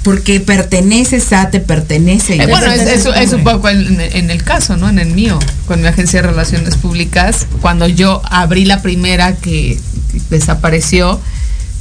porque 0.09 0.41
perteneces 0.41 1.35
a, 1.35 1.51
te 1.51 1.61
pertenece. 1.61 2.37
Eh, 2.37 2.47
bueno, 2.47 2.73
es, 2.73 3.05
es- 3.05 3.33
un 3.35 3.45
poco 3.45 3.69
en, 3.69 4.01
en 4.01 4.31
el 4.31 4.43
caso, 4.43 4.79
¿no? 4.79 4.89
En 4.89 4.99
el 4.99 5.09
mío, 5.11 5.39
con 5.67 5.83
mi 5.83 5.87
agencia 5.87 6.23
de 6.23 6.29
relaciones 6.29 6.77
públicas, 6.77 7.47
cuando 7.61 7.87
yo 7.87 8.23
abrí 8.25 8.65
la 8.65 8.81
primera 8.81 9.35
que 9.37 9.79
desapareció, 10.31 11.21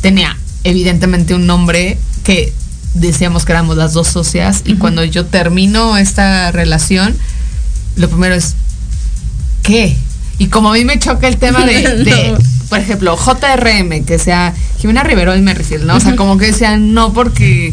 tenía 0.01 0.35
evidentemente 0.65 1.35
un 1.35 1.47
nombre 1.47 1.97
que 2.25 2.51
decíamos 2.95 3.45
que 3.45 3.53
éramos 3.53 3.77
las 3.77 3.93
dos 3.93 4.09
socias 4.09 4.61
y 4.65 4.75
cuando 4.75 5.05
yo 5.05 5.25
termino 5.25 5.97
esta 5.97 6.51
relación, 6.51 7.15
lo 7.95 8.09
primero 8.09 8.35
es, 8.35 8.55
¿qué? 9.63 9.95
Y 10.37 10.47
como 10.47 10.71
a 10.71 10.73
mí 10.73 10.83
me 10.83 10.99
choca 10.99 11.29
el 11.29 11.37
tema 11.37 11.65
de, 11.65 11.81
de, 12.03 12.31
No. 12.33 12.37
por 12.67 12.79
ejemplo, 12.79 13.15
JRM, 13.17 14.03
que 14.03 14.19
sea 14.19 14.53
Jimena 14.79 15.03
Rivero 15.03 15.33
y 15.33 15.41
Merrifield, 15.41 15.85
¿no? 15.85 15.95
O 15.95 15.99
sea, 16.01 16.17
como 16.17 16.37
que 16.37 16.51
sea 16.51 16.75
no 16.75 17.13
porque 17.13 17.71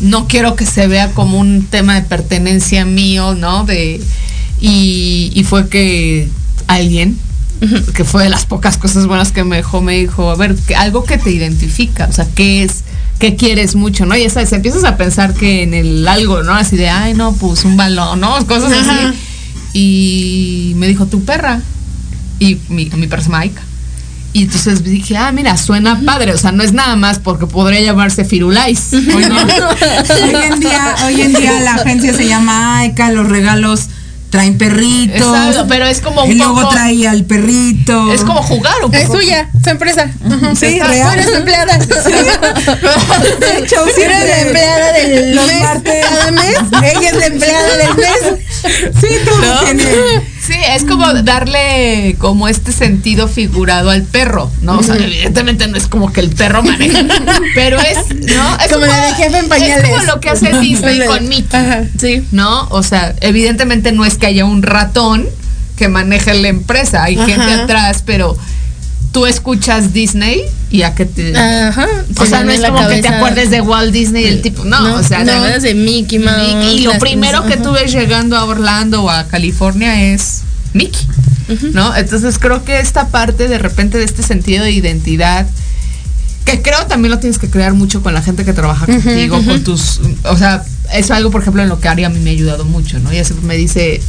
no 0.00 0.26
quiero 0.28 0.56
que 0.56 0.66
se 0.66 0.86
vea 0.86 1.10
como 1.12 1.38
un 1.38 1.66
tema 1.66 1.94
de 1.94 2.02
pertenencia 2.02 2.84
mío, 2.84 3.34
¿no? 3.34 3.64
De 3.64 4.00
y, 4.60 5.30
y 5.34 5.44
fue 5.44 5.68
que 5.68 6.28
alguien 6.66 7.18
que 7.94 8.04
fue 8.04 8.24
de 8.24 8.28
las 8.28 8.46
pocas 8.46 8.76
cosas 8.76 9.06
buenas 9.06 9.32
que 9.32 9.44
me 9.44 9.56
dejó, 9.56 9.80
me 9.80 9.98
dijo, 9.98 10.30
a 10.30 10.36
ver, 10.36 10.54
que 10.54 10.74
algo 10.74 11.04
que 11.04 11.18
te 11.18 11.30
identifica, 11.30 12.06
o 12.06 12.12
sea, 12.12 12.26
¿qué 12.34 12.62
es? 12.62 12.84
¿Qué 13.18 13.36
quieres 13.36 13.74
mucho, 13.74 14.06
no? 14.06 14.16
Y 14.16 14.22
esa, 14.22 14.42
empiezas 14.42 14.84
a 14.84 14.96
pensar 14.96 15.34
que 15.34 15.62
en 15.62 15.72
el 15.72 16.06
algo, 16.06 16.42
¿no? 16.42 16.52
Así 16.52 16.76
de, 16.76 16.88
ay, 16.88 17.14
no, 17.14 17.32
pues 17.32 17.64
un 17.64 17.76
balón, 17.76 18.20
¿no? 18.20 18.44
Cosas 18.46 18.72
Ajá. 18.72 19.08
así. 19.08 19.18
Y 19.72 20.72
me 20.76 20.88
dijo, 20.88 21.06
tu 21.06 21.24
perra. 21.24 21.62
Y 22.38 22.58
mi, 22.68 22.90
mi 22.90 23.06
perra. 23.06 23.22
Y 24.34 24.42
entonces 24.42 24.82
dije, 24.82 25.16
ah, 25.16 25.30
mira, 25.32 25.56
suena 25.56 26.00
padre. 26.04 26.34
O 26.34 26.38
sea, 26.38 26.50
no 26.52 26.62
es 26.64 26.72
nada 26.72 26.96
más 26.96 27.20
porque 27.20 27.46
podría 27.46 27.80
llamarse 27.80 28.24
Firulais. 28.24 28.92
hoy 28.92 29.24
en 30.44 30.60
día, 30.60 30.96
hoy 31.06 31.20
en 31.22 31.32
día 31.32 31.60
la 31.60 31.74
agencia 31.74 32.12
se 32.12 32.26
llama 32.26 32.78
Aika, 32.80 33.10
los 33.12 33.28
regalos 33.28 33.86
traen 34.30 34.58
perritos. 34.58 35.18
Exacto, 35.20 35.66
pero 35.68 35.86
es 35.86 36.00
como 36.00 36.24
un 36.24 36.32
y 36.32 36.34
luego 36.34 36.56
poco- 36.62 36.70
trae 36.70 37.06
al 37.06 37.22
perrito. 37.24 38.12
Es 38.12 38.22
como 38.22 38.42
jugar 38.42 38.74
un 38.84 38.90
poco. 38.90 38.96
Es 38.96 39.06
suya, 39.08 39.48
su 39.62 39.70
empresa. 39.70 40.10
Ajá. 40.26 40.54
Sí, 40.56 40.66
Está- 40.66 40.88
real. 40.88 41.06
Bueno, 41.06 41.22
es 41.22 41.28
su 41.28 41.34
empleada. 41.36 41.78
De 43.38 43.58
hecho, 43.58 43.76
Si 43.94 44.02
eres 44.02 44.26
la 44.26 44.40
empleada 44.40 44.92
del 44.94 45.36
los 45.36 45.46
mes 45.46 45.62
martes. 45.62 46.06
cada 46.06 46.30
mes, 46.32 46.56
ella 46.82 47.08
es 47.08 47.16
la 47.16 47.26
empleada 47.26 47.76
del 47.76 47.94
mes. 47.94 48.92
Sí, 49.00 49.06
todo 49.24 49.38
¿no? 49.38 49.60
tiene. 49.60 50.33
Sí, 50.46 50.52
es 50.74 50.84
como 50.84 51.10
darle 51.22 52.16
como 52.18 52.48
este 52.48 52.70
sentido 52.72 53.28
figurado 53.28 53.88
al 53.88 54.02
perro, 54.02 54.50
¿no? 54.60 54.78
O 54.78 54.82
sea, 54.82 54.96
evidentemente 54.96 55.66
no 55.68 55.76
es 55.78 55.86
como 55.86 56.12
que 56.12 56.20
el 56.20 56.30
perro 56.30 56.62
maneja, 56.62 57.00
pero 57.54 57.80
es, 57.80 57.96
¿no? 58.14 58.56
Es 58.58 58.70
Como 58.72 58.84
la 58.84 59.06
de 59.06 59.14
jefe 59.14 59.38
en 59.38 59.48
pañales. 59.48 59.84
Es 59.84 59.90
como 59.90 60.02
lo 60.02 60.20
que 60.20 60.28
hace 60.28 60.52
Disney 60.58 61.06
con 61.06 61.28
Mickey, 61.28 61.58
Ajá. 61.58 61.84
sí, 61.98 62.26
¿no? 62.30 62.68
O 62.68 62.82
sea, 62.82 63.14
evidentemente 63.22 63.92
no 63.92 64.04
es 64.04 64.18
que 64.18 64.26
haya 64.26 64.44
un 64.44 64.62
ratón 64.62 65.26
que 65.76 65.88
maneje 65.88 66.34
la 66.34 66.48
empresa, 66.48 67.04
hay 67.04 67.16
Ajá. 67.16 67.26
gente 67.26 67.52
atrás, 67.54 68.02
pero 68.04 68.36
tú 69.14 69.26
escuchas 69.26 69.92
Disney 69.92 70.42
y 70.70 70.82
a 70.82 70.94
que 70.94 71.06
te 71.06 71.34
Ajá. 71.38 71.86
o 72.18 72.24
se 72.24 72.30
sea, 72.30 72.42
no 72.42 72.50
es 72.50 72.60
como 72.60 72.88
que 72.88 73.00
te 73.00 73.08
acuerdes 73.08 73.48
de 73.48 73.60
Walt 73.60 73.92
Disney 73.92 74.24
el 74.24 74.42
tipo, 74.42 74.64
no, 74.64 74.96
o 74.96 75.02
sea, 75.04 75.24
no. 75.24 75.60
de 75.60 75.72
Mickey 75.72 76.18
Mouse. 76.18 76.72
Y 76.72 76.80
lo 76.80 76.98
primero 76.98 77.42
cosas, 77.42 77.56
que 77.56 77.62
tú 77.62 77.72
ves 77.72 77.92
llegando 77.92 78.36
a 78.36 78.44
Orlando 78.44 79.04
o 79.04 79.10
a 79.10 79.28
California 79.28 80.12
es 80.12 80.42
Mickey, 80.72 81.06
¿no? 81.72 81.94
Entonces 81.96 82.40
creo 82.40 82.64
que 82.64 82.80
esta 82.80 83.08
parte 83.08 83.46
de 83.46 83.58
repente 83.58 83.98
de 83.98 84.04
este 84.04 84.24
sentido 84.24 84.64
de 84.64 84.72
identidad, 84.72 85.46
que 86.44 86.60
creo 86.60 86.84
también 86.86 87.12
lo 87.12 87.20
tienes 87.20 87.38
que 87.38 87.48
crear 87.48 87.72
mucho 87.72 88.02
con 88.02 88.14
la 88.14 88.20
gente 88.20 88.44
que 88.44 88.52
trabaja 88.52 88.84
contigo, 88.84 89.40
con 89.44 89.62
tus, 89.62 90.00
o 90.24 90.36
sea, 90.36 90.64
es 90.92 91.12
algo, 91.12 91.30
por 91.30 91.40
ejemplo, 91.40 91.62
en 91.62 91.68
lo 91.68 91.78
que 91.78 91.86
Ari 91.86 92.02
a 92.02 92.08
mí 92.08 92.18
me 92.18 92.30
ha 92.30 92.32
ayudado 92.32 92.64
mucho, 92.64 92.98
¿no? 92.98 93.12
Ella 93.12 93.24
siempre 93.24 93.46
me 93.46 93.56
dice 93.56 94.02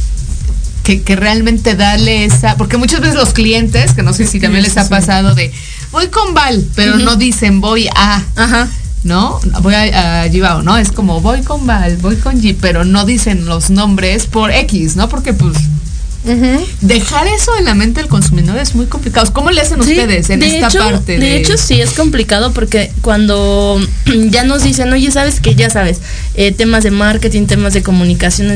que, 0.86 1.02
que 1.02 1.16
realmente 1.16 1.74
darle 1.74 2.24
esa, 2.24 2.56
porque 2.56 2.76
muchas 2.76 3.00
veces 3.00 3.16
los 3.16 3.30
clientes, 3.30 3.92
que 3.92 4.04
no 4.04 4.12
sé 4.12 4.24
si 4.24 4.38
también 4.38 4.62
les 4.62 4.76
ha 4.76 4.88
pasado 4.88 5.34
de, 5.34 5.50
voy 5.90 6.06
con 6.06 6.32
Val, 6.32 6.64
pero 6.76 6.96
no 6.96 7.16
dicen 7.16 7.60
voy 7.60 7.88
a, 7.94 8.22
Ajá. 8.36 8.68
¿no? 9.02 9.40
Voy 9.62 9.74
a, 9.74 10.22
a 10.22 10.28
Gibao, 10.28 10.62
¿no? 10.62 10.78
Es 10.78 10.92
como 10.92 11.20
voy 11.20 11.42
con 11.42 11.66
Val, 11.66 11.96
voy 11.96 12.14
con 12.16 12.40
G, 12.40 12.56
pero 12.60 12.84
no 12.84 13.04
dicen 13.04 13.46
los 13.46 13.68
nombres 13.68 14.26
por 14.26 14.52
X, 14.52 14.94
¿no? 14.94 15.08
Porque 15.08 15.32
pues 15.34 15.56
dejar 16.80 17.28
eso 17.28 17.52
en 17.56 17.64
la 17.66 17.74
mente 17.74 18.00
del 18.00 18.08
consumidor 18.08 18.58
es 18.58 18.74
muy 18.74 18.86
complicado. 18.86 19.32
¿Cómo 19.32 19.52
le 19.52 19.60
hacen 19.60 19.80
Sí, 19.84 19.90
ustedes 19.92 20.28
en 20.30 20.40
de 20.40 20.54
esta 20.56 20.66
hecho- 20.68 20.78
parte? 20.80 21.18
De 21.18 21.36
hecho, 21.36 21.56
sí 21.56 21.80
es 21.80 21.90
complicado 21.92 22.52
porque 22.52 22.90
cuando 23.00 23.80
ya 24.30 24.42
nos 24.42 24.64
dicen, 24.64 24.92
oye, 24.92 25.10
sabes 25.12 25.38
que 25.40 25.54
ya 25.54 25.70
sabes, 25.70 26.00
eh, 26.34 26.50
temas 26.50 26.82
de 26.82 26.90
marketing, 26.90 27.46
temas 27.46 27.74
de 27.74 27.82
comunicación, 27.84 28.50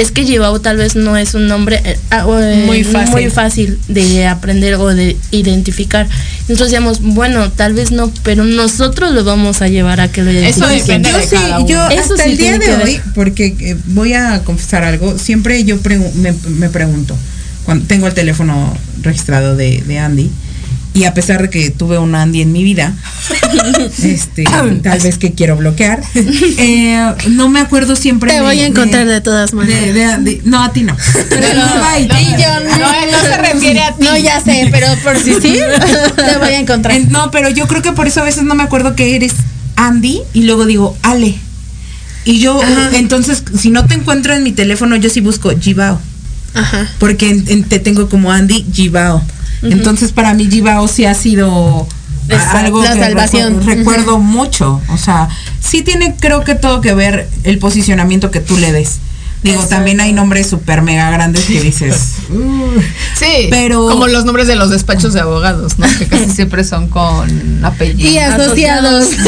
es 0.00 0.10
que 0.10 0.24
Llevao 0.24 0.60
tal 0.60 0.76
vez 0.76 0.96
no 0.96 1.16
es 1.16 1.34
un 1.34 1.46
nombre 1.46 1.80
eh, 1.84 1.98
ah, 2.10 2.26
eh, 2.40 2.62
Muy 2.66 2.84
fácil. 2.84 3.10
muy 3.12 3.30
fácil 3.30 3.78
de 3.88 4.26
aprender 4.26 4.74
o 4.74 4.88
de 4.88 5.16
identificar. 5.30 6.08
Nosotros 6.48 6.70
decíamos, 6.70 7.00
bueno, 7.00 7.50
tal 7.52 7.74
vez 7.74 7.90
no, 7.92 8.12
pero 8.22 8.44
nosotros 8.44 9.12
lo 9.12 9.22
vamos 9.24 9.62
a 9.62 9.68
llevar 9.68 10.00
a 10.00 10.08
que 10.08 10.22
lo 10.22 10.30
identifiquen. 10.32 11.04
yo 11.04 11.10
sí, 11.22 11.36
yo 11.68 11.88
Eso 11.90 12.14
hasta 12.14 12.24
sí 12.24 12.30
el 12.30 12.36
día 12.36 12.58
de 12.58 12.74
hoy, 12.76 13.00
porque 13.14 13.54
eh, 13.60 13.76
voy 13.86 14.14
a 14.14 14.42
confesar 14.44 14.82
algo, 14.84 15.18
siempre 15.18 15.62
yo 15.64 15.78
pregu- 15.80 16.12
me, 16.14 16.32
me 16.48 16.68
pregunto, 16.70 17.16
cuando 17.64 17.86
tengo 17.86 18.06
el 18.06 18.14
teléfono 18.14 18.76
registrado 19.02 19.54
de, 19.56 19.82
de 19.86 19.98
Andy, 19.98 20.30
y 20.92 21.04
a 21.04 21.14
pesar 21.14 21.42
de 21.42 21.50
que 21.50 21.70
tuve 21.70 21.98
un 21.98 22.14
Andy 22.14 22.42
en 22.42 22.50
mi 22.52 22.64
vida, 22.64 22.94
este, 24.02 24.44
tal 24.82 24.98
vez 25.00 25.18
que 25.18 25.32
quiero 25.34 25.56
bloquear, 25.56 26.00
eh, 26.14 27.14
no 27.28 27.48
me 27.48 27.60
acuerdo 27.60 27.96
siempre. 27.96 28.30
Te 28.30 28.36
de- 28.36 28.42
voy 28.42 28.60
a 28.60 28.66
encontrar 28.66 29.06
de, 29.06 29.14
de 29.14 29.20
todas 29.20 29.52
maneras. 29.54 29.82
de- 29.84 29.92
de- 29.92 30.18
de- 30.36 30.40
no, 30.44 30.62
a 30.62 30.72
ti 30.72 30.82
no. 30.82 30.96
Pero 31.28 31.46
no, 31.54 31.66
sí, 31.68 32.08
yo 32.08 32.60
no, 32.78 33.12
no 33.12 33.20
se 33.20 33.36
refiere 33.52 33.82
a 33.82 33.94
ti. 33.94 34.04
No, 34.04 34.16
ya 34.16 34.40
sé, 34.40 34.68
pero 34.70 34.86
por 35.02 35.16
si 35.16 35.34
sí, 35.34 35.58
te 36.16 36.38
voy 36.38 36.48
a 36.48 36.58
encontrar. 36.58 36.96
En- 36.96 37.10
no, 37.10 37.30
pero 37.30 37.48
yo 37.50 37.66
creo 37.68 37.82
que 37.82 37.92
por 37.92 38.06
eso 38.06 38.20
a 38.20 38.24
veces 38.24 38.42
no 38.42 38.54
me 38.54 38.62
acuerdo 38.64 38.96
que 38.96 39.14
eres 39.16 39.32
Andy 39.76 40.20
y 40.34 40.42
luego 40.42 40.66
digo 40.66 40.96
Ale. 41.02 41.36
Y 42.24 42.38
yo, 42.40 42.60
entonces, 42.92 43.42
si 43.58 43.70
no 43.70 43.86
te 43.86 43.94
encuentro 43.94 44.34
en 44.34 44.42
mi 44.42 44.52
teléfono, 44.52 44.94
yo 44.96 45.08
sí 45.08 45.20
busco 45.20 45.50
Gibao. 45.58 45.98
Ajá. 46.52 46.86
Porque 46.98 47.30
en- 47.30 47.44
en- 47.48 47.64
te 47.64 47.78
tengo 47.78 48.08
como 48.08 48.30
Andy 48.32 48.66
Gibao. 48.72 49.24
Entonces, 49.62 50.12
para 50.12 50.34
mí 50.34 50.48
Gibao 50.50 50.88
sí 50.88 51.04
ha 51.04 51.14
sido 51.14 51.86
algo 52.54 52.82
la 52.82 52.94
que 52.94 53.00
salvación. 53.00 53.64
recuerdo, 53.66 54.18
mucho. 54.18 54.80
O 54.88 54.96
sea, 54.96 55.28
sí 55.60 55.82
tiene, 55.82 56.14
creo 56.18 56.44
que 56.44 56.54
todo 56.54 56.80
que 56.80 56.94
ver 56.94 57.28
el 57.44 57.58
posicionamiento 57.58 58.30
que 58.30 58.40
tú 58.40 58.56
le 58.56 58.72
des. 58.72 58.98
Digo, 59.42 59.62
también 59.64 60.00
hay 60.02 60.12
nombres 60.12 60.48
súper 60.50 60.82
mega 60.82 61.10
grandes 61.10 61.44
que 61.46 61.60
dices. 61.62 62.16
"Uh". 62.30 62.78
Sí, 63.18 63.48
Pero- 63.50 63.88
como 63.88 64.06
los 64.06 64.26
nombres 64.26 64.46
de 64.46 64.54
los 64.54 64.68
despachos 64.70 65.14
de 65.14 65.20
abogados, 65.20 65.78
¿no? 65.78 65.86
Que 65.98 66.06
casi 66.06 66.28
siempre 66.30 66.62
son 66.62 66.88
con 66.88 67.64
apellido. 67.64 68.10
Y 68.10 68.18
asociados. 68.18 69.06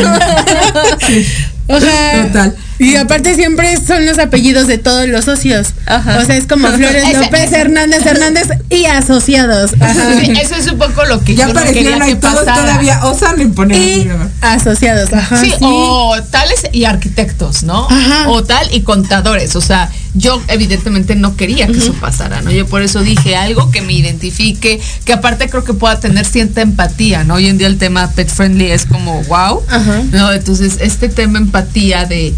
O 1.68 1.80
sea, 1.80 2.26
Total. 2.26 2.56
Y 2.82 2.96
aparte 2.96 3.34
siempre 3.34 3.76
son 3.84 4.04
los 4.06 4.18
apellidos 4.18 4.66
de 4.66 4.78
todos 4.78 5.08
los 5.08 5.24
socios. 5.24 5.68
Ajá. 5.86 6.18
O 6.18 6.24
sea, 6.24 6.36
es 6.36 6.46
como 6.46 6.68
Flores 6.72 7.04
Ese- 7.04 7.12
López, 7.20 7.44
ese- 7.44 7.60
Hernández 7.60 8.04
Hernández 8.06 8.48
y 8.70 8.84
asociados. 8.86 9.72
Ajá. 9.80 10.20
Sí, 10.20 10.32
eso 10.40 10.54
es 10.56 10.70
un 10.70 10.78
poco 10.78 11.04
lo 11.04 11.20
que 11.22 11.34
Ya 11.34 11.46
yo 11.48 11.54
no 11.54 11.60
quería 11.62 11.70
aparecieron 11.96 12.02
ahí 12.02 12.14
que 12.14 12.20
todos 12.20 12.40
pasara. 12.44 12.60
todavía 12.62 13.04
osan 13.04 13.40
en 13.40 13.54
poner. 13.54 13.78
Y 13.78 14.10
asociados, 14.40 15.12
ajá. 15.12 15.36
Sí, 15.40 15.52
o 15.60 16.16
tales 16.30 16.62
y 16.72 16.84
arquitectos, 16.84 17.62
¿no? 17.62 17.86
Ajá. 17.90 18.28
O 18.30 18.42
tal 18.44 18.66
y 18.74 18.80
contadores. 18.82 19.54
O 19.56 19.60
sea, 19.60 19.90
yo 20.14 20.42
evidentemente 20.48 21.14
no 21.14 21.36
quería 21.36 21.66
que 21.66 21.78
eso 21.78 21.94
pasara, 21.94 22.42
¿no? 22.42 22.50
Yo 22.50 22.66
por 22.66 22.82
eso 22.82 23.00
dije 23.00 23.36
algo 23.36 23.70
que 23.70 23.80
me 23.80 23.92
identifique, 23.94 24.80
que 25.04 25.12
aparte 25.12 25.48
creo 25.48 25.64
que 25.64 25.72
pueda 25.74 26.00
tener 26.00 26.26
cierta 26.26 26.60
empatía, 26.60 27.24
¿no? 27.24 27.34
Hoy 27.34 27.48
en 27.48 27.56
día 27.58 27.66
el 27.66 27.78
tema 27.78 28.10
pet 28.10 28.28
friendly 28.28 28.70
es 28.70 28.84
como 28.86 29.22
wow, 29.24 29.62
Ajá. 29.68 30.02
¿no? 30.12 30.32
Entonces, 30.32 30.78
este 30.80 31.08
tema 31.08 31.38
empatía 31.38 32.04
de 32.04 32.34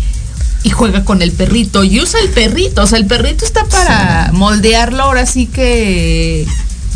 y 0.65 0.71
juega 0.71 1.05
con 1.05 1.23
el 1.23 1.31
perrito 1.31 1.85
y 1.85 2.01
usa 2.01 2.19
el 2.21 2.31
perrito, 2.31 2.83
o 2.83 2.87
sea, 2.87 2.99
el 2.99 3.07
perrito 3.07 3.45
está 3.45 3.65
para 3.67 4.31
moldearlo 4.33 5.05
ahora 5.05 5.27
sí 5.27 5.47
que 5.47 6.47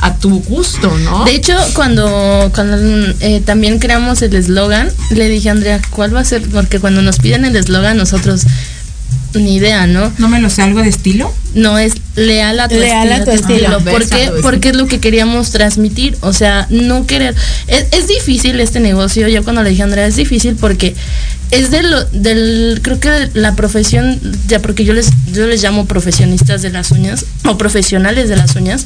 a 0.00 0.14
tu 0.14 0.40
gusto, 0.42 0.96
¿no? 0.98 1.24
De 1.24 1.34
hecho, 1.34 1.54
cuando, 1.74 2.50
cuando 2.54 2.76
eh, 3.20 3.42
también 3.44 3.78
creamos 3.78 4.22
el 4.22 4.34
eslogan, 4.34 4.90
le 5.10 5.28
dije 5.28 5.50
a 5.50 5.52
Andrea, 5.52 5.80
¿cuál 5.90 6.14
va 6.14 6.20
a 6.20 6.24
ser? 6.24 6.48
Porque 6.48 6.80
cuando 6.80 7.02
nos 7.02 7.18
piden 7.18 7.44
el 7.44 7.56
eslogan, 7.56 7.96
nosotros 7.96 8.46
ni 9.34 9.56
idea, 9.56 9.86
¿no? 9.86 10.12
No 10.18 10.28
me 10.28 10.40
lo 10.40 10.50
sé, 10.50 10.62
algo 10.62 10.80
de 10.80 10.88
estilo. 10.88 11.32
No 11.54 11.78
es 11.78 11.94
leal 12.18 12.60
a 12.60 12.68
tu 12.68 12.74
Leal 12.76 13.10
a 13.12 13.16
estilo. 13.16 13.24
tu 13.24 13.30
estilo. 13.52 13.78
¿Por 13.78 13.84
Versa 13.84 14.16
qué? 14.16 14.22
tu 14.22 14.28
estilo. 14.28 14.42
Porque 14.42 14.68
es 14.70 14.76
lo 14.76 14.86
que 14.86 15.00
queríamos 15.00 15.50
transmitir. 15.50 16.16
O 16.20 16.32
sea, 16.32 16.66
no 16.70 17.06
querer. 17.06 17.34
Es, 17.66 17.86
es 17.92 18.08
difícil 18.08 18.58
este 18.60 18.80
negocio. 18.80 19.28
Yo 19.28 19.42
cuando 19.44 19.62
le 19.62 19.70
dije 19.70 19.82
a 19.82 19.86
Andrea, 19.86 20.06
es 20.06 20.16
difícil 20.16 20.56
porque 20.56 20.94
es 21.50 21.70
de 21.70 21.82
lo, 21.82 22.04
del, 22.06 22.80
creo 22.82 23.00
que 23.00 23.30
la 23.32 23.56
profesión, 23.56 24.20
ya 24.48 24.60
porque 24.60 24.84
yo 24.84 24.92
les, 24.92 25.08
yo 25.32 25.46
les 25.46 25.62
llamo 25.62 25.86
profesionistas 25.86 26.60
de 26.60 26.68
las 26.68 26.90
uñas 26.90 27.24
o 27.46 27.56
profesionales 27.56 28.28
de 28.28 28.36
las 28.36 28.54
uñas, 28.54 28.84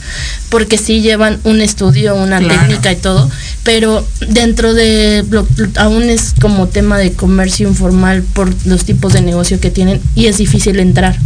porque 0.48 0.78
sí 0.78 1.00
llevan 1.00 1.40
un 1.42 1.60
estudio, 1.60 2.14
una 2.14 2.38
Claro. 2.38 2.60
técnica 2.60 2.92
y 2.92 2.96
todo, 2.96 3.28
pero 3.64 4.06
dentro 4.28 4.74
de, 4.74 5.24
lo- 5.28 5.44
aún 5.74 6.04
es 6.04 6.34
como 6.40 6.68
tema 6.68 6.98
de 6.98 7.10
comercio 7.12 7.66
informal 7.68 8.22
por 8.32 8.54
los 8.64 8.84
tipos 8.84 9.12
de 9.12 9.22
negocio 9.22 9.58
que 9.58 9.70
tienen 9.72 10.00
y 10.14 10.26
es 10.26 10.38
difícil 10.38 10.78
entrar. 10.78 11.16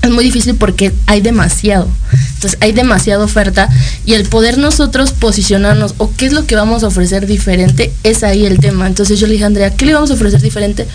Es 0.00 0.10
muy 0.10 0.22
difícil 0.24 0.54
porque 0.54 0.92
hay 1.06 1.20
demasiado. 1.20 1.88
Entonces 2.34 2.56
hay 2.60 2.72
demasiada 2.72 3.24
oferta 3.24 3.68
y 4.06 4.14
el 4.14 4.28
poder 4.28 4.56
nosotros 4.58 5.12
posicionarnos 5.12 5.94
o 5.98 6.12
qué 6.16 6.26
es 6.26 6.32
lo 6.32 6.46
que 6.46 6.54
vamos 6.54 6.84
a 6.84 6.86
ofrecer 6.86 7.26
diferente 7.26 7.92
es 8.04 8.22
ahí 8.22 8.46
el 8.46 8.60
tema. 8.60 8.86
Entonces 8.86 9.18
yo 9.18 9.26
le 9.26 9.32
dije 9.32 9.44
a 9.44 9.48
Andrea, 9.48 9.74
¿qué 9.74 9.86
le 9.86 9.94
vamos 9.94 10.10
a 10.12 10.14
ofrecer 10.14 10.40
diferente? 10.40 10.86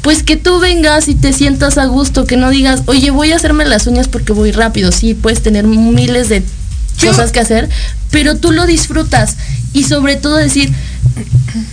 Pues 0.00 0.22
que 0.22 0.36
tú 0.36 0.60
vengas 0.60 1.08
y 1.08 1.16
te 1.16 1.32
sientas 1.32 1.76
a 1.76 1.86
gusto, 1.86 2.24
que 2.24 2.36
no 2.36 2.50
digas, 2.50 2.82
oye, 2.86 3.10
voy 3.10 3.32
a 3.32 3.36
hacerme 3.36 3.64
las 3.64 3.86
uñas 3.88 4.06
porque 4.06 4.32
voy 4.32 4.52
rápido. 4.52 4.92
Sí, 4.92 5.14
puedes 5.14 5.42
tener 5.42 5.66
miles 5.66 6.28
de 6.28 6.44
cosas 7.00 7.32
que 7.32 7.40
hacer, 7.40 7.68
pero 8.10 8.36
tú 8.36 8.52
lo 8.52 8.66
disfrutas 8.66 9.36
y 9.72 9.84
sobre 9.84 10.16
todo 10.16 10.36
decir, 10.36 10.72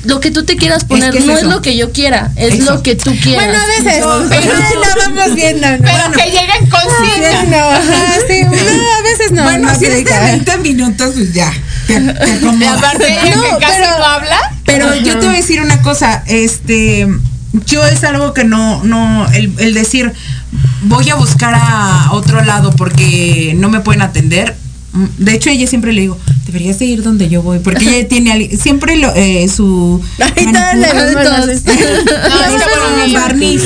lo 0.05 0.19
que 0.19 0.31
tú 0.31 0.43
te 0.43 0.55
quieras 0.57 0.83
poner 0.85 1.11
que 1.11 1.19
es 1.19 1.25
no 1.25 1.33
eso. 1.33 1.45
es 1.45 1.53
lo 1.53 1.61
que 1.61 1.77
yo 1.77 1.91
quiera, 1.91 2.31
es 2.35 2.55
Eso. 2.55 2.73
lo 2.73 2.83
que 2.83 2.95
tú 2.95 3.11
quieras. 3.21 3.45
Bueno, 3.45 3.59
a 3.61 3.67
veces. 3.67 4.01
No, 4.01 4.29
pero 4.29 4.53
lo 4.53 5.15
vamos 5.15 5.35
viendo. 5.35 5.67
¿no? 5.69 5.77
Pero 5.77 6.11
que 6.11 6.31
Sí, 6.31 6.37
no, 7.49 7.57
ajá, 7.57 8.15
sí, 8.27 8.41
no, 8.43 8.51
a 8.51 9.01
veces 9.01 9.31
no. 9.31 9.43
bueno, 9.43 9.67
no 9.71 9.75
si 9.79 9.85
es 9.85 9.91
de 9.93 10.01
aplica. 10.01 10.19
20 10.21 10.57
minutos, 10.59 11.13
pues 11.15 11.33
ya. 11.33 11.51
Te, 11.87 11.99
te 11.99 12.01
Y 12.29 12.37
acomodas. 12.37 12.77
aparte 12.77 13.07
No, 13.35 13.41
que 13.41 13.65
casi 13.65 13.77
pero- 13.81 13.97
no 13.97 14.05
habla. 14.05 14.37
Pero 14.65 14.95
yo 14.95 15.17
te 15.19 15.25
voy 15.25 15.35
a 15.35 15.37
decir 15.39 15.61
una 15.61 15.81
cosa, 15.81 16.23
este, 16.27 17.07
yo 17.65 17.83
es 17.85 18.03
algo 18.03 18.33
que 18.33 18.43
no, 18.43 18.83
no, 18.83 19.27
el, 19.33 19.53
el 19.57 19.73
decir 19.73 20.13
voy 20.83 21.09
a 21.09 21.15
buscar 21.15 21.53
a 21.55 22.09
otro 22.11 22.43
lado 22.43 22.71
porque 22.75 23.53
no 23.57 23.69
me 23.69 23.79
pueden 23.79 24.01
atender. 24.03 24.55
mm, 24.93 25.05
De 25.17 25.33
hecho, 25.33 25.49
ella 25.49 25.65
siempre 25.67 25.91
le 25.93 26.01
digo, 26.01 26.17
deberías 26.51 26.79
de 26.79 26.85
ir 26.85 27.03
donde 27.03 27.29
yo 27.29 27.41
voy, 27.41 27.59
porque 27.59 27.99
ella 27.99 28.07
tiene 28.07 28.57
siempre 28.57 28.97
lo, 28.97 29.13
eh, 29.15 29.47
su 29.47 30.01
barniz 33.13 33.61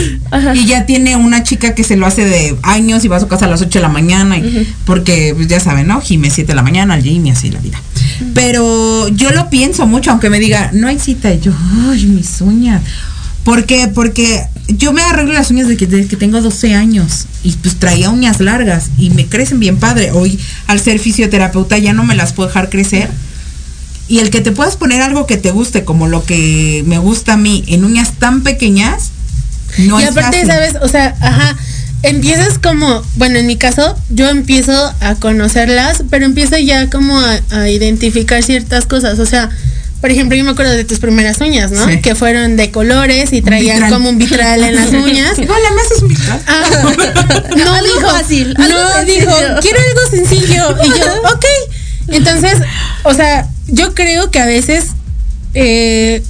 y 0.56 0.66
ya 0.66 0.86
tiene 0.86 1.16
una 1.16 1.44
chica 1.44 1.76
que 1.76 1.84
se 1.84 1.96
lo 1.96 2.06
hace 2.06 2.26
de 2.26 2.56
años 2.64 3.04
y 3.06 3.08
va 3.08 3.18
a 3.18 3.20
su 3.20 3.28
casa 3.28 3.46
a 3.46 3.50
las 3.50 3.62
8 3.62 3.80
de 3.80 3.84
la 3.84 3.90
mañana 3.90 4.38
y- 4.38 4.68
porque 4.86 5.34
pues, 5.36 5.48
ya 5.48 5.60
saben, 5.60 5.88
¿no? 5.88 6.02
Jime 6.02 6.30
7 6.30 6.48
de 6.52 6.56
la 6.56 6.64
mañana, 6.64 6.96
al 6.96 7.04
gym 7.04 7.26
y 7.26 7.32
así 7.32 7.50
la 7.52 7.60
vida. 7.60 7.82
Pero 8.34 9.08
yo 9.10 9.32
lo 9.32 9.50
pienso 9.50 9.86
mucho, 9.88 10.12
aunque 10.12 10.30
me 10.30 10.40
diga, 10.40 10.70
no 10.74 10.88
hay 10.88 11.00
cita, 11.00 11.34
y 11.34 11.40
yo, 11.40 11.52
ay, 11.90 12.06
mis 12.06 12.42
uñas. 12.42 12.82
¿Por 13.44 13.66
qué? 13.66 13.90
Porque 13.94 14.46
yo 14.68 14.94
me 14.94 15.02
arreglo 15.02 15.34
las 15.34 15.52
uñas 15.52 15.68
desde 15.68 15.78
que, 15.78 15.88
desde 15.88 16.08
que 16.08 16.16
tengo 16.16 16.42
12 16.42 16.74
años 16.74 17.26
y 17.44 17.52
pues 17.52 17.76
traía 17.76 18.10
uñas 18.10 18.40
largas 18.40 18.90
y 18.98 19.10
me 19.10 19.26
crecen 19.26 19.60
bien 19.60 19.78
padre. 19.78 20.12
Hoy 20.12 20.40
al 20.68 20.80
ser 20.80 21.00
fisioterapeuta 21.00 21.78
ya 21.78 21.94
no 21.94 22.04
me 22.04 22.16
las 22.16 22.34
puedo 22.34 22.48
dejar 22.48 22.70
crecer. 22.70 23.10
Y 24.08 24.20
el 24.20 24.30
que 24.30 24.42
te 24.42 24.52
puedas 24.52 24.78
poner 24.78 25.02
algo 25.02 25.26
que 25.26 25.38
te 25.38 25.52
guste, 25.52 25.84
como 25.84 26.08
lo 26.08 26.26
que 26.26 26.84
me 26.88 26.98
gusta 26.98 27.34
a 27.34 27.38
mí, 27.38 27.64
en 27.68 27.86
uñas 27.86 28.14
tan 28.14 28.44
pequeñas, 28.44 29.12
no 29.78 30.00
y 30.00 30.04
es 30.04 30.12
aparte, 30.12 30.46
fácil. 30.46 30.48
¿sabes? 30.48 30.76
O 30.82 30.88
sea, 30.88 31.16
ajá, 31.20 31.58
empiezas 32.04 32.60
como, 32.60 33.02
bueno, 33.16 33.40
en 33.40 33.48
mi 33.48 33.58
caso, 33.58 33.98
yo 34.10 34.30
empiezo 34.30 34.94
a 35.00 35.16
conocerlas, 35.16 36.04
pero 36.10 36.26
empiezo 36.26 36.58
ya 36.58 36.90
como 36.90 37.18
a, 37.18 37.40
a 37.52 37.70
identificar 37.70 38.44
ciertas 38.44 38.86
cosas. 38.86 39.20
O 39.20 39.26
sea, 39.26 39.50
por 40.04 40.12
ejemplo, 40.12 40.36
yo 40.36 40.44
me 40.44 40.52
acuerdo 40.52 40.74
de 40.74 40.84
tus 40.84 41.00
primeras 41.00 41.40
uñas, 41.40 41.72
¿no? 41.72 41.88
Sí. 41.88 42.02
Que 42.02 42.14
fueron 42.14 42.58
de 42.58 42.72
colores 42.72 43.32
y 43.32 43.42
traían 43.42 43.78
vitral. 43.78 43.94
como 43.94 44.10
un 44.10 44.18
vitral 44.18 44.62
en 44.62 44.76
las 44.76 44.90
uñas. 44.90 45.32
Hola, 45.38 45.72
¿me 45.74 45.82
haces 45.82 46.02
un 46.02 46.10
vitral? 46.10 46.42
Ah, 46.46 46.64
no 47.56 47.74
Algo 47.74 47.88
dijo, 47.88 48.10
fácil, 48.10 48.54
no 48.54 49.06
dijo, 49.06 49.32
quiero 49.62 49.80
algo 49.80 50.10
sencillo. 50.12 50.76
Y 50.84 50.90
yo, 50.90 51.06
ok. 51.34 51.46
Entonces, 52.10 52.56
o 53.04 53.14
sea, 53.14 53.48
yo 53.68 53.96
creo 53.96 54.30
que 54.30 54.40
a 54.40 54.46
veces, 54.46 54.88
eh, 55.54 56.22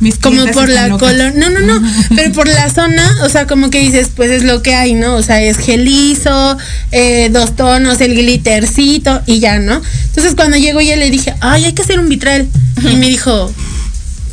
Mis 0.00 0.18
como 0.18 0.46
por 0.46 0.68
la 0.68 0.88
color, 0.98 1.34
no, 1.36 1.50
no, 1.50 1.60
no, 1.60 1.80
pero 2.16 2.32
por 2.32 2.48
la 2.48 2.70
zona, 2.70 3.18
o 3.22 3.28
sea, 3.28 3.46
como 3.46 3.68
que 3.70 3.80
dices, 3.80 4.08
pues 4.16 4.30
es 4.30 4.42
lo 4.44 4.62
que 4.62 4.74
hay, 4.74 4.94
¿no? 4.94 5.14
O 5.14 5.22
sea, 5.22 5.42
es 5.42 5.58
gelizo, 5.58 6.56
eh, 6.90 7.28
dos 7.30 7.54
tonos, 7.54 8.00
el 8.00 8.14
glittercito 8.14 9.20
y 9.26 9.40
ya, 9.40 9.58
¿no? 9.58 9.80
Entonces 10.06 10.34
cuando 10.34 10.56
llego 10.56 10.80
ya 10.80 10.96
le 10.96 11.10
dije, 11.10 11.34
ay, 11.40 11.66
hay 11.66 11.72
que 11.74 11.82
hacer 11.82 12.00
un 12.00 12.08
vitral. 12.08 12.48
Y 12.82 12.96
me 12.96 13.08
dijo, 13.08 13.52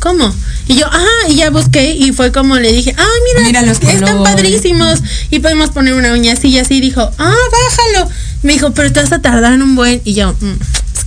¿cómo? 0.00 0.34
Y 0.68 0.76
yo, 0.76 0.86
ah, 0.90 1.28
y 1.28 1.34
ya 1.36 1.50
busqué 1.50 1.92
y 1.94 2.12
fue 2.12 2.32
como 2.32 2.56
le 2.56 2.72
dije, 2.72 2.94
ah, 2.96 3.06
mira, 3.34 3.46
Mira 3.46 3.62
los 3.62 3.72
están 3.80 4.00
colores. 4.00 4.22
padrísimos 4.22 5.00
y 5.30 5.38
podemos 5.40 5.70
poner 5.70 5.94
una 5.94 6.12
uña 6.12 6.32
así 6.32 6.48
y 6.48 6.58
así. 6.58 6.80
Dijo, 6.80 7.00
ah, 7.18 7.34
bájalo. 7.52 8.10
Me 8.42 8.52
dijo, 8.54 8.70
pero 8.72 8.92
te 8.92 9.00
vas 9.00 9.12
a 9.12 9.20
tardar 9.20 9.52
un 9.60 9.74
buen. 9.74 10.00
Y 10.04 10.14
yo, 10.14 10.32
"Mm, 10.40 10.52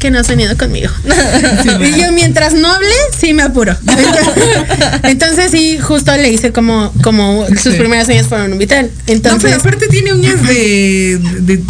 que 0.02 0.12
no 0.12 0.20
has 0.20 0.28
venido 0.28 0.58
conmigo. 0.58 0.90
y 1.80 2.02
yo, 2.02 2.12
mientras 2.12 2.54
no 2.54 2.68
hable, 2.74 2.90
sí 3.18 3.34
me 3.34 3.44
apuro. 3.44 3.78
Entonces, 5.04 5.52
sí, 5.52 5.78
justo 5.80 6.16
le 6.18 6.30
hice 6.32 6.52
como, 6.52 6.92
como 7.04 7.46
sus 7.50 7.62
Sí. 7.74 7.80
primeras 7.80 8.08
uñas 8.10 8.28
fueron 8.28 8.52
un 8.54 8.58
vital. 8.60 8.86
No, 8.88 8.92
pero 9.06 9.14
Entonces, 9.16 9.54
aparte 9.54 9.88
tiene 9.88 10.12
uñas 10.14 10.42
de, 10.46 11.20
de, 11.42 11.62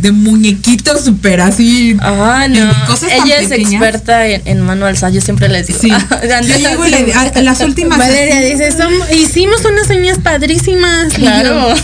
de 0.00 0.12
muñequito 0.12 0.98
súper 1.02 1.40
así. 1.40 1.96
Ah, 2.00 2.46
no. 2.48 2.72
Cosas 2.86 3.10
tan 3.10 3.26
Ella 3.26 3.38
es 3.40 3.48
pequeñas. 3.48 3.72
experta 3.74 4.26
en, 4.26 4.42
en 4.46 4.60
manual, 4.62 4.96
yo 5.12 5.20
siempre 5.20 5.48
les 5.48 5.66
digo. 5.66 5.78
Sí. 5.80 5.90
Yo 6.48 6.56
llego 6.56 6.86
y 6.86 6.90
le- 6.90 7.12
a- 7.12 7.20
a 7.34 7.42
las 7.42 7.60
últimas. 7.60 7.98
Valeria 7.98 8.40
dice, 8.40 8.70
"Som- 8.72 9.14
hicimos 9.14 9.62
unas 9.64 9.88
uñas 9.90 10.18
padrísimas. 10.22 11.12
Claro. 11.12 11.74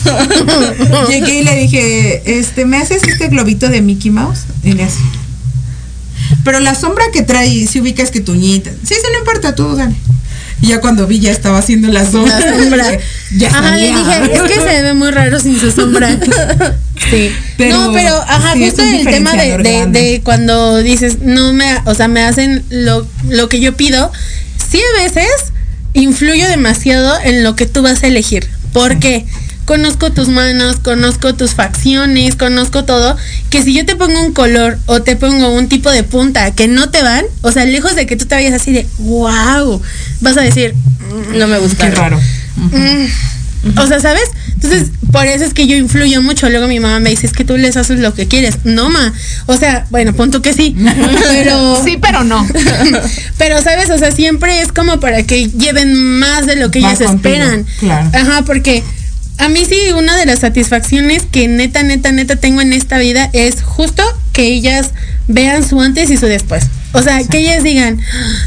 Llegué 1.09 1.41
y 1.41 1.45
le 1.45 1.55
dije, 1.57 2.39
este, 2.39 2.65
¿me 2.65 2.79
haces 2.79 3.03
este 3.07 3.29
globito 3.29 3.69
de 3.69 3.83
Mickey 3.83 4.11
Mouse? 4.11 4.41
Y 4.65 4.73
le 4.73 4.85
hace. 4.85 4.99
Pero 6.45 6.61
la 6.61 6.75
sombra 6.75 7.05
que 7.13 7.23
trae, 7.23 7.67
si 7.67 7.81
ubicas 7.81 8.11
que 8.11 8.21
tu 8.21 8.33
uñita. 8.33 8.71
Sí, 8.71 8.95
sí, 8.95 9.07
no 9.13 9.19
importa, 9.19 9.55
tú 9.55 9.75
dale. 9.77 9.95
Y 10.63 10.69
ya 10.69 10.81
cuando 10.81 11.07
vi, 11.07 11.21
ya 11.21 11.31
estaba 11.31 11.59
haciendo 11.59 11.89
la 11.89 12.05
sombra. 12.05 12.39
La 12.39 12.59
sombra. 12.59 12.99
ya 13.37 13.49
Ajá, 13.49 13.77
le 13.77 13.89
dije, 13.89 14.35
es 14.35 14.43
que 14.43 14.55
se 14.55 14.83
ve 14.83 14.95
muy 14.95 15.11
raro 15.11 15.41
sin 15.41 15.59
su 15.59 15.71
sombra. 15.71 16.19
Sí. 17.11 17.33
Pero, 17.57 17.79
no, 17.79 17.93
pero, 17.95 18.15
ajá, 18.15 18.53
sí, 18.53 18.67
justo 18.67 18.83
el 18.83 19.05
tema 19.07 19.33
de, 19.33 19.57
de, 19.57 19.87
de 19.87 20.21
cuando 20.23 20.83
dices, 20.83 21.21
no 21.23 21.55
me, 21.55 21.79
o 21.87 21.95
sea, 21.95 22.09
me 22.09 22.21
hacen 22.21 22.63
lo, 22.69 23.07
lo 23.31 23.49
que 23.49 23.59
yo 23.59 23.75
pido, 23.75 24.13
sí 24.71 24.79
a 24.79 25.03
veces 25.03 25.31
influyo 25.95 26.47
demasiado 26.47 27.19
en 27.25 27.43
lo 27.43 27.57
que 27.57 27.65
tú 27.65 27.81
vas 27.81 28.03
a 28.03 28.07
elegir. 28.07 28.49
Porque 28.75 29.25
conozco 29.71 30.11
tus 30.11 30.27
manos, 30.27 30.81
conozco 30.81 31.33
tus 31.37 31.55
facciones, 31.55 32.35
conozco 32.35 32.85
todo, 32.85 33.17
que 33.51 33.63
si 33.63 33.73
yo 33.73 33.87
te 33.87 33.95
pongo 33.95 34.21
un 34.21 34.33
color 34.33 34.81
o 34.87 35.01
te 35.01 35.15
pongo 35.15 35.55
un 35.55 35.69
tipo 35.69 35.93
de 35.93 36.03
punta 36.03 36.51
que 36.57 36.67
no 36.67 36.91
te 36.91 37.05
van, 37.05 37.25
o 37.43 37.53
sea, 37.53 37.65
lejos 37.67 37.95
de 37.95 38.05
que 38.05 38.17
tú 38.17 38.27
te 38.27 38.35
vayas 38.35 38.53
así 38.53 38.73
de, 38.73 38.89
wow, 38.99 39.81
vas 40.23 40.37
a 40.37 40.41
decir, 40.41 40.75
No 41.37 41.47
me 41.47 41.59
gusta. 41.59 41.89
Qué 41.89 41.95
raro. 41.95 42.19
Mm. 42.57 43.79
O 43.79 43.87
sea, 43.87 44.01
¿sabes? 44.01 44.29
Entonces, 44.55 44.91
por 45.13 45.27
eso 45.27 45.45
es 45.45 45.55
que 45.55 45.69
yo 45.69 45.77
influyo 45.77 46.21
mucho. 46.21 46.51
Luego 46.51 46.67
mi 46.67 46.81
mamá 46.81 46.99
me 46.99 47.11
dice, 47.11 47.29
es 47.29 47.33
que 47.33 47.45
tú 47.45 47.57
les 47.57 47.77
haces 47.77 48.01
lo 48.01 48.13
que 48.13 48.27
quieres. 48.27 48.59
No, 48.65 48.91
ma. 48.91 49.13
O 49.47 49.57
sea, 49.57 49.87
bueno, 49.91 50.15
punto 50.15 50.43
que 50.43 50.53
sí. 50.53 50.75
Pero. 51.31 51.81
Sí, 51.85 51.97
pero 52.01 52.25
no. 52.25 52.45
pero, 53.39 53.63
¿sabes? 53.63 53.89
O 53.91 53.99
sea, 53.99 54.11
siempre 54.11 54.63
es 54.63 54.73
como 54.73 54.99
para 54.99 55.23
que 55.23 55.49
lleven 55.49 55.95
más 56.19 56.47
de 56.47 56.57
lo 56.57 56.73
que 56.73 56.81
ellas 56.81 56.99
contigo, 56.99 57.35
esperan. 57.35 57.67
claro. 57.79 58.11
Ajá, 58.13 58.43
porque 58.43 58.83
a 59.41 59.49
mí 59.49 59.65
sí, 59.65 59.93
una 59.97 60.17
de 60.17 60.27
las 60.27 60.41
satisfacciones 60.41 61.25
que 61.31 61.49
neta, 61.49 61.83
neta, 61.83 62.13
neta 62.13 62.37
tengo 62.37 62.61
en 62.61 62.73
esta 62.73 62.99
vida 62.99 63.31
es 63.33 63.63
justo 63.63 64.03
que 64.33 64.45
ellas 64.47 64.91
vean 65.29 65.69
su 65.69 65.81
antes 65.81 66.11
y 66.11 66.17
su 66.17 66.27
después. 66.27 66.65
O 66.93 67.03
sea, 67.03 67.23
que 67.25 67.39
ellas 67.39 67.63
digan, 67.65 68.01
"Ah, 68.01 68.39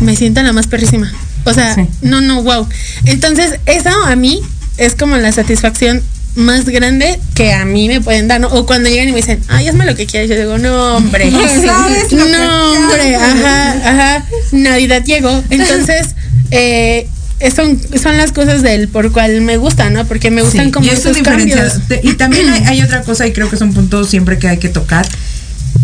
me 0.00 0.16
siento 0.16 0.42
la 0.42 0.52
más 0.52 0.66
perrísima. 0.66 1.12
O 1.44 1.52
sea, 1.54 1.74
Sí. 1.74 1.82
no, 2.02 2.20
no, 2.20 2.42
wow. 2.42 2.68
Entonces, 3.06 3.58
eso 3.66 3.90
a 4.04 4.14
mí 4.16 4.40
es 4.76 4.94
como 4.94 5.16
la 5.16 5.32
satisfacción 5.32 6.02
más 6.34 6.66
grande 6.66 7.18
que 7.34 7.52
a 7.52 7.64
mí 7.64 7.88
me 7.88 8.00
pueden 8.00 8.28
dar, 8.28 8.40
¿no? 8.40 8.48
O 8.48 8.64
cuando 8.66 8.88
llegan 8.88 9.08
y 9.08 9.12
me 9.12 9.16
dicen, 9.18 9.40
ay, 9.48 9.66
hazme 9.66 9.86
lo 9.86 9.96
que 9.96 10.06
quieras. 10.06 10.28
Yo 10.28 10.36
digo, 10.36 10.58
no, 10.58 10.96
hombre. 10.96 11.30
¿Sabes 11.32 12.12
lo 12.12 12.24
que 12.26 12.30
no, 12.32 12.72
hombre. 12.72 13.16
Ajá, 13.16 13.72
ajá. 13.84 14.24
Navidad 14.52 15.02
llegó. 15.04 15.42
Entonces, 15.50 16.08
eh, 16.50 17.08
son, 17.54 17.78
son 18.02 18.16
las 18.16 18.32
cosas 18.32 18.62
del 18.62 18.88
por 18.88 19.12
cual 19.12 19.40
me 19.42 19.56
gustan, 19.56 19.92
¿no? 19.94 20.04
Porque 20.06 20.30
me 20.30 20.42
gustan 20.42 20.66
Sí, 20.66 20.72
como 20.72 20.86
y 20.86 20.90
eso 20.90 21.10
esos 21.10 21.22
cambios. 21.22 21.74
Y 22.02 22.14
también 22.14 22.48
hay, 22.48 22.64
hay 22.64 22.82
otra 22.82 23.02
cosa, 23.02 23.26
y 23.26 23.32
creo 23.32 23.48
que 23.48 23.56
es 23.56 23.62
un 23.62 23.72
punto 23.74 24.04
siempre 24.04 24.38
que 24.38 24.48
hay 24.48 24.58
que 24.58 24.68
tocar. 24.68 25.06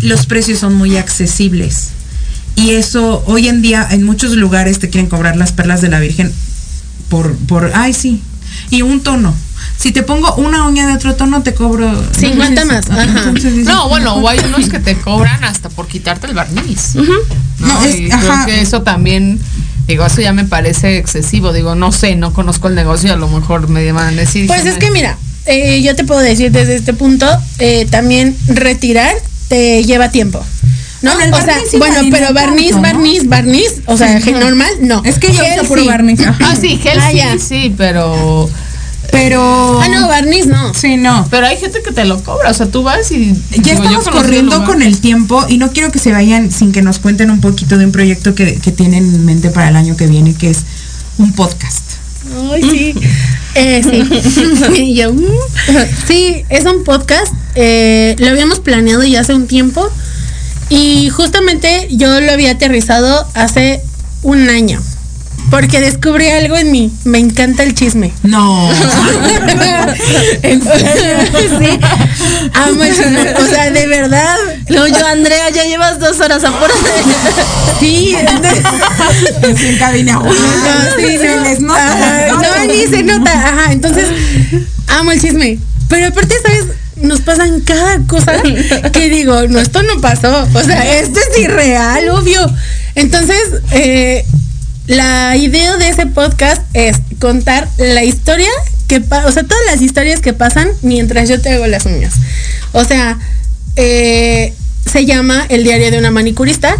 Los 0.01 0.25
precios 0.25 0.59
son 0.59 0.75
muy 0.75 0.97
accesibles. 0.97 1.89
Y 2.55 2.71
eso, 2.71 3.23
hoy 3.27 3.47
en 3.47 3.61
día, 3.61 3.87
en 3.91 4.03
muchos 4.03 4.31
lugares 4.33 4.79
te 4.79 4.89
quieren 4.89 5.09
cobrar 5.09 5.35
las 5.37 5.51
perlas 5.51 5.81
de 5.81 5.89
la 5.89 5.99
Virgen 5.99 6.31
por, 7.09 7.35
por, 7.37 7.71
ay, 7.73 7.93
sí. 7.93 8.21
Y 8.69 8.81
un 8.81 9.01
tono. 9.01 9.33
Si 9.77 9.91
te 9.91 10.03
pongo 10.03 10.33
una 10.35 10.65
uña 10.67 10.87
de 10.87 10.93
otro 10.93 11.15
tono, 11.15 11.43
te 11.43 11.53
cobro 11.53 11.91
50 12.17 12.65
más, 12.65 12.89
ajá. 12.89 13.03
Entonces 13.03 13.51
dices, 13.55 13.65
No, 13.67 13.89
bueno, 13.89 14.15
o 14.15 14.29
hay 14.29 14.39
unos 14.39 14.69
que 14.69 14.79
te 14.79 14.95
cobran 14.97 15.43
hasta 15.43 15.69
por 15.69 15.87
quitarte 15.87 16.27
el 16.27 16.33
barniz. 16.33 16.95
¿no? 16.95 17.03
No, 17.59 17.83
es- 17.83 17.99
y 17.99 18.11
ajá. 18.11 18.43
creo 18.43 18.45
que 18.45 18.61
eso 18.61 18.81
también, 18.83 19.39
digo, 19.87 20.05
eso 20.05 20.21
ya 20.21 20.33
me 20.33 20.45
parece 20.45 20.97
excesivo. 20.97 21.53
Digo, 21.53 21.75
no 21.75 21.91
sé, 21.91 22.15
no 22.15 22.33
conozco 22.33 22.67
el 22.67 22.75
negocio, 22.75 23.13
a 23.13 23.15
lo 23.15 23.27
mejor 23.27 23.69
me 23.69 23.91
van 23.91 24.13
a 24.13 24.17
decir. 24.17 24.47
Pues 24.47 24.65
es 24.65 24.77
que 24.77 24.91
mira, 24.91 25.17
eh, 25.45 25.81
yo 25.81 25.95
te 25.95 26.03
puedo 26.03 26.21
decir 26.21 26.51
desde 26.51 26.75
este 26.75 26.93
punto, 26.93 27.27
eh, 27.59 27.87
también 27.89 28.35
retirar 28.47 29.15
te 29.47 29.83
lleva 29.83 30.09
tiempo. 30.09 30.43
¿No? 31.01 31.13
Bueno, 31.13 31.37
el 31.37 31.43
o 31.43 31.45
sea, 31.45 31.59
bueno, 31.77 32.01
pero 32.09 32.33
barniz, 32.33 32.71
tanto, 32.71 32.87
¿no? 32.87 32.93
barniz, 32.93 33.27
barniz, 33.27 33.73
o 33.85 33.95
sea, 33.95 34.17
normal, 34.19 34.71
no. 34.81 35.03
Es 35.05 35.19
que 35.19 35.31
yo 35.31 35.43
uso 35.53 35.67
puro 35.67 35.83
sí. 35.83 35.87
barniz. 35.87 36.19
ajá. 36.21 36.37
Ah, 36.41 36.55
sí, 36.59 36.79
gel 36.81 36.99
Ah, 36.99 37.11
sí, 37.11 37.39
sí, 37.39 37.75
pero. 37.77 38.49
Pero. 39.11 39.79
Ah, 39.81 39.87
no, 39.89 40.07
barniz 40.07 40.47
no. 40.47 40.73
Sí, 40.73 40.97
no. 40.97 41.27
Pero 41.29 41.47
hay 41.47 41.57
gente 41.57 41.81
que 41.81 41.91
te 41.91 42.05
lo 42.05 42.21
cobra, 42.23 42.51
o 42.51 42.53
sea, 42.53 42.67
tú 42.67 42.83
vas 42.83 43.11
y. 43.11 43.33
Ya 43.51 43.73
digo, 43.73 43.83
estamos 43.83 44.07
corriendo 44.09 44.63
con 44.65 44.81
el 44.81 44.99
tiempo 44.99 45.45
y 45.47 45.57
no 45.57 45.71
quiero 45.71 45.91
que 45.91 45.99
se 45.99 46.11
vayan 46.11 46.51
sin 46.51 46.71
que 46.71 46.81
nos 46.81 46.99
cuenten 46.99 47.31
un 47.31 47.41
poquito 47.41 47.77
de 47.77 47.85
un 47.85 47.91
proyecto 47.91 48.35
que, 48.35 48.55
que 48.59 48.71
tienen 48.71 49.13
en 49.13 49.25
mente 49.25 49.49
para 49.49 49.69
el 49.69 49.75
año 49.75 49.95
que 49.95 50.07
viene, 50.07 50.33
que 50.33 50.49
es 50.49 50.63
un 51.17 51.33
podcast. 51.33 51.83
Ay, 52.51 52.61
sí. 52.63 52.95
Eh, 53.55 53.81
sí. 53.83 54.93
Yo, 54.95 55.13
mm. 55.13 55.23
sí, 56.07 56.43
es 56.49 56.65
un 56.65 56.83
podcast. 56.83 57.33
eh, 57.55 58.15
lo 58.19 58.27
habíamos 58.27 58.59
planeado 58.59 59.03
ya 59.03 59.21
hace 59.21 59.33
un 59.33 59.47
tiempo. 59.47 59.89
Y 60.69 61.09
justamente 61.09 61.87
yo 61.91 62.19
lo 62.21 62.31
había 62.31 62.51
aterrizado 62.51 63.27
hace 63.33 63.81
un 64.23 64.49
año. 64.49 64.81
Porque 65.49 65.79
descubrí 65.79 66.27
algo 66.29 66.57
en 66.57 66.71
mí. 66.71 66.91
Me 67.03 67.19
encanta 67.19 67.63
el 67.63 67.73
chisme. 67.75 68.11
No. 68.23 68.69
Entonces, 70.41 71.29
sí, 71.59 71.79
amo 72.53 72.83
el 72.83 72.95
chisme. 72.95 73.33
O 73.35 73.45
sea, 73.45 73.69
de 73.71 73.87
verdad. 73.87 74.35
No, 74.69 74.87
yo, 74.87 75.05
Andrea, 75.05 75.49
ya 75.51 75.63
llevas 75.65 75.99
dos 75.99 76.19
horas, 76.19 76.43
apúrate. 76.43 76.73
Sí, 77.79 78.15
Es 78.15 79.61
en 79.63 79.77
cabina. 79.77 80.13
No, 80.13 80.31
sí, 80.97 81.17
Se 81.17 81.35
no. 81.35 81.43
les 81.43 81.59
nota. 81.61 82.27
No, 82.31 82.65
ni 82.65 82.87
se 82.87 83.03
nota. 83.03 83.31
Ajá, 83.31 83.71
entonces, 83.71 84.07
amo 84.87 85.11
el 85.11 85.21
chisme. 85.21 85.59
Pero 85.89 86.07
aparte, 86.07 86.35
¿sabes? 86.43 86.65
Nos 86.97 87.21
pasan 87.21 87.59
cada 87.61 87.99
cosa 88.07 88.33
que 88.91 89.09
digo, 89.09 89.47
no, 89.49 89.59
esto 89.59 89.83
no 89.83 89.99
pasó. 90.01 90.47
O 90.53 90.63
sea, 90.63 90.99
esto 90.99 91.19
es 91.19 91.37
irreal, 91.39 92.09
obvio. 92.09 92.39
Entonces, 92.95 93.37
eh, 93.71 94.25
la 94.87 95.35
idea 95.35 95.77
de 95.77 95.89
ese 95.89 96.05
podcast 96.05 96.61
es 96.73 96.97
contar 97.19 97.67
la 97.77 98.03
historia 98.03 98.49
que 98.87 98.97
o 98.97 99.31
sea, 99.31 99.43
todas 99.43 99.65
las 99.65 99.81
historias 99.81 100.21
que 100.21 100.33
pasan 100.33 100.69
mientras 100.81 101.27
yo 101.27 101.41
te 101.41 101.49
hago 101.49 101.65
las 101.67 101.85
uñas. 101.85 102.13
O 102.73 102.83
sea, 102.85 103.17
eh, 103.75 104.53
se 104.85 105.05
llama 105.05 105.45
El 105.49 105.63
diario 105.63 105.91
de 105.91 105.97
una 105.97 106.11
manicurista. 106.11 106.77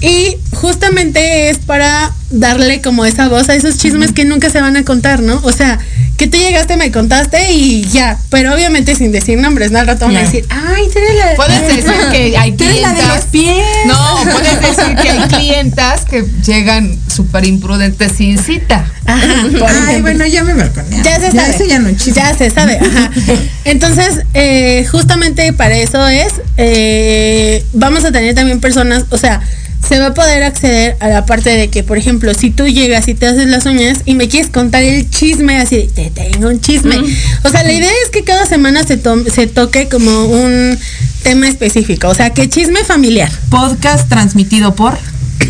Y 0.00 0.36
justamente 0.54 1.48
es 1.50 1.58
para 1.58 2.12
darle 2.30 2.80
como 2.82 3.04
esa 3.04 3.28
voz 3.28 3.48
a 3.48 3.54
esos 3.54 3.78
chismes 3.78 4.12
que 4.12 4.24
nunca 4.24 4.50
se 4.50 4.60
van 4.60 4.76
a 4.76 4.84
contar, 4.84 5.20
¿no? 5.20 5.40
O 5.42 5.52
sea, 5.52 5.78
que 6.18 6.26
tú 6.26 6.36
llegaste, 6.38 6.76
me 6.76 6.90
contaste 6.90 7.52
y 7.52 7.82
ya. 7.84 8.18
Pero 8.30 8.54
obviamente 8.54 8.94
sin 8.94 9.12
decir 9.12 9.38
nombres, 9.38 9.70
¿no? 9.70 9.78
Al 9.78 9.86
rato 9.86 10.06
van 10.06 10.16
a 10.16 10.20
decir, 10.20 10.44
ay, 10.50 10.84
tú 10.92 10.98
eres 10.98 11.14
la. 11.16 11.34
Puedes 11.36 11.76
decir 11.76 11.92
que 12.12 12.36
hay 12.36 12.52
Tú 12.52 12.64
eres 12.64 12.82
la 12.82 12.92
de 12.92 13.02
los 13.02 13.24
clientas. 13.24 13.26
pies. 13.30 13.56
No, 13.86 14.32
puedes 14.32 14.60
decir 14.60 14.96
que 14.96 15.10
hay 15.10 15.28
clientas 15.28 16.04
que 16.04 16.24
llegan 16.46 16.98
súper 17.14 17.46
imprudentes 17.46 18.12
sin 18.12 18.38
cita. 18.38 18.90
Ajá, 19.06 19.44
Ay, 19.88 20.00
bueno, 20.02 20.26
ya 20.26 20.42
me 20.42 20.54
balconearon. 20.54 21.04
Ya 21.04 21.20
se 21.20 21.30
sabe. 21.30 21.50
ese 21.50 21.68
ya 21.68 21.78
no. 21.78 21.90
Ya 21.90 22.34
se 22.36 22.50
sabe. 22.50 22.78
Ajá. 22.78 23.10
Entonces, 23.64 24.24
eh, 24.34 24.86
justamente 24.90 25.52
para 25.52 25.76
eso 25.76 26.06
es, 26.08 26.32
eh, 26.56 27.64
vamos 27.72 28.04
a 28.04 28.12
tener 28.12 28.34
también 28.34 28.60
personas, 28.60 29.04
o 29.10 29.18
sea, 29.18 29.40
se 29.86 29.98
va 30.00 30.06
a 30.08 30.14
poder 30.14 30.42
acceder 30.42 30.96
a 31.00 31.08
la 31.08 31.26
parte 31.26 31.50
de 31.50 31.68
que, 31.68 31.82
por 31.84 31.96
ejemplo, 31.98 32.34
si 32.34 32.50
tú 32.50 32.66
llegas 32.66 33.06
y 33.08 33.14
te 33.14 33.26
haces 33.26 33.46
las 33.46 33.66
uñas 33.66 33.98
y 34.04 34.14
me 34.14 34.28
quieres 34.28 34.50
contar 34.50 34.82
el 34.82 35.08
chisme, 35.10 35.58
así, 35.58 35.76
de, 35.94 36.10
te 36.10 36.10
tengo 36.10 36.48
un 36.48 36.60
chisme. 36.60 36.96
O 37.44 37.48
sea, 37.50 37.62
la 37.62 37.72
idea 37.72 37.90
es 38.04 38.10
que 38.10 38.24
cada 38.24 38.46
semana 38.46 38.82
se, 38.84 38.96
to- 38.96 39.24
se 39.30 39.46
toque 39.46 39.88
como 39.88 40.24
un 40.26 40.78
tema 41.22 41.48
específico, 41.48 42.08
o 42.08 42.14
sea, 42.14 42.30
que 42.30 42.48
chisme 42.48 42.84
familiar, 42.84 43.30
Podcast 43.50 44.08
transmitido 44.08 44.74
por. 44.74 44.96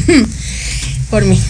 por 1.11 1.25
mí. 1.25 1.41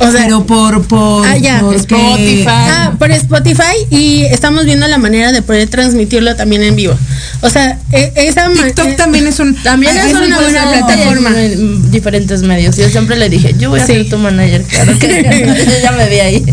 O 0.00 0.10
sea, 0.10 0.22
pero 0.24 0.46
por 0.46 0.82
por 0.86 1.26
Ah, 1.26 1.36
ya. 1.36 1.60
porque- 1.60 1.76
Spotify. 1.76 2.44
Ah, 2.48 2.92
por 2.98 3.10
Spotify 3.12 3.76
y 3.90 4.22
estamos 4.24 4.64
viendo 4.64 4.88
la 4.88 4.98
manera 4.98 5.30
de 5.32 5.42
poder 5.42 5.68
transmitirlo 5.68 6.34
también 6.36 6.62
en 6.62 6.74
vivo. 6.76 6.94
O 7.42 7.50
sea, 7.50 7.78
e- 7.92 8.12
esa 8.16 8.48
TikTok 8.50 8.86
eh, 8.88 8.94
también 8.96 9.26
es 9.26 9.38
un 9.40 9.54
También 9.62 9.96
es, 9.96 10.06
es 10.06 10.12
una 10.14 10.26
una 10.26 10.40
buena 10.40 10.62
plataforma 10.70 11.30
plataforma. 11.30 11.40
en 11.42 11.90
diferentes 11.90 12.42
medios. 12.42 12.76
Yo 12.76 12.88
siempre 12.88 13.16
le 13.16 13.28
dije, 13.28 13.54
yo 13.58 13.70
voy 13.70 13.80
a 13.80 13.86
Sí. 13.86 13.92
ser 13.94 14.08
tu 14.08 14.18
manager, 14.18 14.62
claro 14.62 14.98
que 14.98 15.08
yo 15.68 15.82
ya 15.82 15.92
me 15.92 16.08
vi 16.08 16.20
ahí. 16.20 16.44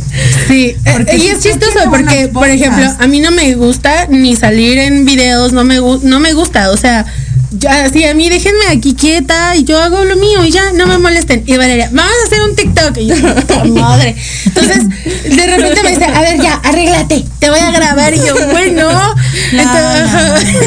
Sí, 0.48 0.76
Porque 0.94 1.12
eh, 1.16 1.18
y 1.18 1.22
sí 1.22 1.28
es 1.30 1.40
chistoso 1.40 1.80
porque, 1.90 2.28
por 2.28 2.50
ejemplo, 2.50 2.86
a 3.00 3.08
mí 3.08 3.20
no 3.20 3.32
me 3.32 3.56
gusta 3.56 4.08
ni 4.10 4.36
salir 4.36 4.78
en 4.78 5.06
videos, 5.06 5.54
no 5.54 5.64
me 5.64 5.78
no 5.78 6.20
me 6.20 6.34
gusta, 6.34 6.70
o 6.72 6.78
sea, 6.78 7.06
ya 7.52 7.86
así 7.86 8.04
a 8.04 8.14
mí 8.14 8.30
déjenme 8.30 8.68
aquí 8.68 8.94
quieta 8.94 9.56
y 9.56 9.64
yo 9.64 9.82
hago 9.82 10.04
lo 10.06 10.16
mío 10.18 10.44
y 10.44 10.52
ya 10.52 10.72
no 10.74 10.88
me 10.88 10.98
molesten. 10.98 11.44
Y 11.46 11.58
Valeria, 11.58 11.90
vamos 11.92 12.14
a 12.24 12.28
hacer 12.28 12.42
un 12.44 12.56
TikTok. 12.56 12.98
Y 12.98 13.08
yo, 13.08 13.16
"Puta 13.16 13.64
madre. 13.66 14.16
Entonces, 14.46 14.90
de 15.36 15.48
repente 15.48 15.84
me 15.84 15.90
dice, 15.90 16.06
a 16.06 16.22
ver, 16.22 16.42
ya, 16.42 16.54
arréglate, 16.56 17.26
te 17.40 17.50
voy 17.50 17.60
a 17.60 17.72
grabar. 17.72 18.14
Y 18.14 18.18
yo, 18.18 18.36
bueno, 18.52 18.90
Entonces, 19.52 20.58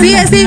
sí, 0.00 0.14
así. 0.14 0.46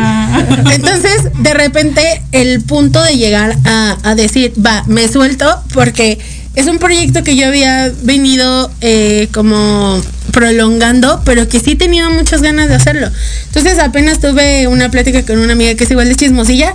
Entonces, 0.73 1.31
de 1.39 1.53
repente, 1.53 2.21
el 2.31 2.61
punto 2.63 3.01
de 3.03 3.17
llegar 3.17 3.55
a, 3.65 3.97
a 4.03 4.15
decir, 4.15 4.53
va, 4.63 4.83
me 4.88 5.07
suelto 5.07 5.61
porque 5.73 6.19
es 6.56 6.68
un 6.68 6.80
proyecto 6.80 7.24
que 7.24 7.36
yo 7.36 7.47
había 7.47 7.91
venido 8.03 8.72
eh, 8.82 9.28
como 9.34 10.01
prolongando, 10.32 11.22
pero 11.26 11.47
que 11.47 11.60
sí 11.60 11.72
he 11.72 11.76
tenido 11.76 12.10
muchas 12.10 12.41
ganas 12.41 12.68
de 12.70 12.76
hacerlo. 12.76 13.10
Entonces 13.47 13.80
apenas 13.80 14.20
tuve 14.20 14.68
una 14.68 14.89
plática 14.89 15.24
con 15.26 15.39
una 15.39 15.53
amiga 15.53 15.76
que 15.76 15.84
es 15.86 15.91
igual 15.91 16.10
de 16.10 16.16
chismosilla 16.16 16.74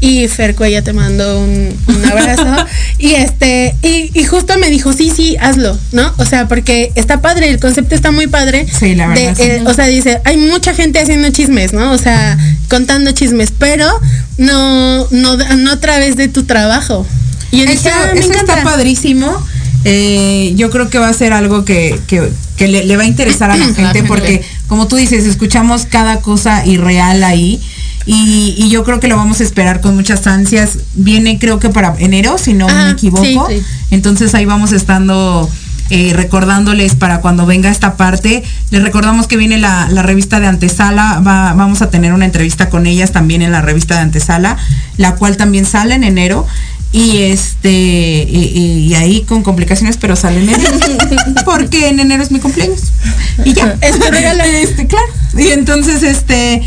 y 0.00 0.28
Ferco 0.28 0.64
ella 0.64 0.82
te 0.82 0.92
mando 0.92 1.40
un, 1.40 1.74
un 1.88 2.04
abrazo 2.04 2.44
y 2.98 3.14
este 3.14 3.74
y, 3.82 4.10
y 4.12 4.24
justo 4.24 4.58
me 4.58 4.68
dijo 4.68 4.92
sí 4.92 5.10
sí 5.14 5.36
hazlo 5.40 5.78
no 5.92 6.12
o 6.18 6.26
sea 6.26 6.48
porque 6.48 6.92
está 6.96 7.22
padre 7.22 7.48
el 7.48 7.58
concepto 7.58 7.94
está 7.94 8.10
muy 8.10 8.26
padre 8.26 8.66
Sí, 8.70 8.94
la 8.94 9.08
de, 9.08 9.14
verdad, 9.28 9.36
sí. 9.36 9.42
eh, 9.42 9.62
o 9.64 9.72
sea 9.72 9.86
dice 9.86 10.20
hay 10.24 10.36
mucha 10.36 10.74
gente 10.74 10.98
haciendo 10.98 11.30
chismes 11.30 11.72
no 11.72 11.92
o 11.92 11.98
sea 11.98 12.36
contando 12.68 13.12
chismes 13.12 13.52
pero 13.58 13.88
no 14.36 15.06
no 15.12 15.36
no 15.38 15.70
a 15.70 15.80
través 15.80 16.16
de 16.16 16.28
tu 16.28 16.44
trabajo 16.44 17.06
y 17.50 17.58
yo 17.58 17.64
Eso, 17.64 17.72
dije, 17.72 17.90
"Ah, 17.90 18.10
me 18.14 18.20
eso 18.20 18.30
encanta". 18.30 18.52
está 18.58 18.64
padrísimo. 18.64 19.32
Eh, 19.84 20.52
yo 20.56 20.70
creo 20.70 20.90
que 20.90 20.98
va 20.98 21.08
a 21.08 21.12
ser 21.12 21.32
algo 21.32 21.64
que, 21.64 22.00
que- 22.08 22.30
que 22.56 22.66
le, 22.68 22.84
le 22.84 22.96
va 22.96 23.04
a 23.04 23.06
interesar 23.06 23.50
a 23.50 23.56
la 23.56 23.66
gente 23.74 24.02
porque, 24.04 24.42
como 24.66 24.88
tú 24.88 24.96
dices, 24.96 25.26
escuchamos 25.26 25.86
cada 25.86 26.20
cosa 26.20 26.64
irreal 26.66 27.22
ahí. 27.22 27.60
Y, 28.08 28.54
y 28.56 28.68
yo 28.70 28.84
creo 28.84 29.00
que 29.00 29.08
lo 29.08 29.16
vamos 29.16 29.40
a 29.40 29.44
esperar 29.44 29.80
con 29.80 29.94
muchas 29.96 30.26
ansias. 30.26 30.78
Viene 30.94 31.38
creo 31.38 31.58
que 31.58 31.68
para 31.70 31.94
enero, 31.98 32.38
si 32.38 32.52
no 32.52 32.66
me 32.68 32.90
equivoco. 32.90 33.24
sí, 33.48 33.58
sí. 33.58 33.62
Entonces 33.90 34.34
ahí 34.34 34.44
vamos 34.44 34.72
estando 34.72 35.48
eh, 35.90 36.12
recordándoles 36.14 36.94
para 36.94 37.20
cuando 37.20 37.46
venga 37.46 37.68
esta 37.70 37.96
parte. 37.96 38.42
Les 38.70 38.82
recordamos 38.82 39.26
que 39.26 39.36
viene 39.36 39.58
la, 39.58 39.88
la 39.90 40.02
revista 40.02 40.38
de 40.40 40.46
Antesala. 40.46 41.20
Va, 41.26 41.52
vamos 41.54 41.82
a 41.82 41.90
tener 41.90 42.12
una 42.12 42.24
entrevista 42.26 42.70
con 42.70 42.86
ellas 42.86 43.10
también 43.12 43.42
en 43.42 43.50
la 43.52 43.60
revista 43.62 43.94
de 43.96 44.00
Antesala, 44.02 44.56
la 44.98 45.16
cual 45.16 45.36
también 45.36 45.64
sale 45.66 45.94
en 45.96 46.04
enero. 46.04 46.46
Y 46.92 47.18
este, 47.24 47.68
y, 47.68 48.94
ahí 48.94 49.22
con 49.22 49.42
complicaciones, 49.42 49.96
pero 49.98 50.16
sale 50.16 50.40
en 50.40 50.48
enero. 50.48 50.78
Porque 51.44 51.88
en 51.88 52.00
enero 52.00 52.22
es 52.22 52.30
mi 52.30 52.38
cumpleaños. 52.38 52.92
Y 53.44 53.52
ya, 53.52 53.76
es 53.80 53.98
tu 53.98 54.10
regalo. 54.10 54.42
Este, 54.44 54.86
claro. 54.86 55.06
Y 55.36 55.48
entonces, 55.48 56.02
este. 56.02 56.62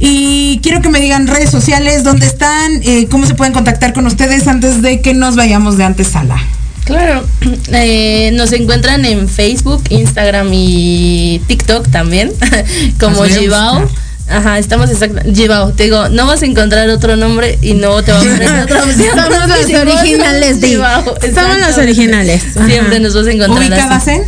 Y 0.00 0.60
quiero 0.62 0.80
que 0.80 0.88
me 0.88 1.00
digan 1.00 1.26
redes 1.26 1.50
sociales, 1.50 2.04
dónde 2.04 2.26
están, 2.26 2.82
eh, 2.82 3.06
cómo 3.10 3.26
se 3.26 3.34
pueden 3.34 3.52
contactar 3.52 3.92
con 3.92 4.06
ustedes 4.06 4.48
antes 4.48 4.80
de 4.80 5.02
que 5.02 5.12
nos 5.12 5.36
vayamos 5.36 5.76
de 5.76 5.84
antesala. 5.84 6.42
Claro, 6.84 7.24
eh, 7.72 8.30
nos 8.32 8.52
encuentran 8.52 9.04
en 9.04 9.28
Facebook, 9.28 9.84
Instagram 9.90 10.48
y 10.52 11.40
TikTok 11.46 11.88
también, 11.90 12.32
como 12.98 13.24
Gibao. 13.24 13.88
Ajá, 14.30 14.58
estamos 14.58 14.90
exacto. 14.90 15.20
Gibao, 15.34 15.72
te 15.72 15.84
digo, 15.84 16.08
no 16.08 16.26
vas 16.26 16.42
a 16.42 16.46
encontrar 16.46 16.88
otro 16.90 17.16
nombre 17.16 17.58
y 17.62 17.74
no 17.74 18.02
te 18.02 18.12
va 18.12 18.18
a 18.18 18.22
poner 18.24 18.62
otra 18.62 18.84
opción. 18.84 19.16
Somos 19.16 19.48
los 19.48 19.66
Gibao, 19.66 19.82
originales, 19.82 20.60
Somos 20.60 21.24
exacto. 21.24 21.66
los 21.66 21.78
originales. 21.78 22.42
Ajá. 22.56 22.66
Siempre 22.68 23.00
nos 23.00 23.14
vas 23.14 23.26
a 23.26 23.32
encontrar 23.32 23.68
¿Ubicadas 23.68 24.08
en? 24.08 24.22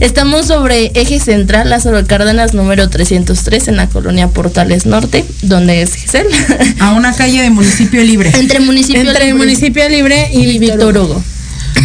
Estamos 0.00 0.46
sobre 0.46 0.92
Eje 0.94 1.18
Central, 1.20 1.70
Lázaro 1.70 2.06
Cárdenas, 2.06 2.52
número 2.52 2.90
303, 2.90 3.68
en 3.68 3.76
la 3.76 3.86
colonia 3.88 4.28
Portales 4.28 4.84
Norte, 4.84 5.24
donde 5.42 5.80
es 5.80 5.94
Giselle. 5.94 6.28
A 6.80 6.92
una 6.92 7.14
calle 7.14 7.40
de 7.40 7.50
municipio 7.50 8.02
libre. 8.02 8.30
Entre 8.36 8.60
municipio 8.60 9.00
Entre 9.00 9.24
Libre 9.24 9.34
municipio 9.34 9.88
libre 9.88 10.28
y, 10.32 10.42
y 10.42 10.58
Víctor 10.58 10.96
Hugo. 10.98 11.22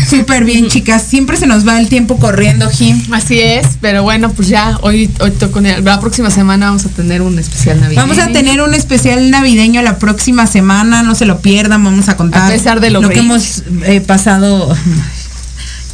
Súper 0.09 0.43
bien, 0.43 0.67
chicas. 0.67 1.03
Siempre 1.03 1.37
se 1.37 1.47
nos 1.47 1.67
va 1.67 1.79
el 1.79 1.89
tiempo 1.89 2.17
corriendo, 2.17 2.69
Jim. 2.69 3.01
Así 3.11 3.39
es, 3.39 3.77
pero 3.81 4.03
bueno, 4.03 4.31
pues 4.31 4.47
ya 4.47 4.77
hoy, 4.81 5.09
hoy 5.19 5.31
toco 5.31 5.61
la 5.61 5.99
próxima 5.99 6.29
semana 6.29 6.67
vamos 6.67 6.85
a 6.85 6.89
tener 6.89 7.21
un 7.21 7.39
especial 7.39 7.79
navideño. 7.79 8.01
Vamos 8.01 8.19
a 8.19 8.27
tener 8.27 8.61
un 8.61 8.73
especial 8.73 9.31
navideño 9.31 9.81
la 9.81 9.97
próxima 9.97 10.47
semana, 10.47 11.03
no 11.03 11.15
se 11.15 11.25
lo 11.25 11.39
pierdan, 11.39 11.83
vamos 11.83 12.09
a 12.09 12.17
contar 12.17 12.43
A 12.43 12.53
pesar 12.53 12.79
de 12.79 12.89
lo 12.89 13.07
que 13.07 13.19
hemos 13.19 13.63
eh, 13.85 14.01
pasado. 14.01 14.75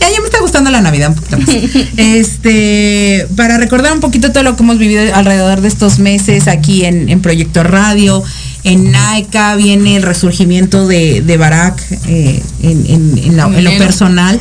Ya, 0.02 0.10
ya 0.10 0.20
me 0.20 0.26
está 0.26 0.39
gustando 0.41 0.70
la 0.72 0.82
Navidad 0.82 1.10
un 1.10 1.16
poquito 1.16 1.38
más. 1.38 1.49
Este, 1.97 3.28
para 3.36 3.58
recordar 3.58 3.93
un 3.93 3.99
poquito 3.99 4.32
todo 4.32 4.43
lo 4.43 4.56
que 4.56 4.64
hemos 4.64 4.78
vivido 4.78 5.02
alrededor 5.16 5.62
de 5.62 5.68
estos 5.68 5.99
meses 5.99 6.47
aquí 6.47 6.86
en, 6.86 7.10
en 7.10 7.22
Proyecto 7.22 7.64
Radio, 7.64 8.24
en 8.64 8.91
NAICA 8.91 9.56
viene 9.56 9.95
el 9.95 10.04
resurgimiento 10.04 10.88
de, 10.88 11.22
de 11.22 11.38
Barak 11.38 11.82
eh, 12.08 12.41
en, 12.64 12.86
en- 12.88 13.18
en 13.18 13.38
la- 13.38 13.45
En 13.45 13.56
en 13.56 13.64
lo 13.64 13.78
personal. 13.78 14.39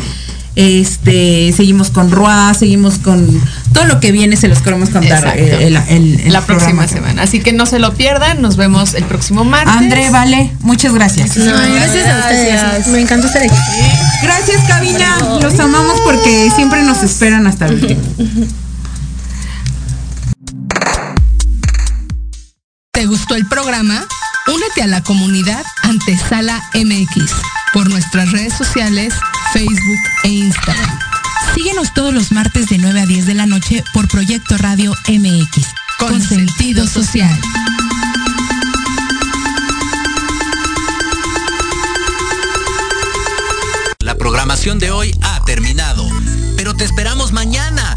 Este, 0.57 1.53
seguimos 1.57 1.91
con 1.91 2.11
Roa, 2.11 2.53
seguimos 2.55 2.99
con 2.99 3.41
todo 3.73 3.85
lo 3.85 4.01
que 4.01 4.11
viene, 4.13 4.37
se 4.37 4.49
los 4.49 4.59
queremos 4.61 4.91
contar 4.91 5.25
eh, 5.39 5.67
el- 5.69 5.77
el- 5.77 6.21
el 6.21 6.33
la 6.33 6.41
próxima 6.45 6.83
programa. 6.83 6.89
semana. 6.89 7.23
Así 7.23 7.41
que 7.41 7.53
no 7.53 7.67
se 7.67 7.79
lo 7.79 7.95
pierdan, 7.95 8.43
nos 8.43 8.57
vemos 8.57 8.95
el 8.95 9.05
próximo 9.05 9.45
martes. 9.45 9.75
André, 9.77 10.11
vale, 10.11 10.51
muchas 10.61 10.93
gracias. 10.93 11.37
No, 11.37 11.45
gracias 11.45 12.07
a 12.09 12.19
ustedes. 12.19 12.87
Me 12.89 13.01
encanta 13.01 13.29
estar 13.29 13.43
aquí. 13.43 13.55
Gracias, 14.23 14.63
cabina. 14.67 15.17
Los 15.41 15.59
amamos 15.61 16.01
porque 16.05 16.51
siempre 16.55 16.83
nos 16.83 17.03
esperan 17.05 17.47
hasta 17.47 17.67
el 17.67 17.75
último. 17.75 18.01
¿Te 22.93 23.07
gustó 23.07 23.35
el 23.35 23.47
programa? 23.47 24.05
Únete 24.47 24.83
a 24.83 24.87
la 24.87 25.03
comunidad 25.03 25.65
Antesala 25.83 26.63
MX 26.75 27.33
por 27.73 27.89
nuestras 27.89 28.33
redes 28.33 28.55
sociales, 28.55 29.15
Facebook 29.53 29.99
e 30.25 30.29
Instagram. 30.29 30.99
Síguenos 31.55 31.93
todos 31.95 32.15
los 32.15 32.33
martes 32.33 32.69
de 32.69 32.79
9 32.79 33.01
a 33.01 33.07
10 33.07 33.27
de 33.27 33.35
la 33.35 33.47
noche 33.47 33.85
por 33.93 34.09
Proyecto 34.09 34.57
Radio 34.59 34.93
MX. 35.09 35.67
Con 35.99 36.23
sentido 36.23 36.87
social. 36.87 37.39
La 44.01 44.17
programación 44.17 44.79
de 44.79 44.91
hoy 44.91 45.15
ha 45.23 45.45
terminado, 45.45 46.09
pero 46.57 46.75
te 46.75 46.85
esperamos 46.85 47.33
mañana 47.33 47.97